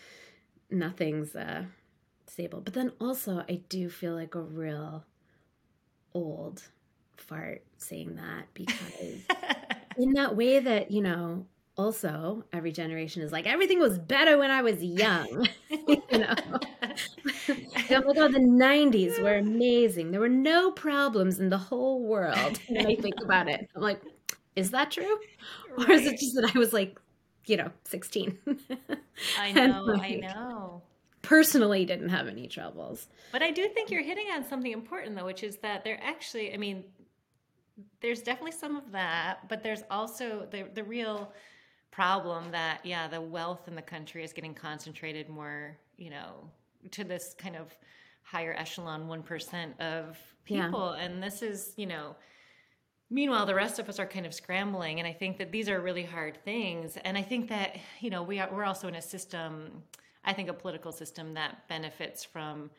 nothing's 0.70 1.36
uh 1.36 1.64
stable. 2.26 2.60
But 2.60 2.74
then 2.74 2.92
also, 3.00 3.44
I 3.48 3.62
do 3.68 3.88
feel 3.90 4.14
like 4.14 4.34
a 4.34 4.40
real 4.40 5.04
old 6.14 6.62
fart 7.16 7.62
saying 7.78 8.16
that 8.16 8.46
because 8.54 9.26
in 9.96 10.12
that 10.14 10.36
way 10.36 10.58
that, 10.58 10.90
you 10.90 11.02
know, 11.02 11.46
also 11.76 12.44
every 12.52 12.72
generation 12.72 13.22
is 13.22 13.32
like 13.32 13.46
everything 13.46 13.78
was 13.78 13.98
better 13.98 14.38
when 14.38 14.50
I 14.50 14.62
was 14.62 14.82
young. 14.82 15.48
you 15.70 16.02
know. 16.12 16.34
I'm 17.88 18.04
like, 18.04 18.16
oh, 18.18 18.28
the 18.28 18.38
90s 18.38 19.22
were 19.22 19.36
amazing. 19.36 20.10
There 20.10 20.20
were 20.20 20.28
no 20.28 20.70
problems 20.70 21.38
in 21.38 21.48
the 21.48 21.58
whole 21.58 22.02
world. 22.02 22.58
When 22.68 22.86
I 22.86 22.94
think 22.96 23.20
about 23.22 23.48
it, 23.48 23.68
I'm 23.74 23.82
like, 23.82 24.00
is 24.56 24.70
that 24.70 24.90
true? 24.90 25.18
Right. 25.76 25.88
Or 25.88 25.92
is 25.92 26.06
it 26.06 26.18
just 26.18 26.34
that 26.36 26.52
I 26.54 26.58
was 26.58 26.72
like, 26.72 26.98
you 27.46 27.56
know, 27.56 27.70
16? 27.84 28.38
I 29.38 29.52
know, 29.52 29.82
like, 29.82 30.02
I 30.02 30.14
know 30.16 30.82
personally 31.22 31.84
didn't 31.84 32.10
have 32.10 32.28
any 32.28 32.48
troubles. 32.48 33.06
But 33.30 33.42
I 33.42 33.50
do 33.50 33.68
think 33.68 33.90
you're 33.90 34.02
hitting 34.02 34.26
on 34.34 34.44
something 34.44 34.72
important 34.72 35.16
though, 35.16 35.24
which 35.24 35.42
is 35.42 35.56
that 35.58 35.84
they're 35.84 36.02
actually, 36.02 36.52
I 36.52 36.56
mean, 36.56 36.84
there's 38.00 38.20
definitely 38.20 38.52
some 38.52 38.76
of 38.76 38.92
that, 38.92 39.48
but 39.48 39.62
there's 39.62 39.82
also 39.90 40.46
the 40.50 40.68
the 40.74 40.84
real 40.84 41.32
problem 41.92 42.50
that 42.50 42.84
yeah, 42.84 43.06
the 43.06 43.20
wealth 43.20 43.68
in 43.68 43.76
the 43.76 43.82
country 43.82 44.24
is 44.24 44.32
getting 44.32 44.54
concentrated 44.54 45.28
more, 45.28 45.76
you 45.96 46.10
know, 46.10 46.50
to 46.90 47.04
this 47.04 47.34
kind 47.38 47.54
of 47.54 47.76
higher 48.22 48.54
echelon 48.58 49.06
1% 49.06 49.80
of 49.80 50.18
people. 50.44 50.94
Yeah. 50.96 51.04
and 51.04 51.22
this 51.22 51.42
is, 51.42 51.72
you 51.76 51.86
know, 51.86 52.16
meanwhile 53.10 53.46
the 53.46 53.54
rest 53.54 53.78
of 53.78 53.88
us 53.88 54.00
are 54.00 54.06
kind 54.06 54.26
of 54.26 54.34
scrambling. 54.34 54.98
And 54.98 55.06
i 55.06 55.12
think 55.12 55.38
that 55.38 55.52
these 55.52 55.68
are 55.68 55.80
really 55.80 56.04
hard 56.04 56.42
things. 56.44 56.96
And 57.04 57.16
i 57.16 57.22
think 57.22 57.48
that 57.50 57.76
you 58.00 58.10
know 58.10 58.22
we 58.22 58.40
are 58.40 58.48
we're 58.52 58.64
also 58.64 58.88
in 58.88 58.96
a 58.96 59.02
system 59.02 59.84
I 60.24 60.32
think 60.32 60.48
a 60.48 60.52
political 60.52 60.92
system 60.92 61.34
that 61.34 61.68
benefits 61.68 62.24
from 62.24 62.70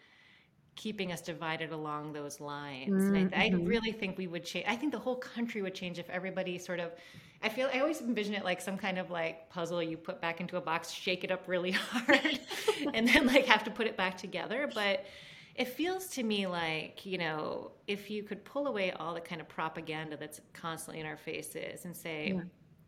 keeping 0.76 1.12
us 1.12 1.22
divided 1.22 1.72
along 1.72 2.14
those 2.14 2.40
lines. 2.40 3.04
Mm-hmm. 3.04 3.16
And 3.16 3.36
I, 3.36 3.46
I, 3.46 3.50
mm-hmm. 3.50 3.66
really 3.66 3.92
think 3.92 4.18
we 4.18 4.28
would 4.28 4.44
change. 4.44 4.66
I 4.68 4.76
think 4.76 4.92
the 4.92 5.00
whole 5.00 5.16
country 5.16 5.62
would 5.62 5.76
change 5.76 6.00
if 6.00 6.10
everybody 6.10 6.58
sort 6.58 6.80
of. 6.80 6.92
I 7.42 7.50
feel 7.50 7.70
I 7.74 7.80
always 7.80 8.00
envision 8.00 8.36
it 8.36 8.46
like 8.46 8.62
some 8.62 8.78
kind 8.78 8.98
of 8.98 9.12
like 9.12 9.50
puzzle 9.50 9.84
you 9.84 9.98
put 9.98 10.22
back 10.22 10.40
into 10.40 10.58
a 10.58 10.62
box, 10.62 10.92
shake 10.92 11.24
it 11.24 11.32
up 11.32 11.44
really 11.48 11.72
hard, 11.72 12.40
and 12.94 13.08
then 13.08 13.28
like 13.28 13.46
have 13.46 13.64
to 13.66 13.72
put 13.72 13.86
it 13.86 13.98
back 13.98 14.18
together. 14.18 14.70
But 14.74 15.06
it 15.56 15.68
feels 15.68 16.08
to 16.08 16.24
me 16.24 16.48
like 16.48 17.06
you 17.06 17.18
know 17.18 17.72
if 17.86 18.10
you 18.10 18.24
could 18.24 18.44
pull 18.46 18.68
away 18.68 18.92
all 18.94 19.14
the 19.14 19.22
kind 19.22 19.42
of 19.42 19.48
propaganda 19.48 20.18
that's 20.18 20.42
constantly 20.54 21.02
in 21.02 21.06
our 21.06 21.18
faces 21.18 21.86
and 21.86 21.96
say, 21.96 22.34
yeah. 22.34 22.42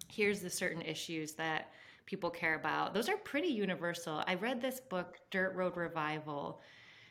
here's 0.08 0.40
the 0.40 0.50
certain 0.50 0.82
issues 0.82 1.34
that 1.34 1.72
people 2.06 2.30
care 2.30 2.56
about. 2.56 2.94
Those 2.94 3.10
are 3.10 3.18
pretty 3.18 3.50
universal. 3.50 4.24
I 4.26 4.36
read 4.36 4.62
this 4.62 4.80
book, 4.80 5.18
Dirt 5.32 5.54
Road 5.56 5.76
Revival 5.76 6.62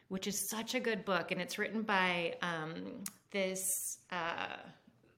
which 0.08 0.26
is 0.26 0.38
such 0.38 0.74
a 0.74 0.80
good 0.80 1.04
book, 1.04 1.30
and 1.30 1.40
it's 1.40 1.58
written 1.58 1.82
by 1.82 2.34
um, 2.42 3.02
this 3.30 3.98
uh, 4.10 4.56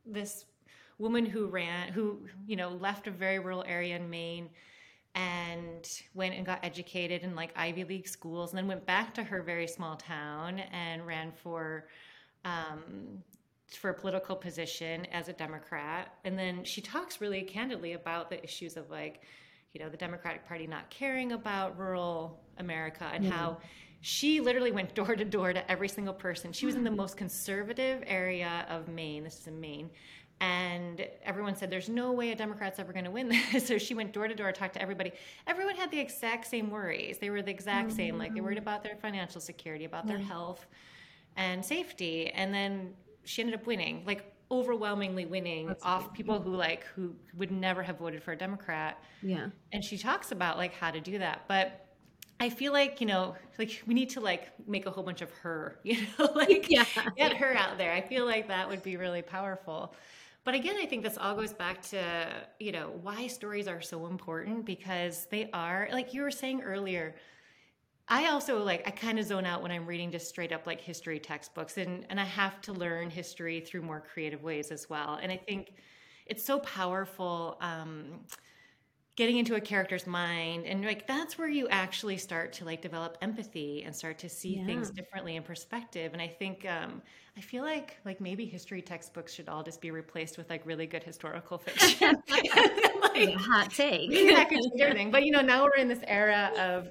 this 0.04 0.44
woman 0.98 1.26
who 1.26 1.46
ran 1.46 1.92
who 1.92 2.20
you 2.46 2.56
know 2.56 2.70
left 2.70 3.06
a 3.06 3.10
very 3.10 3.38
rural 3.38 3.64
area 3.66 3.96
in 3.96 4.08
Maine 4.08 4.48
and 5.14 6.02
went 6.14 6.34
and 6.34 6.44
got 6.44 6.62
educated 6.62 7.22
in 7.22 7.34
like 7.34 7.50
Ivy 7.56 7.84
League 7.84 8.08
schools, 8.08 8.50
and 8.50 8.58
then 8.58 8.68
went 8.68 8.84
back 8.86 9.14
to 9.14 9.22
her 9.22 9.42
very 9.42 9.66
small 9.66 9.96
town 9.96 10.60
and 10.60 11.06
ran 11.06 11.32
for 11.32 11.88
um, 12.44 13.22
for 13.74 13.90
a 13.90 13.94
political 13.94 14.36
position 14.36 15.06
as 15.06 15.28
a 15.28 15.32
Democrat. 15.32 16.14
And 16.24 16.38
then 16.38 16.64
she 16.64 16.80
talks 16.80 17.20
really 17.20 17.42
candidly 17.42 17.94
about 17.94 18.30
the 18.30 18.42
issues 18.44 18.76
of 18.76 18.90
like, 18.90 19.22
you 19.72 19.80
know, 19.80 19.88
the 19.88 19.96
Democratic 19.96 20.46
Party 20.46 20.66
not 20.66 20.88
caring 20.90 21.32
about 21.32 21.78
rural 21.78 22.40
America 22.58 23.10
and 23.12 23.24
mm-hmm. 23.24 23.32
how 23.32 23.58
she 24.06 24.38
literally 24.38 24.70
went 24.70 24.94
door 24.94 25.16
to 25.16 25.24
door 25.24 25.52
to 25.52 25.68
every 25.68 25.88
single 25.88 26.14
person. 26.14 26.52
She 26.52 26.64
was 26.64 26.76
in 26.76 26.84
the 26.84 26.92
most 26.92 27.16
conservative 27.16 28.04
area 28.06 28.64
of 28.70 28.86
Maine. 28.86 29.24
This 29.24 29.40
is 29.40 29.48
in 29.48 29.60
Maine. 29.60 29.90
And 30.40 31.04
everyone 31.24 31.56
said, 31.56 31.70
There's 31.70 31.88
no 31.88 32.12
way 32.12 32.30
a 32.30 32.36
Democrat's 32.36 32.78
ever 32.78 32.92
going 32.92 33.06
to 33.06 33.10
win 33.10 33.28
this. 33.52 33.66
so 33.66 33.78
she 33.78 33.94
went 33.94 34.12
door 34.12 34.28
to 34.28 34.34
door, 34.36 34.52
talked 34.52 34.74
to 34.74 34.80
everybody. 34.80 35.10
Everyone 35.48 35.74
had 35.74 35.90
the 35.90 35.98
exact 35.98 36.46
same 36.46 36.70
worries. 36.70 37.18
They 37.18 37.30
were 37.30 37.42
the 37.42 37.50
exact 37.50 37.88
mm-hmm. 37.88 37.96
same. 37.96 38.16
Like 38.16 38.32
they 38.32 38.40
worried 38.40 38.58
about 38.58 38.84
their 38.84 38.94
financial 38.94 39.40
security, 39.40 39.86
about 39.86 40.06
their 40.06 40.18
health 40.18 40.64
and 41.34 41.64
safety. 41.64 42.30
And 42.30 42.54
then 42.54 42.94
she 43.24 43.42
ended 43.42 43.58
up 43.58 43.66
winning, 43.66 44.04
like 44.06 44.32
overwhelmingly 44.52 45.26
winning 45.26 45.66
That's 45.66 45.84
off 45.84 46.12
people 46.12 46.40
who 46.40 46.54
like 46.54 46.84
who 46.94 47.12
would 47.36 47.50
never 47.50 47.82
have 47.82 47.98
voted 47.98 48.22
for 48.22 48.30
a 48.30 48.38
Democrat. 48.38 49.02
Yeah. 49.20 49.48
And 49.72 49.84
she 49.84 49.98
talks 49.98 50.30
about 50.30 50.58
like 50.58 50.74
how 50.74 50.92
to 50.92 51.00
do 51.00 51.18
that. 51.18 51.42
But 51.48 51.85
I 52.38 52.50
feel 52.50 52.72
like, 52.72 53.00
you 53.00 53.06
know, 53.06 53.34
like 53.58 53.82
we 53.86 53.94
need 53.94 54.10
to 54.10 54.20
like 54.20 54.52
make 54.68 54.86
a 54.86 54.90
whole 54.90 55.04
bunch 55.04 55.22
of 55.22 55.30
her, 55.42 55.78
you 55.84 55.98
know, 56.18 56.30
like 56.34 56.70
yeah. 56.70 56.84
get 57.16 57.34
her 57.34 57.54
out 57.56 57.78
there. 57.78 57.92
I 57.92 58.00
feel 58.00 58.26
like 58.26 58.48
that 58.48 58.68
would 58.68 58.82
be 58.82 58.96
really 58.96 59.22
powerful. 59.22 59.94
But 60.44 60.54
again, 60.54 60.76
I 60.80 60.86
think 60.86 61.02
this 61.02 61.18
all 61.18 61.34
goes 61.34 61.52
back 61.52 61.82
to, 61.90 62.28
you 62.60 62.70
know, 62.70 62.92
why 63.02 63.26
stories 63.26 63.66
are 63.66 63.80
so 63.80 64.06
important 64.06 64.64
because 64.64 65.26
they 65.30 65.50
are, 65.52 65.88
like 65.92 66.14
you 66.14 66.22
were 66.22 66.30
saying 66.30 66.62
earlier, 66.62 67.16
I 68.08 68.26
also 68.26 68.62
like 68.62 68.86
I 68.86 68.90
kind 68.90 69.18
of 69.18 69.24
zone 69.24 69.44
out 69.44 69.62
when 69.62 69.72
I'm 69.72 69.86
reading 69.86 70.12
just 70.12 70.28
straight 70.28 70.52
up 70.52 70.66
like 70.66 70.80
history 70.80 71.18
textbooks 71.18 71.76
and 71.76 72.06
and 72.08 72.20
I 72.20 72.24
have 72.24 72.60
to 72.62 72.72
learn 72.72 73.10
history 73.10 73.60
through 73.60 73.82
more 73.82 74.00
creative 74.00 74.42
ways 74.44 74.70
as 74.70 74.88
well. 74.88 75.18
And 75.20 75.32
I 75.32 75.36
think 75.36 75.72
it's 76.26 76.44
so 76.44 76.60
powerful 76.60 77.56
um 77.60 78.20
getting 79.16 79.38
into 79.38 79.54
a 79.54 79.60
character's 79.60 80.06
mind 80.06 80.66
and 80.66 80.84
like 80.84 81.06
that's 81.06 81.38
where 81.38 81.48
you 81.48 81.66
actually 81.68 82.18
start 82.18 82.52
to 82.52 82.66
like 82.66 82.82
develop 82.82 83.16
empathy 83.22 83.82
and 83.82 83.96
start 83.96 84.18
to 84.18 84.28
see 84.28 84.58
yeah. 84.58 84.66
things 84.66 84.90
differently 84.90 85.36
in 85.36 85.42
perspective 85.42 86.12
and 86.12 86.20
i 86.20 86.28
think 86.28 86.66
um 86.66 87.00
i 87.36 87.40
feel 87.40 87.64
like 87.64 87.96
like 88.04 88.20
maybe 88.20 88.44
history 88.44 88.82
textbooks 88.82 89.32
should 89.32 89.48
all 89.48 89.62
just 89.62 89.80
be 89.80 89.90
replaced 89.90 90.36
with 90.36 90.48
like 90.50 90.64
really 90.66 90.86
good 90.86 91.02
historical 91.02 91.56
fiction 91.66 92.14
like, 92.30 93.32
hot 93.34 93.70
take 93.70 94.10
that 94.10 94.48
could 94.50 94.58
change 94.58 94.80
everything 94.80 95.10
but 95.10 95.24
you 95.24 95.32
know 95.32 95.40
now 95.40 95.64
we're 95.64 95.80
in 95.80 95.88
this 95.88 96.02
era 96.06 96.52
of 96.58 96.88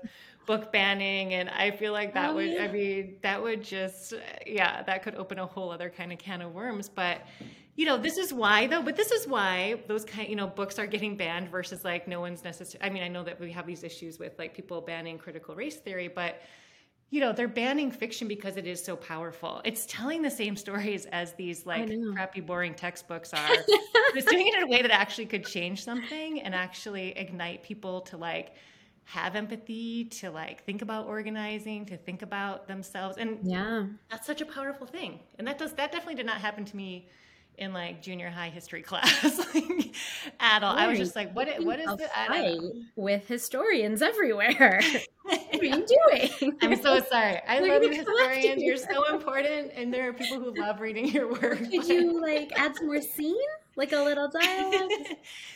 book 0.47 0.71
banning 0.71 1.33
and 1.35 1.49
i 1.49 1.69
feel 1.69 1.93
like 1.93 2.13
that 2.15 2.31
oh, 2.31 2.35
would 2.35 2.51
yeah. 2.51 2.63
i 2.63 2.71
mean 2.71 3.15
that 3.21 3.41
would 3.41 3.63
just 3.63 4.13
yeah 4.47 4.81
that 4.83 5.03
could 5.03 5.15
open 5.15 5.37
a 5.37 5.45
whole 5.45 5.71
other 5.71 5.91
kind 5.91 6.11
of 6.11 6.17
can 6.17 6.41
of 6.41 6.53
worms 6.53 6.89
but 6.89 7.21
you 7.75 7.85
know 7.85 7.97
this 7.97 8.17
is 8.17 8.33
why 8.33 8.67
though 8.67 8.81
but 8.81 8.95
this 8.95 9.11
is 9.11 9.27
why 9.27 9.75
those 9.87 10.05
kind 10.05 10.29
you 10.29 10.35
know 10.35 10.47
books 10.47 10.79
are 10.79 10.87
getting 10.87 11.17
banned 11.17 11.49
versus 11.49 11.83
like 11.83 12.07
no 12.07 12.19
one's 12.19 12.43
necessary 12.43 12.81
i 12.83 12.89
mean 12.89 13.03
i 13.03 13.07
know 13.07 13.23
that 13.23 13.39
we 13.39 13.51
have 13.51 13.67
these 13.67 13.83
issues 13.83 14.17
with 14.17 14.37
like 14.39 14.53
people 14.53 14.81
banning 14.81 15.17
critical 15.17 15.55
race 15.55 15.77
theory 15.77 16.07
but 16.07 16.41
you 17.11 17.19
know 17.19 17.31
they're 17.31 17.47
banning 17.47 17.91
fiction 17.91 18.27
because 18.27 18.57
it 18.57 18.65
is 18.65 18.83
so 18.83 18.95
powerful. 18.95 19.61
It's 19.63 19.85
telling 19.85 20.21
the 20.21 20.29
same 20.29 20.55
stories 20.65 21.05
as 21.05 21.33
these 21.33 21.65
like 21.65 21.89
crappy 22.13 22.41
boring 22.41 22.73
textbooks 22.73 23.33
are. 23.33 23.55
It's 24.15 24.29
doing 24.29 24.47
it 24.47 24.55
in 24.55 24.63
a 24.63 24.67
way 24.67 24.81
that 24.81 24.91
actually 24.91 25.27
could 25.27 25.45
change 25.45 25.83
something 25.83 26.41
and 26.41 26.55
actually 26.55 27.17
ignite 27.17 27.63
people 27.63 28.01
to 28.01 28.17
like 28.17 28.53
have 29.05 29.35
empathy 29.35 30.05
to 30.05 30.31
like 30.31 30.63
think 30.65 30.81
about 30.81 31.05
organizing 31.05 31.85
to 31.85 31.95
think 31.95 32.23
about 32.23 32.67
themselves 32.67 33.17
and 33.17 33.37
yeah. 33.43 33.85
that's 34.09 34.25
such 34.25 34.41
a 34.41 34.45
powerful 34.45 34.87
thing. 34.87 35.19
And 35.37 35.47
that 35.47 35.57
does 35.57 35.73
that 35.73 35.91
definitely 35.91 36.15
did 36.15 36.25
not 36.25 36.41
happen 36.41 36.65
to 36.65 36.75
me 36.75 37.07
in 37.57 37.73
like 37.73 38.01
junior 38.01 38.29
high 38.29 38.49
history 38.49 38.81
class 38.81 39.37
like, 39.55 39.95
at 40.39 40.63
all. 40.63 40.75
I 40.75 40.87
was 40.87 40.97
just 40.97 41.15
like, 41.15 41.33
what? 41.33 41.47
What 41.63 41.79
is 41.79 41.85
the 41.85 42.09
fight 42.27 42.59
with 42.95 43.27
historians 43.27 44.01
everywhere? 44.01 44.81
what 45.23 45.61
are 45.61 45.65
you 45.65 45.85
doing? 45.85 46.57
I'm 46.61 46.75
so 46.81 46.99
sorry. 47.11 47.41
I 47.47 47.59
love 47.59 47.83
you, 47.83 47.93
historians. 47.93 48.61
You're 48.61 48.77
so 48.77 49.13
important, 49.13 49.71
and 49.75 49.93
there 49.93 50.09
are 50.09 50.13
people 50.13 50.39
who 50.39 50.59
love 50.59 50.81
reading 50.81 51.07
your 51.07 51.31
work. 51.31 51.59
Could 51.59 51.87
you 51.87 52.21
like 52.21 52.51
add 52.57 52.75
some 52.75 52.87
more 52.87 53.01
scene? 53.01 53.35
Like 53.77 53.91
a 53.91 53.99
little 53.99 54.29
dialogue? 54.29 54.89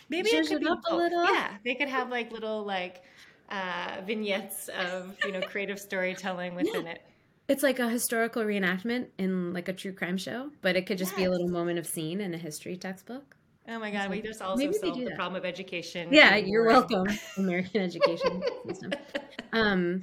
Maybe 0.10 0.30
it 0.30 0.48
could 0.48 0.60
be 0.60 0.68
up 0.68 0.82
a 0.90 0.96
little. 0.96 1.24
Yeah, 1.24 1.54
they 1.64 1.76
could 1.76 1.88
have 1.88 2.10
like 2.10 2.32
little 2.32 2.66
like 2.66 3.04
uh, 3.50 4.02
vignettes 4.06 4.70
of 4.70 5.16
you 5.26 5.32
know 5.32 5.42
creative 5.42 5.80
storytelling 5.80 6.56
within 6.56 6.86
yeah. 6.86 6.92
it. 6.92 7.02
It's 7.50 7.64
like 7.64 7.80
a 7.80 7.90
historical 7.90 8.44
reenactment 8.44 9.08
in 9.18 9.54
like 9.54 9.68
a 9.68 9.74
true 9.74 9.92
crime 9.92 10.18
show, 10.18 10.52
but 10.62 10.76
it 10.76 10.86
could 10.86 11.00
just 11.00 11.14
yes. 11.14 11.18
be 11.18 11.24
a 11.26 11.32
little 11.32 11.48
moment 11.48 11.80
of 11.80 11.88
scene 11.88 12.22
in 12.22 12.34
a 12.36 12.38
history 12.38 12.78
textbook. 12.78 13.36
Oh 13.68 13.80
my 13.80 13.90
god, 13.90 14.12
we 14.12 14.22
just 14.22 14.42
also 14.42 14.72
solved 14.72 15.06
the 15.06 15.12
problem 15.16 15.36
of 15.36 15.46
education. 15.46 16.10
Yeah, 16.12 16.36
you're 16.36 16.66
welcome. 16.66 17.08
American 17.38 17.82
education 17.82 18.42
system. 18.68 18.94
Um, 19.52 20.02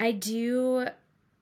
I 0.00 0.10
do. 0.10 0.86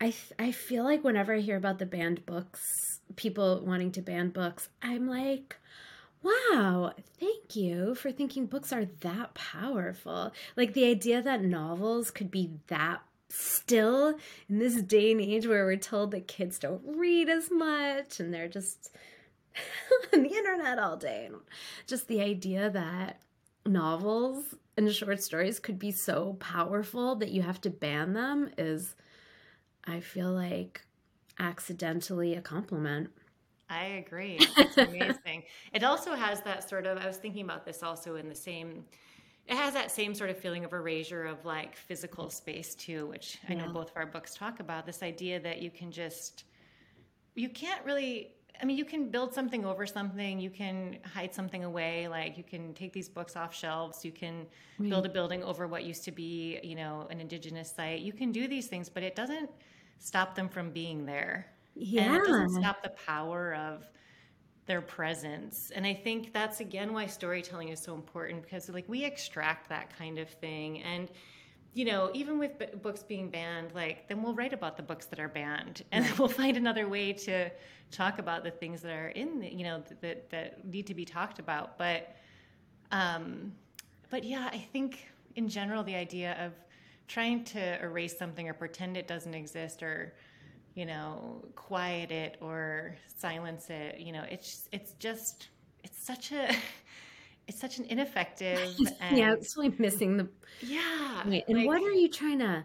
I 0.00 0.14
I 0.38 0.52
feel 0.52 0.84
like 0.84 1.02
whenever 1.04 1.34
I 1.34 1.40
hear 1.40 1.56
about 1.56 1.78
the 1.78 1.87
banned 1.87 2.26
books, 2.26 3.00
people 3.16 3.62
wanting 3.64 3.92
to 3.92 4.02
ban 4.02 4.28
books, 4.28 4.68
I'm 4.82 5.08
like, 5.08 5.56
wow, 6.22 6.92
thank 7.18 7.56
you 7.56 7.94
for 7.94 8.12
thinking 8.12 8.44
books 8.44 8.72
are 8.72 8.87
that 9.00 9.34
powerful. 9.34 10.32
Like 10.56 10.74
the 10.74 10.84
idea 10.84 11.22
that 11.22 11.42
novels 11.42 12.10
could 12.10 12.30
be 12.30 12.52
that 12.66 13.00
still 13.34 14.14
in 14.48 14.58
this 14.58 14.80
day 14.82 15.12
and 15.12 15.20
age 15.20 15.46
where 15.46 15.64
we're 15.64 15.76
told 15.76 16.10
that 16.12 16.28
kids 16.28 16.58
don't 16.58 16.82
read 16.84 17.28
as 17.28 17.50
much 17.50 18.20
and 18.20 18.32
they're 18.32 18.48
just 18.48 18.90
on 20.12 20.22
the 20.22 20.34
internet 20.34 20.78
all 20.78 20.96
day. 20.96 21.28
Just 21.86 22.08
the 22.08 22.20
idea 22.20 22.70
that 22.70 23.20
novels 23.66 24.54
and 24.76 24.92
short 24.92 25.22
stories 25.22 25.58
could 25.58 25.78
be 25.78 25.90
so 25.92 26.34
powerful 26.40 27.16
that 27.16 27.30
you 27.30 27.42
have 27.42 27.60
to 27.62 27.70
ban 27.70 28.12
them 28.12 28.50
is, 28.58 28.94
I 29.84 30.00
feel 30.00 30.32
like, 30.32 30.82
accidentally 31.38 32.34
a 32.34 32.40
compliment. 32.40 33.10
I 33.68 33.84
agree. 33.84 34.38
It's 34.56 34.76
amazing. 34.76 35.44
it 35.72 35.84
also 35.84 36.14
has 36.14 36.40
that 36.42 36.68
sort 36.68 36.86
of, 36.86 36.98
I 36.98 37.06
was 37.06 37.16
thinking 37.16 37.44
about 37.44 37.64
this 37.64 37.82
also 37.82 38.16
in 38.16 38.28
the 38.28 38.34
same 38.34 38.84
it 39.46 39.57
has 39.57 39.74
that 39.74 39.90
same 39.90 40.14
sort 40.14 40.30
of 40.30 40.38
feeling 40.38 40.64
of 40.64 40.72
erasure 40.72 41.24
of 41.24 41.44
like 41.44 41.76
physical 41.76 42.30
space 42.30 42.74
too 42.74 43.07
which 43.07 43.38
yeah. 43.48 43.54
i 43.54 43.59
know 43.59 43.72
both 43.72 43.90
of 43.90 43.96
our 43.96 44.07
books 44.07 44.35
talk 44.35 44.61
about 44.61 44.87
this 44.87 45.02
idea 45.02 45.38
that 45.40 45.61
you 45.61 45.70
can 45.70 45.90
just 45.90 46.44
you 47.35 47.48
can't 47.48 47.85
really 47.85 48.33
i 48.62 48.64
mean 48.64 48.76
you 48.76 48.85
can 48.85 49.11
build 49.11 49.35
something 49.35 49.64
over 49.64 49.87
something 49.87 50.38
you 50.38 50.50
can 50.50 50.98
hide 51.04 51.35
something 51.35 51.64
away 51.64 52.09
like 52.09 52.38
you 52.38 52.44
can 52.44 52.72
take 52.74 52.92
these 52.92 53.09
books 53.09 53.37
off 53.37 53.54
shelves 53.54 54.04
you 54.04 54.12
can 54.12 54.46
right. 54.78 54.90
build 54.90 55.04
a 55.07 55.09
building 55.09 55.42
over 55.42 55.66
what 55.66 55.85
used 55.85 56.04
to 56.04 56.12
be 56.12 56.59
you 56.62 56.74
know 56.74 57.07
an 57.11 57.20
indigenous 57.20 57.70
site 57.70 58.00
you 58.00 58.12
can 58.12 58.33
do 58.33 58.48
these 58.48 58.66
things 58.66 58.88
but 58.88 59.02
it 59.02 59.14
doesn't 59.14 59.50
stop 59.98 60.35
them 60.35 60.48
from 60.48 60.71
being 60.71 61.04
there 61.04 61.46
yeah 61.75 62.04
and 62.04 62.16
it 62.16 62.27
doesn't 62.27 62.50
stop 62.50 62.83
the 62.83 62.90
power 62.90 63.54
of 63.54 63.85
their 64.67 64.81
presence. 64.81 65.71
And 65.75 65.87
I 65.87 65.94
think 65.94 66.33
that's 66.33 66.60
again 66.60 66.92
why 66.92 67.06
storytelling 67.06 67.69
is 67.69 67.81
so 67.81 67.94
important 67.94 68.42
because 68.42 68.69
like 68.69 68.88
we 68.88 69.04
extract 69.04 69.69
that 69.69 69.96
kind 69.96 70.19
of 70.19 70.29
thing 70.29 70.83
and 70.83 71.08
you 71.75 71.85
know, 71.85 72.10
even 72.15 72.38
with 72.38 72.56
b- 72.56 72.67
books 72.83 73.02
being 73.02 73.29
banned, 73.29 73.75
like 73.75 74.08
then 74.08 74.23
we'll 74.23 74.35
write 74.35 74.52
about 74.52 74.77
the 74.77 74.83
books 74.83 75.06
that 75.06 75.19
are 75.19 75.29
banned, 75.29 75.83
and 75.90 76.08
we'll 76.19 76.29
find 76.29 76.56
another 76.56 76.88
way 76.88 77.12
to 77.12 77.50
talk 77.90 78.21
about 78.21 78.44
the 78.44 78.50
things 78.52 78.81
that 78.83 78.92
are 78.92 79.08
in, 79.08 79.40
the, 79.40 79.52
you 79.52 79.65
know, 79.65 79.83
that 80.00 80.31
that 80.31 80.65
need 80.65 80.87
to 80.87 80.94
be 80.94 81.04
talked 81.04 81.40
about. 81.40 81.77
But, 81.77 82.17
um, 82.92 83.52
but 84.08 84.23
yeah, 84.23 84.48
I 84.52 84.58
think 84.73 85.08
in 85.35 85.48
general 85.48 85.83
the 85.83 85.96
idea 85.96 86.37
of 86.40 86.52
trying 87.08 87.42
to 87.44 87.83
erase 87.83 88.17
something 88.17 88.48
or 88.48 88.54
pretend 88.54 88.96
it 88.96 89.08
doesn't 89.08 89.35
exist 89.35 89.83
or 89.83 90.15
you 90.75 90.87
know, 90.87 91.44
quiet 91.54 92.10
it 92.10 92.37
or 92.40 92.96
silence 93.16 93.70
it. 93.70 94.00
You 94.00 94.12
know, 94.12 94.25
it's 94.31 94.68
it's 94.72 94.92
just 94.92 95.48
it's 95.83 96.04
such 96.04 96.33
a 96.33 96.54
it's 97.48 97.60
such 97.60 97.79
an 97.79 97.85
ineffective 97.87 98.75
and, 99.00 99.18
yeah 99.18 99.35
it's 99.35 99.54
really 99.54 99.75
missing 99.79 100.16
the 100.16 100.27
yeah 100.62 101.22
and 101.22 101.58
like, 101.58 101.66
what 101.66 101.83
are 101.83 101.92
you 101.92 102.08
trying 102.08 102.38
to 102.38 102.64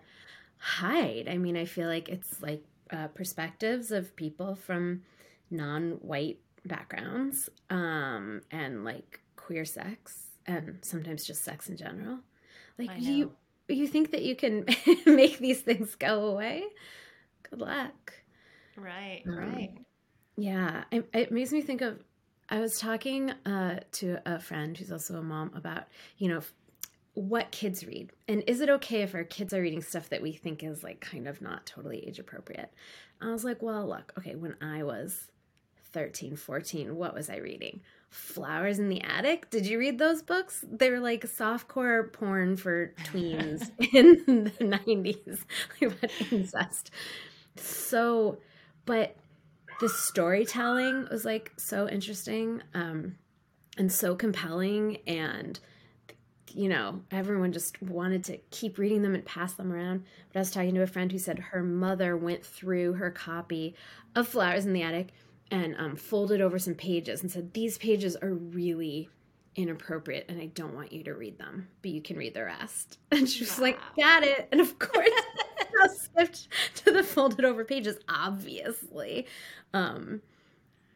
hide? 0.57 1.28
I 1.30 1.38
mean 1.38 1.57
i 1.57 1.66
feel 1.66 1.89
like 1.89 2.07
it's 2.07 2.41
like 2.41 2.64
uh, 2.91 3.07
perspectives 3.07 3.91
of 3.91 4.16
people 4.16 4.55
from 4.55 5.01
non-white 5.51 6.39
backgrounds 6.66 7.49
um 7.70 8.41
and 8.51 8.86
like 8.86 9.20
queer 9.36 9.66
sex 9.66 10.30
and 10.45 10.78
sometimes 10.82 11.26
just 11.26 11.43
sex 11.43 11.70
in 11.70 11.78
general. 11.78 12.20
Like 12.78 12.91
you 12.97 13.34
you 13.68 13.88
think 13.88 14.12
that 14.12 14.24
you 14.24 14.36
can 14.36 14.66
make 15.05 15.38
these 15.39 15.62
things 15.62 15.95
go 15.95 16.26
away 16.26 16.64
good 17.50 17.60
luck 17.60 18.14
right 18.78 19.24
um, 19.28 19.38
right 19.38 19.78
yeah 20.38 20.84
it, 20.91 21.08
it 21.14 21.32
makes 21.32 21.52
me 21.52 21.62
think 21.62 21.82
of 21.82 22.00
I 22.52 22.60
was 22.60 22.80
talking 22.80 23.30
uh, 23.45 23.82
to 23.93 24.20
a 24.26 24.39
friend 24.39 24.76
who's 24.76 24.91
also 24.91 25.18
a 25.18 25.22
mom 25.22 25.52
about, 25.54 25.84
you 26.18 26.30
know, 26.30 26.41
what 27.14 27.52
kids 27.52 27.86
read. 27.86 28.12
And 28.28 28.43
is 28.47 28.60
it 28.62 28.70
okay 28.70 29.04
if 29.04 29.14
our 29.14 29.24
kids 29.24 29.54
are 29.54 29.62
reading 29.62 29.82
stuff 29.82 30.10
that 30.10 30.22
we 30.22 30.32
think 30.32 30.64
is 30.64 30.84
like 30.84 31.00
kind 31.00 31.28
of 31.28 31.41
not 31.41 31.66
totally 31.66 32.06
age 32.08 32.18
appropriate? 32.18 32.74
I 33.22 33.32
was 33.32 33.43
like, 33.43 33.62
well, 33.62 33.88
look, 33.88 34.14
okay, 34.18 34.36
when 34.36 34.56
I 34.62 34.84
was 34.84 35.28
13, 35.91 36.36
14, 36.38 36.95
what 36.95 37.14
was 37.14 37.30
I 37.30 37.38
reading? 37.38 37.82
Flowers 38.10 38.80
in 38.80 38.89
the 38.89 39.02
Attic? 39.02 39.50
Did 39.52 39.68
you 39.68 39.78
read 39.78 40.00
those 40.00 40.24
books? 40.24 40.66
They 40.68 40.89
were 40.89 41.00
like 41.00 41.26
softcore 41.26 42.12
porn 42.12 42.58
for 42.58 42.93
tweens 43.04 43.70
in 43.93 44.45
the 44.45 44.52
90s 44.52 45.43
about 45.82 46.32
incest. 46.32 46.91
So, 47.60 48.38
but 48.86 49.16
the 49.80 49.89
storytelling 49.89 51.07
was 51.10 51.26
like 51.26 51.53
so 51.57 51.88
interesting 51.88 52.62
um, 52.74 53.16
and 53.78 53.91
so 53.91 54.16
compelling 54.16 54.97
and 55.07 55.60
you 56.51 56.68
know 56.68 57.01
everyone 57.12 57.51
just 57.51 57.80
wanted 57.82 58.24
to 58.24 58.38
keep 58.49 58.78
reading 58.78 59.03
them 59.03 59.16
and 59.16 59.26
pass 59.26 59.53
them 59.53 59.72
around. 59.72 60.03
But 60.32 60.39
i 60.39 60.41
was 60.41 60.51
talking 60.51 60.76
to 60.76 60.82
a 60.82 60.88
friend 60.88 61.12
who 61.12 61.20
said 61.20 61.39
her 61.39 61.64
mother 61.64 62.18
went 62.18 62.45
through 62.45 62.93
her 62.93 63.12
copy 63.12 63.76
of 64.16 64.28
flowers 64.28 64.66
in 64.66 64.74
the 64.74 64.82
attic 64.82 65.10
and 65.51 65.76
um, 65.78 65.95
folded 65.95 66.41
over 66.41 66.60
some 66.60 66.76
pages 66.76 67.22
and 67.22 67.32
said 67.32 67.53
these 67.53 67.78
pages 67.78 68.16
are 68.16 68.34
really 68.34 69.10
inappropriate 69.55 70.26
and 70.30 70.39
i 70.39 70.45
don't 70.45 70.76
want 70.76 70.91
you 70.91 71.03
to 71.03 71.14
read 71.14 71.38
them 71.39 71.68
but 71.82 71.91
you 71.91 72.01
can 72.01 72.18
read 72.18 72.34
the 72.34 72.43
rest. 72.43 72.97
And 73.12 73.28
she 73.28 73.43
was 73.43 73.57
wow. 73.57 73.64
like 73.64 73.80
got 73.97 74.24
it. 74.24 74.47
And 74.51 74.62
of 74.62 74.78
course 74.80 75.10
skipped 75.88 76.47
to 76.75 76.91
the 76.91 77.03
folded 77.03 77.45
over 77.45 77.63
pages 77.63 77.97
obviously 78.09 79.27
um, 79.73 80.21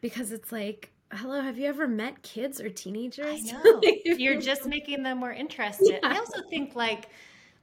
because 0.01 0.31
it's 0.31 0.51
like, 0.51 0.91
hello, 1.11 1.41
have 1.41 1.57
you 1.57 1.67
ever 1.67 1.87
met 1.87 2.21
kids 2.23 2.59
or 2.59 2.69
teenagers? 2.69 3.25
I 3.25 3.39
know. 3.63 3.81
You're 4.05 4.39
just 4.39 4.65
making 4.65 5.03
them 5.03 5.19
more 5.19 5.31
interested. 5.31 5.99
Yeah. 6.01 6.09
I 6.09 6.17
also 6.17 6.41
think 6.49 6.75
like 6.75 7.09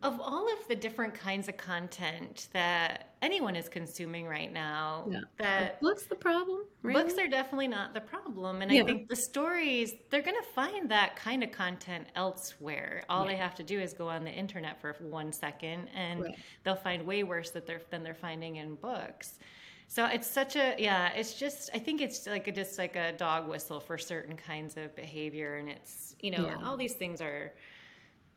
of 0.03 0.19
all 0.19 0.51
of 0.51 0.67
the 0.67 0.75
different 0.75 1.13
kinds 1.13 1.49
of 1.49 1.59
content 1.59 2.49
that 2.55 3.11
anyone 3.21 3.55
is 3.55 3.69
consuming 3.69 4.27
right 4.27 4.51
now, 4.51 5.07
yeah. 5.11 5.21
that 5.39 5.81
books 5.81 6.05
the 6.05 6.15
problem. 6.15 6.61
Really? 6.83 7.03
Books 7.03 7.19
are 7.19 7.29
definitely 7.29 7.69
not 7.69 7.93
the 7.93 8.01
problem, 8.01 8.63
and 8.63 8.73
yeah. 8.73 8.83
I 8.83 8.87
think 8.87 9.09
the 9.09 9.17
stories 9.17 9.93
they're 10.09 10.23
going 10.23 10.41
to 10.41 10.49
find 10.55 10.91
that 10.91 11.17
kind 11.17 11.45
of 11.45 11.53
content 11.53 12.07
elsewhere. 12.17 13.05
All 13.11 13.25
yeah. 13.25 13.33
they 13.33 13.37
have 13.37 13.55
to 13.57 13.63
do 13.63 13.79
is 13.79 13.93
go 13.93 14.09
on 14.09 14.25
the 14.25 14.31
internet 14.31 14.81
for 14.81 14.97
one 15.01 15.33
second, 15.33 15.89
and 15.95 16.23
right. 16.23 16.39
they'll 16.65 16.77
find 16.77 17.05
way 17.07 17.23
worse 17.23 17.51
that 17.51 17.67
they're 17.67 17.83
than 17.91 18.03
they're 18.03 18.15
finding 18.15 18.57
in 18.57 18.77
books. 18.77 19.39
So 19.87 20.07
it's 20.07 20.31
such 20.31 20.57
a 20.57 20.77
yeah. 20.79 21.13
It's 21.15 21.35
just 21.35 21.69
I 21.75 21.79
think 21.79 22.01
it's 22.01 22.27
like 22.27 22.49
a, 22.49 22.53
just 22.53 22.79
like 22.79 22.97
a 22.97 23.13
dog 23.13 23.49
whistle 23.49 23.81
for 23.81 23.99
certain 23.99 24.37
kinds 24.37 24.79
of 24.79 24.97
behavior, 24.97 25.57
and 25.57 25.69
it's 25.69 26.17
you 26.21 26.31
know 26.31 26.55
all 26.65 26.79
these 26.79 26.95
things 26.95 27.21
are 27.21 27.53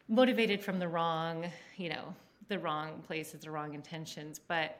motivated 0.07 0.61
from 0.61 0.79
the 0.79 0.87
wrong 0.87 1.45
you 1.77 1.89
know 1.89 2.13
the 2.47 2.59
wrong 2.59 3.01
places, 3.05 3.41
the 3.41 3.51
wrong 3.51 3.73
intentions, 3.73 4.39
but. 4.39 4.79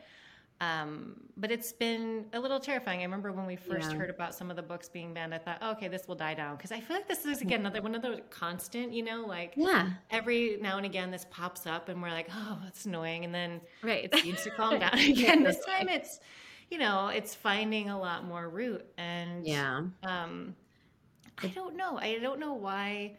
Um, 0.62 1.20
but 1.36 1.52
it's 1.52 1.74
been 1.74 2.26
a 2.32 2.40
little 2.40 2.60
terrifying. 2.60 3.02
I 3.02 3.04
remember 3.04 3.34
when 3.34 3.46
we 3.46 3.58
first 3.58 3.92
yeah. 3.92 3.98
heard 3.98 4.10
about 4.10 4.34
some 4.34 4.50
of 4.50 4.56
the 4.56 4.62
books 4.62 4.88
being 4.88 5.14
banned, 5.14 5.34
I 5.34 5.38
thought, 5.38 5.58
oh, 5.62 5.72
okay, 5.72 5.90
this 5.90 6.08
will 6.08 6.16
die 6.16 6.36
down. 6.36 6.56
Because 6.56 6.72
I 6.72 6.80
feel 6.80 6.96
like 6.96 7.08
this 7.08 7.26
is, 7.26 7.42
again, 7.42 7.62
another 7.62 7.82
one 7.82 7.96
of 7.96 8.02
those 8.02 8.22
constant, 8.30 8.94
you 8.94 9.04
know, 9.04 9.26
like 9.26 9.56
yeah. 9.58 9.90
every 10.10 10.58
now 10.62 10.78
and 10.78 10.86
again 10.86 11.12
this 11.12 11.26
pops 11.32 11.68
up 11.68 11.90
and 11.90 12.02
we're 12.02 12.12
like, 12.12 12.30
oh, 12.32 12.60
that's 12.64 12.86
annoying. 12.86 13.26
And 13.26 13.36
then 13.36 13.60
right. 13.82 14.06
it 14.06 14.16
seems 14.20 14.42
to 14.44 14.52
calm 14.52 14.80
down 14.80 14.94
again. 15.00 15.44
this 15.44 15.60
time 15.66 15.90
it's, 15.90 16.22
you 16.70 16.78
know, 16.78 17.08
it's 17.08 17.36
finding 17.36 17.90
a 17.90 18.00
lot 18.00 18.24
more 18.24 18.48
root. 18.48 18.86
And 18.98 19.46
yeah, 19.46 19.82
um, 20.04 20.56
I 21.40 21.48
don't 21.48 21.76
know. 21.76 21.98
I 21.98 22.20
don't 22.20 22.40
know 22.40 22.54
why. 22.54 23.18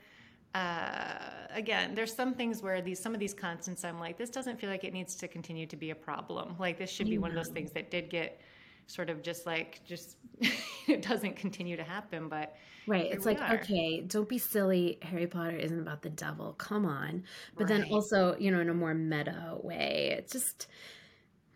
Uh, 0.55 1.19
again, 1.51 1.95
there's 1.95 2.15
some 2.15 2.35
things 2.35 2.63
where 2.63 2.81
these 2.81 3.01
some 3.01 3.15
of 3.15 3.21
these 3.21 3.35
constants, 3.35 3.85
I'm 3.85 3.99
like, 3.99 4.17
this 4.17 4.31
doesn't 4.31 4.61
feel 4.61 4.71
like 4.71 4.85
it 4.85 4.93
needs 4.93 5.15
to 5.17 5.29
continue 5.29 5.67
to 5.67 5.77
be 5.77 5.91
a 5.91 5.95
problem. 5.95 6.57
Like 6.59 6.79
this 6.79 6.91
should 6.91 7.09
be 7.09 7.19
one 7.19 7.31
of 7.31 7.37
those 7.37 7.49
things 7.49 7.73
that 7.73 7.91
did 7.91 8.09
get 8.11 8.41
sort 8.87 9.11
of 9.11 9.23
just 9.23 9.47
like 9.47 9.81
just 9.85 10.17
it 10.89 11.03
doesn't 11.03 11.37
continue 11.37 11.77
to 11.77 11.85
happen 11.85 12.29
but 12.29 12.57
right 12.87 13.07
it's 13.11 13.25
like 13.25 13.41
are. 13.41 13.55
okay 13.55 14.03
don't 14.03 14.29
be 14.29 14.39
silly 14.39 14.99
harry 15.03 15.27
potter 15.27 15.57
isn't 15.57 15.81
about 15.81 16.03
the 16.03 16.11
devil 16.11 16.55
come 16.59 16.85
on 16.85 17.23
but 17.57 17.69
right. 17.69 17.81
then 17.81 17.93
also 17.93 18.37
you 18.39 18.51
know 18.51 18.61
in 18.61 18.69
a 18.69 18.75
more 18.75 18.95
meta 18.95 19.57
way 19.63 20.15
it's 20.19 20.33
just 20.33 20.67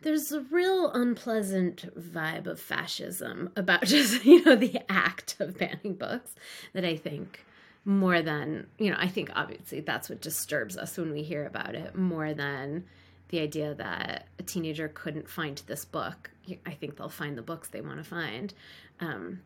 there's 0.03 0.30
a 0.32 0.40
real 0.42 0.90
unpleasant 0.92 1.84
vibe 1.99 2.46
of 2.46 2.61
fascism 2.61 3.51
about 3.57 3.82
just 3.84 4.24
you 4.24 4.42
know 4.44 4.57
the 4.57 4.80
act 4.90 5.36
of 5.40 5.59
banning 5.59 5.94
books 5.94 6.34
that 6.72 6.84
i 6.84 6.96
think 6.96 7.44
more 7.84 8.20
than 8.22 8.66
you 8.78 8.90
know 8.90 8.96
i 8.98 9.08
think 9.08 9.30
obviously 9.34 9.80
that's 9.80 10.08
what 10.08 10.20
disturbs 10.20 10.76
us 10.76 10.96
when 10.96 11.12
we 11.12 11.22
hear 11.22 11.46
about 11.46 11.74
it 11.74 11.96
more 11.96 12.34
than 12.34 12.84
the 13.28 13.40
idea 13.40 13.74
that 13.74 14.26
a 14.38 14.42
teenager 14.42 14.88
couldn't 14.88 15.28
find 15.28 15.62
this 15.66 15.84
book 15.84 16.30
i 16.66 16.70
think 16.70 16.96
they'll 16.96 17.08
find 17.08 17.36
the 17.36 17.42
books 17.42 17.68
they 17.68 17.80
want 17.80 17.98
to 17.98 18.04
find 18.04 18.54
um, 19.00 19.40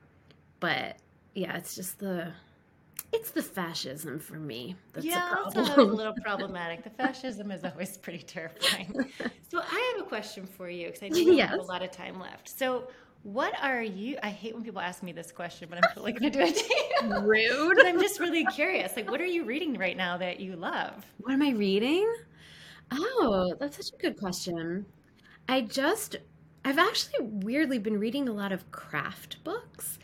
but 0.60 0.96
yeah 1.34 1.56
it's 1.56 1.74
just 1.74 1.98
the 1.98 2.32
it's 3.12 3.30
the 3.30 3.42
fascism 3.42 4.18
for 4.18 4.38
me. 4.38 4.74
That's 4.94 5.04
yeah, 5.04 5.34
a 5.46 5.50
that's 5.50 5.76
a 5.76 5.82
little 5.82 6.14
problematic. 6.14 6.82
The 6.82 6.90
fascism 7.02 7.50
is 7.50 7.62
always 7.62 7.98
pretty 7.98 8.22
terrifying. 8.22 9.10
so 9.50 9.60
I 9.60 9.92
have 9.92 10.06
a 10.06 10.08
question 10.08 10.46
for 10.46 10.68
you 10.68 10.86
because 10.86 11.02
I 11.02 11.08
do 11.10 11.34
yes. 11.34 11.50
have 11.50 11.58
a 11.58 11.62
lot 11.62 11.82
of 11.82 11.90
time 11.90 12.18
left. 12.18 12.48
So 12.48 12.88
what 13.22 13.54
are 13.62 13.82
you? 13.82 14.16
I 14.22 14.30
hate 14.30 14.54
when 14.54 14.64
people 14.64 14.80
ask 14.80 15.02
me 15.02 15.12
this 15.12 15.30
question, 15.30 15.68
but 15.70 15.78
I'm 15.78 15.90
totally 15.94 16.12
going 16.12 16.32
to 16.32 16.38
do 16.38 16.44
it 16.44 16.56
to. 16.56 17.20
Rude. 17.22 17.76
but 17.76 17.86
I'm 17.86 18.00
just 18.00 18.18
really 18.18 18.44
curious. 18.46 18.96
Like, 18.96 19.10
what 19.10 19.20
are 19.20 19.26
you 19.26 19.44
reading 19.44 19.78
right 19.78 19.96
now 19.96 20.16
that 20.18 20.40
you 20.40 20.56
love? 20.56 21.04
What 21.18 21.32
am 21.32 21.42
I 21.42 21.50
reading? 21.50 22.12
Oh, 22.90 23.54
that's 23.58 23.76
such 23.76 23.92
a 23.92 24.02
good 24.02 24.18
question. 24.18 24.86
I 25.48 25.62
just, 25.62 26.16
I've 26.64 26.78
actually 26.78 27.26
weirdly 27.26 27.78
been 27.78 27.98
reading 27.98 28.28
a 28.28 28.32
lot 28.32 28.52
of 28.52 28.70
craft 28.72 29.42
books 29.44 29.98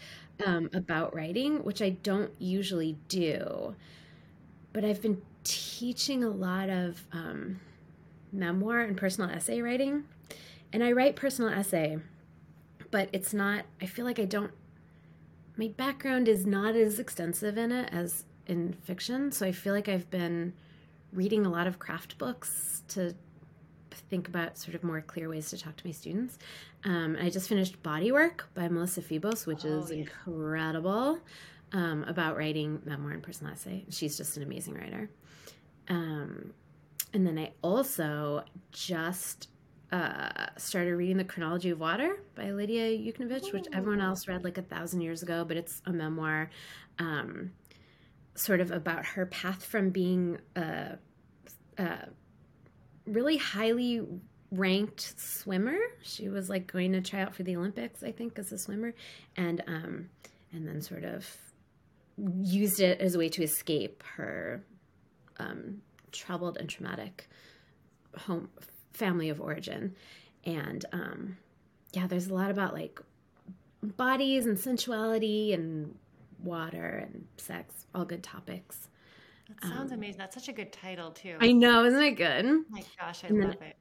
um, 0.45 0.71
about 0.73 1.15
writing, 1.15 1.65
which 1.65 1.83
I 1.83 1.91
don't 1.91 2.31
usually 2.39 2.97
do. 3.09 3.75
But 4.73 4.85
I've 4.85 5.03
been 5.03 5.21
teaching 5.45 6.23
a 6.23 6.31
lot 6.31 6.69
of 6.69 7.05
um, 7.13 7.61
memoir 8.33 8.81
and 8.81 8.97
personal 8.97 9.31
essay 9.31 9.61
writing. 9.61 10.05
And 10.73 10.85
I 10.85 10.93
write 10.93 11.17
personal 11.17 11.51
essay, 11.53 11.99
but 12.91 13.09
it's 13.13 13.33
not, 13.35 13.65
I 13.81 13.87
feel 13.87 14.05
like 14.05 14.19
I 14.19 14.25
don't, 14.25 14.53
my 15.57 15.69
background 15.69 16.29
is 16.29 16.47
not 16.47 16.77
as 16.77 16.99
extensive 16.99 17.59
in 17.59 17.73
it 17.73 17.89
as 17.93 18.25
in 18.47 18.73
fiction. 18.73 19.33
So 19.33 19.47
I 19.47 19.53
feel 19.53 19.75
like 19.75 19.89
I've 19.89 20.11
been 20.11 20.53
reading 21.13 21.47
a 21.47 21.51
lot 21.51 21.67
of 21.67 21.79
craft 21.79 22.19
books 22.19 22.83
to 22.89 23.15
think 24.09 24.29
about 24.29 24.57
sort 24.57 24.75
of 24.75 24.85
more 24.85 25.01
clear 25.01 25.29
ways 25.29 25.51
to 25.51 25.59
talk 25.59 25.77
to 25.77 25.87
my 25.87 25.93
students. 25.93 26.39
Um, 26.85 27.17
I 27.21 27.29
just 27.31 27.49
finished 27.49 27.83
Bodywork 27.83 28.43
by 28.55 28.69
Melissa 28.69 29.03
Febos, 29.03 29.47
which 29.47 29.65
oh, 29.65 29.81
is 29.81 29.91
yeah. 29.91 29.99
incredible 29.99 31.19
um, 31.73 32.05
about 32.05 32.37
writing 32.37 32.81
memoir 32.85 33.13
and 33.13 33.23
personal 33.23 33.53
essay. 33.53 33.85
She's 33.91 34.17
just 34.17 34.37
an 34.37 34.43
amazing 34.43 34.75
writer. 34.75 35.11
Um, 35.89 36.53
and 37.13 37.27
then 37.27 37.39
I 37.39 37.53
also 37.63 38.45
just 38.71 39.49
uh, 39.91 40.47
started 40.57 40.95
reading 40.95 41.17
The 41.17 41.25
Chronology 41.25 41.71
of 41.71 41.81
Water 41.81 42.21
by 42.35 42.51
Lidia 42.51 42.87
Yuknavitch, 42.87 43.53
which 43.53 43.67
everyone 43.73 44.01
else 44.01 44.29
read 44.29 44.45
like 44.45 44.59
a 44.59 44.63
thousand 44.63 45.01
years 45.01 45.23
ago, 45.23 45.45
but 45.47 45.57
it's 45.57 45.81
a 45.87 45.93
memoir 45.93 46.51
um, 46.99 47.53
sort 48.35 48.61
of 48.61 48.71
about 48.71 49.05
her 49.05 49.27
path 49.27 49.65
from 49.65 49.91
being 49.91 50.39
a, 50.57 50.99
a 51.79 52.09
really 53.07 53.39
highly 53.39 54.07
ranked 54.51 55.19
swimmer. 55.19 55.79
She 56.03 56.29
was 56.29 56.49
like 56.49 56.71
going 56.71 56.93
to 56.93 57.01
try 57.01 57.21
out 57.21 57.35
for 57.35 57.43
the 57.43 57.57
Olympics, 57.57 58.03
I 58.03 58.13
think, 58.13 58.39
as 58.39 58.53
a 58.53 58.59
swimmer, 58.59 58.95
and 59.37 59.63
um, 59.67 60.11
and 60.53 60.67
then 60.67 60.83
sort 60.83 61.05
of 61.05 61.27
used 62.43 62.81
it 62.81 63.01
as 63.01 63.15
a 63.15 63.19
way 63.19 63.29
to 63.29 63.43
escape 63.43 64.03
her 64.17 64.65
um, 65.39 65.83
troubled 66.13 66.57
and 66.59 66.69
traumatic 66.69 67.29
home 68.17 68.49
family 68.99 69.29
of 69.29 69.41
origin, 69.41 69.95
and 70.45 70.85
um, 70.93 71.37
yeah, 71.93 72.07
there's 72.07 72.27
a 72.27 72.35
lot 72.35 72.51
about 72.51 72.75
like 72.75 73.01
bodies 73.83 74.47
and 74.47 74.59
sensuality 74.59 75.53
and 75.53 75.95
water 76.43 77.07
and 77.07 77.27
sex, 77.37 77.87
all 77.95 78.05
good 78.05 78.23
topics. 78.23 78.89
That 79.49 79.69
sounds 79.69 79.93
um, 79.93 79.99
amazing. 79.99 80.19
That's 80.19 80.35
such 80.35 80.49
a 80.49 80.53
good 80.53 80.73
title 80.73 81.11
too. 81.13 81.37
I 81.41 81.53
know, 81.53 81.85
isn't 81.85 82.03
it 82.03 82.17
good? 82.17 82.45
Oh 82.45 82.65
my 82.71 82.85
gosh, 83.01 83.25
I 83.25 83.29
and 83.29 83.41
love 83.41 83.63
it. 83.63 83.77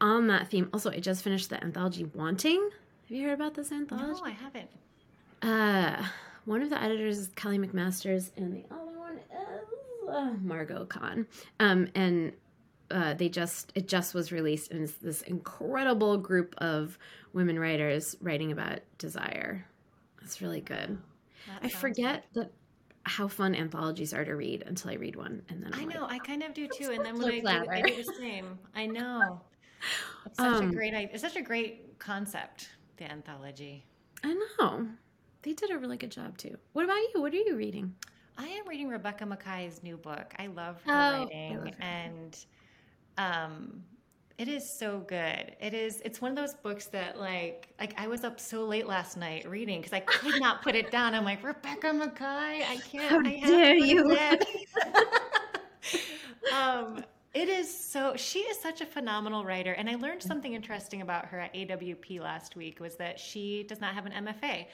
On 0.00 0.28
that 0.28 0.48
theme, 0.48 0.68
also, 0.72 0.90
I 0.90 1.00
just 1.00 1.24
finished 1.24 1.50
the 1.50 1.62
anthology 1.62 2.04
Wanting. 2.14 2.70
Have 3.08 3.16
you 3.16 3.24
heard 3.26 3.34
about 3.34 3.54
this 3.54 3.72
anthology? 3.72 4.20
No, 4.20 4.26
I 4.26 4.30
haven't. 4.30 4.70
Uh, 5.42 6.06
one 6.44 6.62
of 6.62 6.70
the 6.70 6.80
editors 6.80 7.18
is 7.18 7.28
Kelly 7.34 7.58
McMasters, 7.58 8.30
and 8.36 8.52
the 8.52 8.64
other 8.72 8.96
one 8.96 9.16
is 9.16 10.08
uh, 10.08 10.34
Margot 10.40 10.84
Kahn. 10.84 11.26
Um, 11.58 11.88
and 11.96 12.32
uh, 12.90 13.14
they 13.14 13.28
just 13.28 13.72
it 13.74 13.88
just 13.88 14.14
was 14.14 14.32
released, 14.32 14.70
and 14.70 14.82
it's 14.82 14.94
this 14.94 15.22
incredible 15.22 16.16
group 16.16 16.54
of 16.58 16.98
women 17.32 17.58
writers 17.58 18.16
writing 18.20 18.52
about 18.52 18.80
desire. 18.98 19.66
It's 20.22 20.40
really 20.40 20.60
good. 20.60 20.98
I 21.62 21.68
forget 21.68 22.26
good. 22.34 22.44
that 22.44 22.52
how 23.04 23.28
fun 23.28 23.54
anthologies 23.54 24.12
are 24.12 24.24
to 24.24 24.34
read 24.34 24.62
until 24.66 24.90
I 24.90 24.94
read 24.94 25.16
one, 25.16 25.42
and 25.48 25.62
then 25.62 25.72
I'm 25.74 25.80
i 25.80 25.94
know 25.94 26.02
like, 26.02 26.12
I 26.12 26.18
kind 26.18 26.42
of 26.42 26.54
do 26.54 26.68
too. 26.68 26.90
And 26.90 27.04
then 27.04 27.18
when 27.18 27.32
I 27.32 27.40
do, 27.40 27.70
I 27.70 27.82
do 27.82 27.96
the 27.96 28.12
same. 28.18 28.58
I 28.74 28.86
know. 28.98 29.40
It's 30.26 30.38
such 30.38 30.62
um, 30.62 30.70
a 30.70 30.72
great. 30.72 30.94
It's 30.94 31.22
such 31.22 31.36
a 31.36 31.42
great 31.42 31.98
concept. 31.98 32.70
The 32.96 33.10
anthology. 33.10 33.84
I 34.24 34.34
know. 34.58 34.88
They 35.42 35.52
did 35.52 35.70
a 35.70 35.78
really 35.78 35.96
good 35.96 36.10
job 36.10 36.36
too. 36.36 36.56
What 36.72 36.84
about 36.84 36.96
you? 37.14 37.20
What 37.20 37.32
are 37.32 37.36
you 37.36 37.54
reading? 37.54 37.94
I 38.36 38.46
am 38.46 38.68
reading 38.68 38.88
Rebecca 38.88 39.24
Makkai's 39.24 39.82
new 39.82 39.96
book. 39.96 40.32
I 40.38 40.46
love 40.48 40.80
her 40.84 40.92
oh, 40.92 41.24
writing, 41.24 41.58
love 41.58 41.74
and 41.80 42.44
um, 43.18 43.82
it 44.38 44.46
is 44.46 44.68
so 44.68 45.00
good. 45.00 45.56
It 45.60 45.74
is. 45.74 46.00
It's 46.04 46.20
one 46.20 46.30
of 46.30 46.36
those 46.36 46.54
books 46.54 46.86
that, 46.86 47.18
like, 47.18 47.68
like 47.80 47.92
I 48.00 48.06
was 48.06 48.22
up 48.22 48.38
so 48.38 48.64
late 48.64 48.86
last 48.86 49.16
night 49.16 49.48
reading 49.48 49.80
because 49.80 49.92
I 49.92 50.00
could 50.00 50.40
not 50.40 50.62
put 50.62 50.76
it 50.76 50.92
down. 50.92 51.12
I'm 51.14 51.24
like 51.24 51.42
Rebecca 51.42 51.88
Makkai. 51.88 52.62
I 52.64 52.80
can't. 52.88 53.10
How 53.10 53.20
I 53.20 53.34
have 53.34 53.48
dare 53.48 53.76
you? 53.76 54.16
um, 56.54 57.04
it 57.34 57.48
is 57.48 57.68
so. 57.68 58.14
She 58.16 58.38
is 58.40 58.56
such 58.60 58.80
a 58.80 58.86
phenomenal 58.86 59.44
writer, 59.44 59.72
and 59.72 59.90
I 59.90 59.96
learned 59.96 60.22
something 60.22 60.54
interesting 60.54 61.02
about 61.02 61.26
her 61.26 61.40
at 61.40 61.52
AWP 61.54 62.20
last 62.20 62.54
week. 62.54 62.78
Was 62.78 62.94
that 62.96 63.18
she 63.18 63.64
does 63.64 63.80
not 63.80 63.94
have 63.94 64.06
an 64.06 64.12
MFA. 64.12 64.66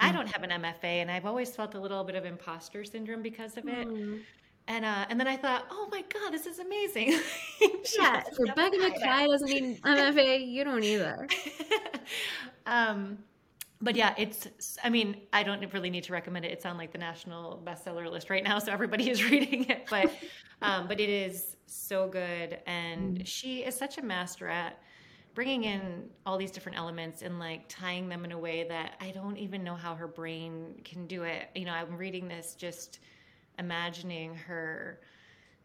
I 0.00 0.10
mm. 0.10 0.12
don't 0.12 0.28
have 0.28 0.44
an 0.44 0.50
MFA, 0.50 0.84
and 0.84 1.10
I've 1.10 1.26
always 1.26 1.56
felt 1.56 1.74
a 1.74 1.80
little 1.80 2.04
bit 2.04 2.14
of 2.14 2.24
imposter 2.24 2.84
syndrome 2.84 3.22
because 3.22 3.56
of 3.56 3.66
it. 3.66 3.88
Mm. 3.88 4.20
And 4.68 4.84
uh, 4.84 5.06
and 5.08 5.18
then 5.18 5.26
I 5.26 5.36
thought, 5.36 5.66
oh 5.70 5.88
my 5.90 6.04
god, 6.12 6.30
this 6.30 6.46
is 6.46 6.58
amazing. 6.58 7.08
yeah, 7.98 8.22
Rebecca 8.38 8.76
Makkai 8.76 9.26
doesn't 9.26 9.48
need 9.48 9.82
MFA. 9.82 10.46
You 10.46 10.62
don't 10.62 10.84
either. 10.84 11.26
um, 12.66 13.18
but 13.80 13.96
yeah, 13.96 14.14
it's. 14.18 14.46
I 14.84 14.90
mean, 14.90 15.22
I 15.32 15.42
don't 15.42 15.72
really 15.72 15.88
need 15.88 16.04
to 16.04 16.12
recommend 16.12 16.44
it. 16.44 16.52
It's 16.52 16.66
on 16.66 16.76
like 16.76 16.92
the 16.92 16.98
national 16.98 17.62
bestseller 17.64 18.10
list 18.10 18.28
right 18.28 18.44
now, 18.44 18.58
so 18.58 18.70
everybody 18.70 19.08
is 19.08 19.24
reading 19.30 19.64
it. 19.70 19.86
But 19.88 20.12
um, 20.60 20.86
but 20.86 21.00
it 21.00 21.08
is 21.08 21.56
so 21.64 22.06
good, 22.06 22.58
and 22.66 23.20
mm. 23.20 23.26
she 23.26 23.60
is 23.60 23.74
such 23.74 23.96
a 23.96 24.02
master 24.02 24.48
at 24.48 24.82
bringing 25.34 25.64
in 25.64 26.10
all 26.26 26.36
these 26.36 26.50
different 26.50 26.76
elements 26.76 27.22
and 27.22 27.38
like 27.38 27.62
tying 27.68 28.08
them 28.08 28.24
in 28.24 28.32
a 28.32 28.38
way 28.38 28.66
that 28.68 28.96
I 29.00 29.12
don't 29.12 29.36
even 29.38 29.62
know 29.62 29.76
how 29.76 29.94
her 29.94 30.08
brain 30.08 30.74
can 30.84 31.06
do 31.06 31.22
it. 31.22 31.48
You 31.54 31.64
know, 31.64 31.72
I'm 31.72 31.96
reading 31.96 32.28
this 32.28 32.54
just 32.54 32.98
imagining 33.58 34.34
her 34.34 35.00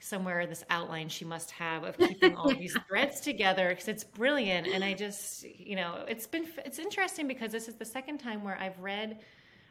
somewhere 0.04 0.42
in 0.42 0.50
this 0.50 0.66
outline 0.70 1.08
she 1.08 1.24
must 1.24 1.50
have 1.52 1.86
of 1.86 1.98
keeping 1.98 2.36
all 2.36 2.54
these 2.54 2.76
threads 2.90 3.22
together 3.22 3.70
because 3.70 3.88
it's 3.88 4.04
brilliant 4.04 4.68
and 4.68 4.84
i 4.84 4.94
just 4.94 5.46
you 5.58 5.78
know 5.78 6.04
it's 6.10 6.28
been 6.28 6.46
it's 6.66 6.78
interesting 6.78 7.26
because 7.26 7.54
this 7.54 7.70
is 7.70 7.76
the 7.76 7.86
second 7.86 8.18
time 8.18 8.44
where 8.44 8.60
i've 8.60 8.78
read 8.80 9.20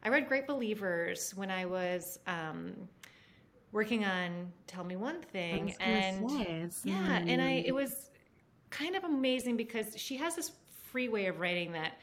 i 0.03 0.09
read 0.09 0.27
great 0.27 0.47
believers 0.47 1.35
when 1.37 1.51
i 1.51 1.67
was 1.67 2.19
um, 2.27 2.73
working 3.73 4.07
on 4.07 4.51
tell 4.67 4.85
me 4.85 4.97
one 4.97 5.21
thing 5.21 5.75
and 5.81 6.73
yeah 6.83 7.19
and 7.27 7.43
i 7.43 7.63
it 7.67 7.75
was 7.75 8.11
kind 8.71 8.97
of 8.97 9.05
amazing 9.05 9.55
because 9.55 9.95
she 9.99 10.17
has 10.17 10.35
this 10.35 10.53
free 10.83 11.11
way 11.11 11.27
of 11.27 11.41
writing 11.41 11.73
that 11.73 11.99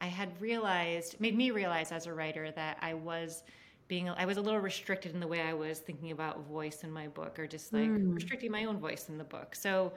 i 0.00 0.06
had 0.06 0.30
realized 0.40 1.20
made 1.20 1.36
me 1.36 1.50
realize 1.50 1.92
as 1.92 2.06
a 2.06 2.12
writer 2.14 2.50
that 2.50 2.78
i 2.80 2.94
was 2.94 3.42
being 3.88 4.08
I 4.08 4.24
was 4.24 4.36
a 4.36 4.40
little 4.40 4.60
restricted 4.60 5.14
in 5.14 5.20
the 5.20 5.26
way 5.26 5.40
I 5.40 5.52
was 5.52 5.78
thinking 5.78 6.10
about 6.10 6.46
voice 6.46 6.84
in 6.84 6.90
my 6.90 7.08
book 7.08 7.38
or 7.38 7.46
just 7.46 7.72
like 7.72 7.88
mm. 7.88 8.14
restricting 8.14 8.50
my 8.50 8.64
own 8.64 8.78
voice 8.78 9.08
in 9.08 9.18
the 9.18 9.24
book. 9.24 9.54
So 9.54 9.92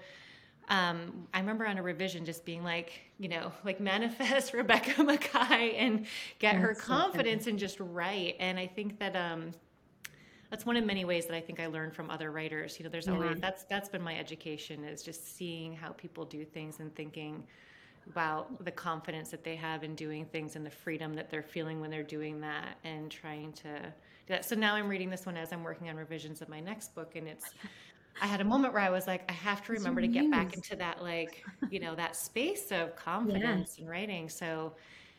um, 0.70 1.28
I 1.34 1.40
remember 1.40 1.66
on 1.66 1.78
a 1.78 1.84
revision 1.84 2.26
just 2.26 2.44
being 2.44 2.64
like, 2.64 3.00
you 3.20 3.30
know, 3.30 3.54
like 3.64 3.80
manifest 3.80 4.54
Rebecca 4.54 5.02
Makkai 5.02 5.76
and 5.78 6.06
get 6.40 6.54
that's 6.54 6.64
her 6.64 6.76
confidence 6.76 7.46
so 7.46 7.52
and 7.52 7.60
just 7.60 7.80
write. 7.80 8.36
And 8.40 8.60
I 8.60 8.68
think 8.68 9.00
that 9.00 9.16
um, 9.16 9.52
that's 10.50 10.66
one 10.66 10.76
of 10.76 10.86
many 10.86 11.06
ways 11.06 11.26
that 11.28 11.36
I 11.36 11.42
think 11.42 11.62
I 11.62 11.68
learned 11.68 11.94
from 11.94 12.10
other 12.10 12.32
writers. 12.32 12.78
You 12.78 12.84
know, 12.84 12.90
there's 12.90 13.08
yeah. 13.08 13.14
always 13.14 13.40
that's 13.40 13.64
that's 13.64 13.88
been 13.88 14.02
my 14.02 14.18
education 14.18 14.84
is 14.84 15.04
just 15.04 15.38
seeing 15.38 15.74
how 15.74 15.92
people 15.92 16.26
do 16.26 16.44
things 16.44 16.80
and 16.80 16.94
thinking 16.96 17.46
about 18.10 18.64
the 18.64 18.72
confidence 18.72 19.30
that 19.30 19.44
they 19.44 19.56
have 19.56 19.84
in 19.84 19.96
doing 19.96 20.26
things 20.26 20.56
and 20.56 20.66
the 20.66 20.72
freedom 20.72 21.14
that 21.16 21.30
they're 21.30 21.44
feeling 21.44 21.80
when 21.80 21.90
they're 21.90 22.04
doing 22.04 22.40
that 22.42 22.78
and 22.84 23.12
trying 23.12 23.52
to 23.54 23.70
do 23.70 24.34
that. 24.34 24.46
So 24.46 24.56
now 24.56 24.76
I'm 24.76 24.88
reading 24.88 25.10
this 25.10 25.26
one 25.26 25.38
as 25.38 25.52
I'm 25.52 25.64
working 25.64 25.90
on 25.90 25.96
revisions 25.96 26.42
of 26.42 26.50
my 26.50 26.60
next 26.60 26.96
book 26.96 27.16
and 27.16 27.28
it's 27.28 27.46
I 28.20 28.26
had 28.26 28.42
a 28.42 28.44
moment 28.44 28.74
where 28.74 28.82
I 28.82 28.90
was 28.90 29.06
like, 29.06 29.24
I 29.30 29.34
have 29.34 29.64
to 29.66 29.74
remember 29.74 30.02
to 30.02 30.08
get 30.08 30.32
back 30.32 30.56
into 30.56 30.76
that 30.78 31.04
like, 31.04 31.44
you 31.70 31.80
know, 31.80 31.94
that 31.96 32.16
space 32.16 32.72
of 32.72 32.96
confidence 32.96 33.76
yeah. 33.78 33.84
in 33.84 33.90
writing. 33.90 34.30
So 34.30 34.74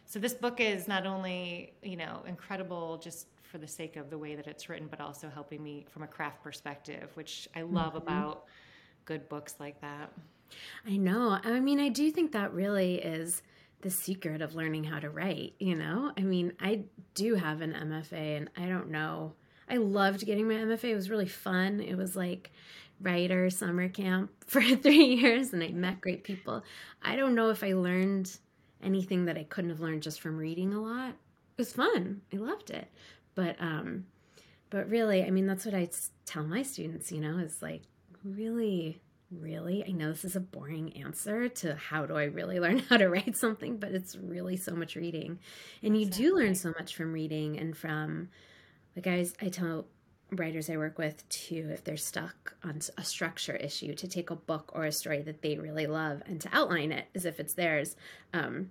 so 0.05 0.19
this 0.19 0.35
book 0.35 0.59
is 0.59 0.89
not 0.89 1.07
only, 1.07 1.75
you 1.83 1.97
know, 1.97 2.23
incredible 2.27 2.97
just 2.97 3.27
for 3.43 3.59
the 3.59 3.69
sake 3.69 3.97
of 3.97 4.11
the 4.11 4.19
way 4.19 4.35
that 4.35 4.47
it's 4.47 4.69
written, 4.69 4.89
but 4.89 5.01
also 5.01 5.29
helping 5.29 5.63
me 5.63 5.87
from 5.91 6.03
a 6.03 6.07
craft 6.07 6.43
perspective, 6.43 7.11
which 7.15 7.49
I 7.55 7.63
love 7.63 7.95
mm-hmm. 7.95 8.09
about 8.09 8.45
good 9.05 9.29
books 9.29 9.57
like 9.61 9.81
that. 9.81 10.13
I 10.87 10.97
know. 10.97 11.39
I 11.43 11.61
mean, 11.61 11.81
I 11.81 11.89
do 11.89 12.11
think 12.11 12.33
that 12.33 12.53
really 12.53 12.97
is 12.97 13.43
the 13.81 13.91
secret 13.91 14.43
of 14.43 14.55
learning 14.55 14.85
how 14.85 14.99
to 14.99 15.11
write, 15.11 15.55
you 15.59 15.75
know? 15.75 16.13
I 16.17 16.23
mean, 16.23 16.53
I 16.61 16.83
do 17.15 17.35
have 17.35 17.61
an 17.61 17.73
MFA 17.73 18.37
and 18.37 18.51
I 18.57 18.67
don't 18.67 18.91
know. 18.91 19.35
I 19.71 19.77
loved 19.77 20.27
getting 20.27 20.49
my 20.49 20.55
MFA. 20.55 20.85
It 20.85 20.95
was 20.95 21.11
really 21.11 21.29
fun. 21.29 21.81
It 21.81 21.97
was 21.97 22.17
like 22.17 22.51
writer 23.01 23.49
summer 23.51 23.89
camp 23.89 24.31
for 24.47 24.61
three 24.61 25.15
years 25.15 25.53
and 25.53 25.63
I 25.63 25.69
met 25.69 26.01
great 26.01 26.25
people. 26.25 26.65
I 27.03 27.17
don't 27.17 27.35
know 27.35 27.51
if 27.51 27.63
I 27.63 27.75
learned 27.75 28.37
anything 28.83 29.27
that 29.27 29.37
I 29.37 29.45
couldn't 29.45 29.71
have 29.71 29.81
learned 29.81 30.03
just 30.03 30.21
from 30.21 30.37
reading 30.37 30.75
a 30.75 30.81
lot. 30.81 31.11
It 31.11 31.59
was 31.59 31.73
fun. 31.73 32.23
I 32.33 32.37
loved 32.37 32.71
it. 32.71 32.89
But 33.35 33.57
um 33.61 34.07
but 34.71 34.89
really, 34.91 35.25
I 35.25 35.31
mean 35.31 35.47
that's 35.47 35.65
what 35.65 35.75
I 35.75 35.89
tell 36.27 36.45
my 36.45 36.63
students, 36.63 37.13
you 37.13 37.21
know, 37.21 37.39
is 37.39 37.63
like 37.63 37.83
really 38.25 39.01
really 39.31 39.85
i 39.87 39.91
know 39.91 40.09
this 40.11 40.25
is 40.25 40.37
a 40.37 40.41
boring 40.41 40.97
answer 40.97 41.49
to 41.49 41.75
how 41.75 42.07
do 42.07 42.17
i 42.17 42.25
really 42.25 42.59
learn 42.65 42.79
how 42.79 42.97
to 42.97 43.09
write 43.09 43.37
something 43.37 43.77
but 43.77 43.93
it's 43.93 44.17
really 44.17 44.57
so 44.57 44.75
much 44.75 44.97
reading 44.97 45.39
and 45.83 45.97
you 45.97 46.07
exactly. 46.07 46.27
do 46.27 46.37
learn 46.37 46.55
so 46.55 46.73
much 46.79 46.95
from 46.95 47.13
reading 47.13 47.59
and 47.59 47.77
from 47.77 48.29
like 48.97 49.07
i, 49.07 49.27
I 49.41 49.49
tell 49.49 49.87
writers 50.33 50.69
i 50.69 50.77
work 50.77 50.99
with 50.99 51.27
to 51.29 51.57
if 51.57 51.85
they're 51.85 51.97
stuck 51.97 52.55
on 52.63 52.81
a 52.97 53.05
structure 53.05 53.57
issue 53.57 53.95
to 53.95 54.07
take 54.09 54.31
a 54.31 54.37
book 54.37 54.71
or 54.75 54.85
a 54.85 54.93
story 54.93 55.23
that 55.23 55.43
they 55.43 55.57
really 55.59 55.87
love 55.87 56.23
and 56.27 56.41
to 56.41 56.49
outline 56.53 56.93
it 56.93 57.07
as 57.15 57.25
if 57.25 57.41
it's 57.41 57.55
theirs 57.55 57.97
um, 58.35 58.71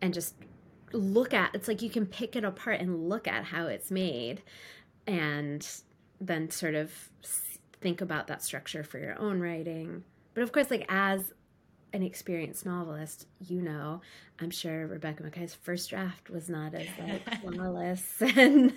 and 0.00 0.14
just 0.14 0.34
look 0.92 1.34
at 1.34 1.54
it's 1.54 1.68
like 1.68 1.82
you 1.82 1.90
can 1.90 2.06
pick 2.06 2.36
it 2.36 2.44
apart 2.44 2.80
and 2.80 3.08
look 3.08 3.28
at 3.28 3.44
how 3.44 3.66
it's 3.66 3.90
made 3.90 4.42
and 5.06 5.68
then 6.20 6.50
sort 6.50 6.74
of 6.74 7.10
think 7.80 8.00
about 8.00 8.26
that 8.28 8.42
structure 8.42 8.82
for 8.82 8.98
your 8.98 9.18
own 9.18 9.40
writing. 9.40 10.04
But 10.34 10.42
of 10.42 10.52
course, 10.52 10.70
like 10.70 10.86
as 10.88 11.32
an 11.92 12.02
experienced 12.02 12.66
novelist, 12.66 13.26
you 13.40 13.62
know, 13.62 14.00
I'm 14.40 14.50
sure 14.50 14.86
Rebecca 14.86 15.22
Makkai's 15.22 15.54
first 15.54 15.90
draft 15.90 16.30
was 16.30 16.48
not 16.48 16.74
as 16.74 16.86
like 16.98 17.40
flawless 17.40 18.22
and 18.36 18.72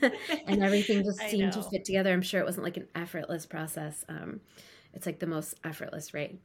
and 0.47 0.63
everything 0.63 1.03
just 1.03 1.19
seemed 1.29 1.53
to 1.53 1.63
fit 1.63 1.85
together. 1.85 2.11
I'm 2.11 2.21
sure 2.21 2.39
it 2.39 2.45
wasn't 2.45 2.63
like 2.63 2.77
an 2.77 2.87
effortless 2.95 3.45
process. 3.45 4.05
Um, 4.07 4.41
it's 4.93 5.05
like 5.05 5.19
the 5.19 5.27
most 5.27 5.55
effortless 5.63 6.13
right 6.13 6.39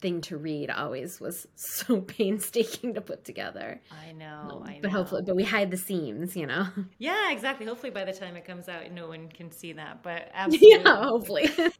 thing 0.00 0.20
to 0.22 0.36
read 0.36 0.70
always 0.70 1.20
was 1.20 1.46
so 1.54 2.00
painstaking 2.00 2.94
to 2.94 3.00
put 3.00 3.24
together. 3.24 3.80
I 3.90 4.12
know, 4.12 4.48
um, 4.50 4.62
I 4.64 4.74
know. 4.74 4.78
But 4.82 4.90
hopefully, 4.90 5.22
but 5.24 5.36
we 5.36 5.44
hide 5.44 5.70
the 5.70 5.76
seams, 5.76 6.36
you 6.36 6.46
know. 6.46 6.66
Yeah, 6.98 7.30
exactly. 7.30 7.66
Hopefully, 7.66 7.90
by 7.90 8.04
the 8.04 8.12
time 8.12 8.36
it 8.36 8.44
comes 8.44 8.68
out, 8.68 8.90
no 8.92 9.08
one 9.08 9.28
can 9.28 9.50
see 9.50 9.72
that. 9.74 10.02
But 10.02 10.30
absolutely, 10.34 10.68
yeah, 10.84 11.04
hopefully. 11.04 11.50
and 11.56 11.72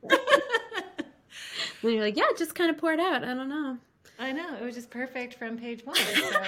you're 1.82 2.02
like, 2.02 2.16
yeah, 2.16 2.24
just 2.36 2.54
kind 2.54 2.70
of 2.70 2.78
pour 2.78 2.92
it 2.92 3.00
out. 3.00 3.24
I 3.24 3.34
don't 3.34 3.48
know. 3.48 3.78
I 4.18 4.32
know 4.32 4.56
it 4.56 4.62
was 4.62 4.74
just 4.74 4.90
perfect 4.90 5.34
from 5.34 5.58
page 5.58 5.84
one. 5.84 5.96
So. 5.96 6.44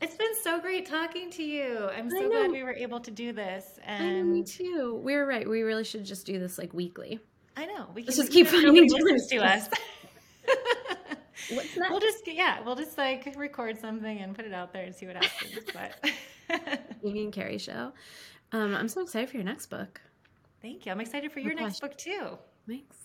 It's 0.00 0.14
been 0.14 0.34
so 0.42 0.60
great 0.60 0.86
talking 0.86 1.28
to 1.32 1.42
you. 1.42 1.88
I'm 1.88 2.08
so 2.08 2.28
glad 2.28 2.52
we 2.52 2.62
were 2.62 2.72
able 2.72 3.00
to 3.00 3.10
do 3.10 3.32
this. 3.32 3.80
And 3.84 4.32
me 4.32 4.44
too. 4.44 5.00
We 5.02 5.14
were 5.14 5.26
right. 5.26 5.48
We 5.48 5.62
really 5.62 5.82
should 5.82 6.04
just 6.04 6.24
do 6.24 6.38
this 6.38 6.56
like 6.56 6.72
weekly. 6.72 7.18
I 7.58 7.66
know. 7.66 7.86
We 7.92 8.02
can 8.02 8.06
Let's 8.06 8.18
just 8.18 8.30
keep 8.30 8.46
finding 8.46 8.86
difference 8.86 9.26
to 9.30 9.38
us. 9.38 9.68
What's 11.50 11.76
next? 11.76 11.90
We'll 11.90 11.98
just 11.98 12.26
yeah, 12.28 12.60
we'll 12.64 12.76
just 12.76 12.96
like 12.96 13.34
record 13.36 13.80
something 13.80 14.18
and 14.20 14.32
put 14.36 14.44
it 14.44 14.54
out 14.54 14.72
there 14.72 14.84
and 14.84 14.94
see 14.94 15.06
what 15.06 15.16
happens. 15.16 15.58
but 15.74 16.10
Amy 17.04 17.24
and 17.24 17.32
Kerri 17.32 17.60
show. 17.60 17.92
Um, 18.52 18.76
I'm 18.76 18.86
so 18.86 19.00
excited 19.02 19.28
for 19.28 19.36
your 19.38 19.44
next 19.44 19.66
book. 19.66 20.00
Thank 20.62 20.86
you. 20.86 20.92
I'm 20.92 21.00
excited 21.00 21.32
for 21.32 21.40
your 21.40 21.52
Oh, 21.58 21.62
next 21.62 21.80
gosh. 21.80 21.90
book 21.90 21.98
too. 21.98 22.38
Thanks. 22.68 22.96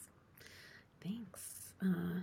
Thanks. 1.03 1.73
Uh, 1.81 2.21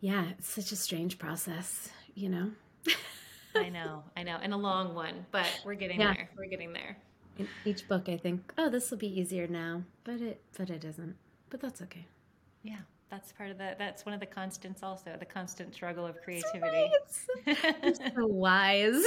yeah, 0.00 0.24
it's 0.30 0.48
such 0.48 0.72
a 0.72 0.76
strange 0.76 1.18
process, 1.18 1.90
you 2.14 2.28
know. 2.28 2.50
I 3.54 3.68
know, 3.68 4.02
I 4.16 4.24
know, 4.24 4.38
and 4.42 4.52
a 4.52 4.56
long 4.56 4.94
one, 4.96 5.26
but 5.30 5.46
we're 5.64 5.74
getting 5.74 6.00
Yeah. 6.00 6.12
there. 6.14 6.30
We're 6.36 6.46
getting 6.50 6.72
there. 6.72 6.96
In 7.38 7.48
each 7.64 7.88
book, 7.88 8.08
I 8.08 8.16
think, 8.16 8.52
oh, 8.58 8.70
this 8.70 8.90
will 8.90 8.98
be 8.98 9.20
easier 9.20 9.46
now, 9.46 9.82
but 10.04 10.20
it, 10.20 10.40
but 10.56 10.70
it 10.70 10.84
isn't. 10.84 11.16
But 11.50 11.60
that's 11.60 11.82
okay. 11.82 12.06
Yeah, 12.62 12.78
that's 13.10 13.32
part 13.32 13.50
of 13.50 13.58
the. 13.58 13.74
That's 13.78 14.06
one 14.06 14.14
of 14.14 14.20
the 14.20 14.26
constants. 14.26 14.82
Also, 14.82 15.16
the 15.18 15.24
constant 15.24 15.74
struggle 15.74 16.06
of 16.06 16.20
creativity. 16.22 16.90
You're 17.46 17.94
so 17.94 18.10
wise. 18.26 19.02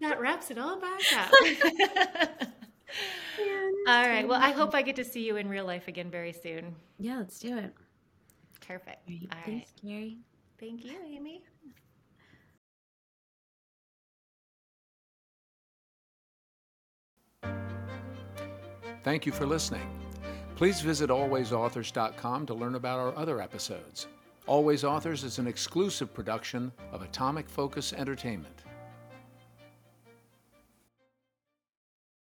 that 0.00 0.20
wraps 0.20 0.50
it 0.50 0.58
all 0.58 0.80
back 0.80 1.00
up. 1.16 1.32
all 3.86 4.06
right. 4.06 4.26
Well, 4.26 4.40
I 4.40 4.50
hope 4.50 4.74
I 4.74 4.82
get 4.82 4.96
to 4.96 5.04
see 5.04 5.26
you 5.26 5.36
in 5.36 5.48
real 5.48 5.64
life 5.64 5.88
again 5.88 6.10
very 6.10 6.32
soon. 6.32 6.74
Yeah, 6.98 7.18
let's 7.18 7.38
do 7.38 7.56
it. 7.56 7.72
Perfect. 8.66 9.08
All 9.08 9.14
right. 9.14 9.28
All 9.32 9.38
right. 9.38 9.44
Thanks, 9.46 9.72
Kerri. 9.84 10.16
Thank 10.58 10.84
you, 10.84 10.96
Amy. 11.06 11.42
Thank 19.02 19.24
you 19.24 19.32
for 19.32 19.46
listening. 19.46 19.88
Please 20.56 20.82
visit 20.82 21.08
alwaysauthors.com 21.08 22.46
to 22.46 22.54
learn 22.54 22.74
about 22.74 22.98
our 22.98 23.16
other 23.16 23.40
episodes. 23.40 24.08
Always 24.46 24.84
Authors 24.84 25.24
is 25.24 25.38
an 25.38 25.46
exclusive 25.46 26.12
production 26.12 26.70
of 26.92 27.00
Atomic 27.00 27.48
Focus 27.48 27.94
Entertainment. 27.94 28.64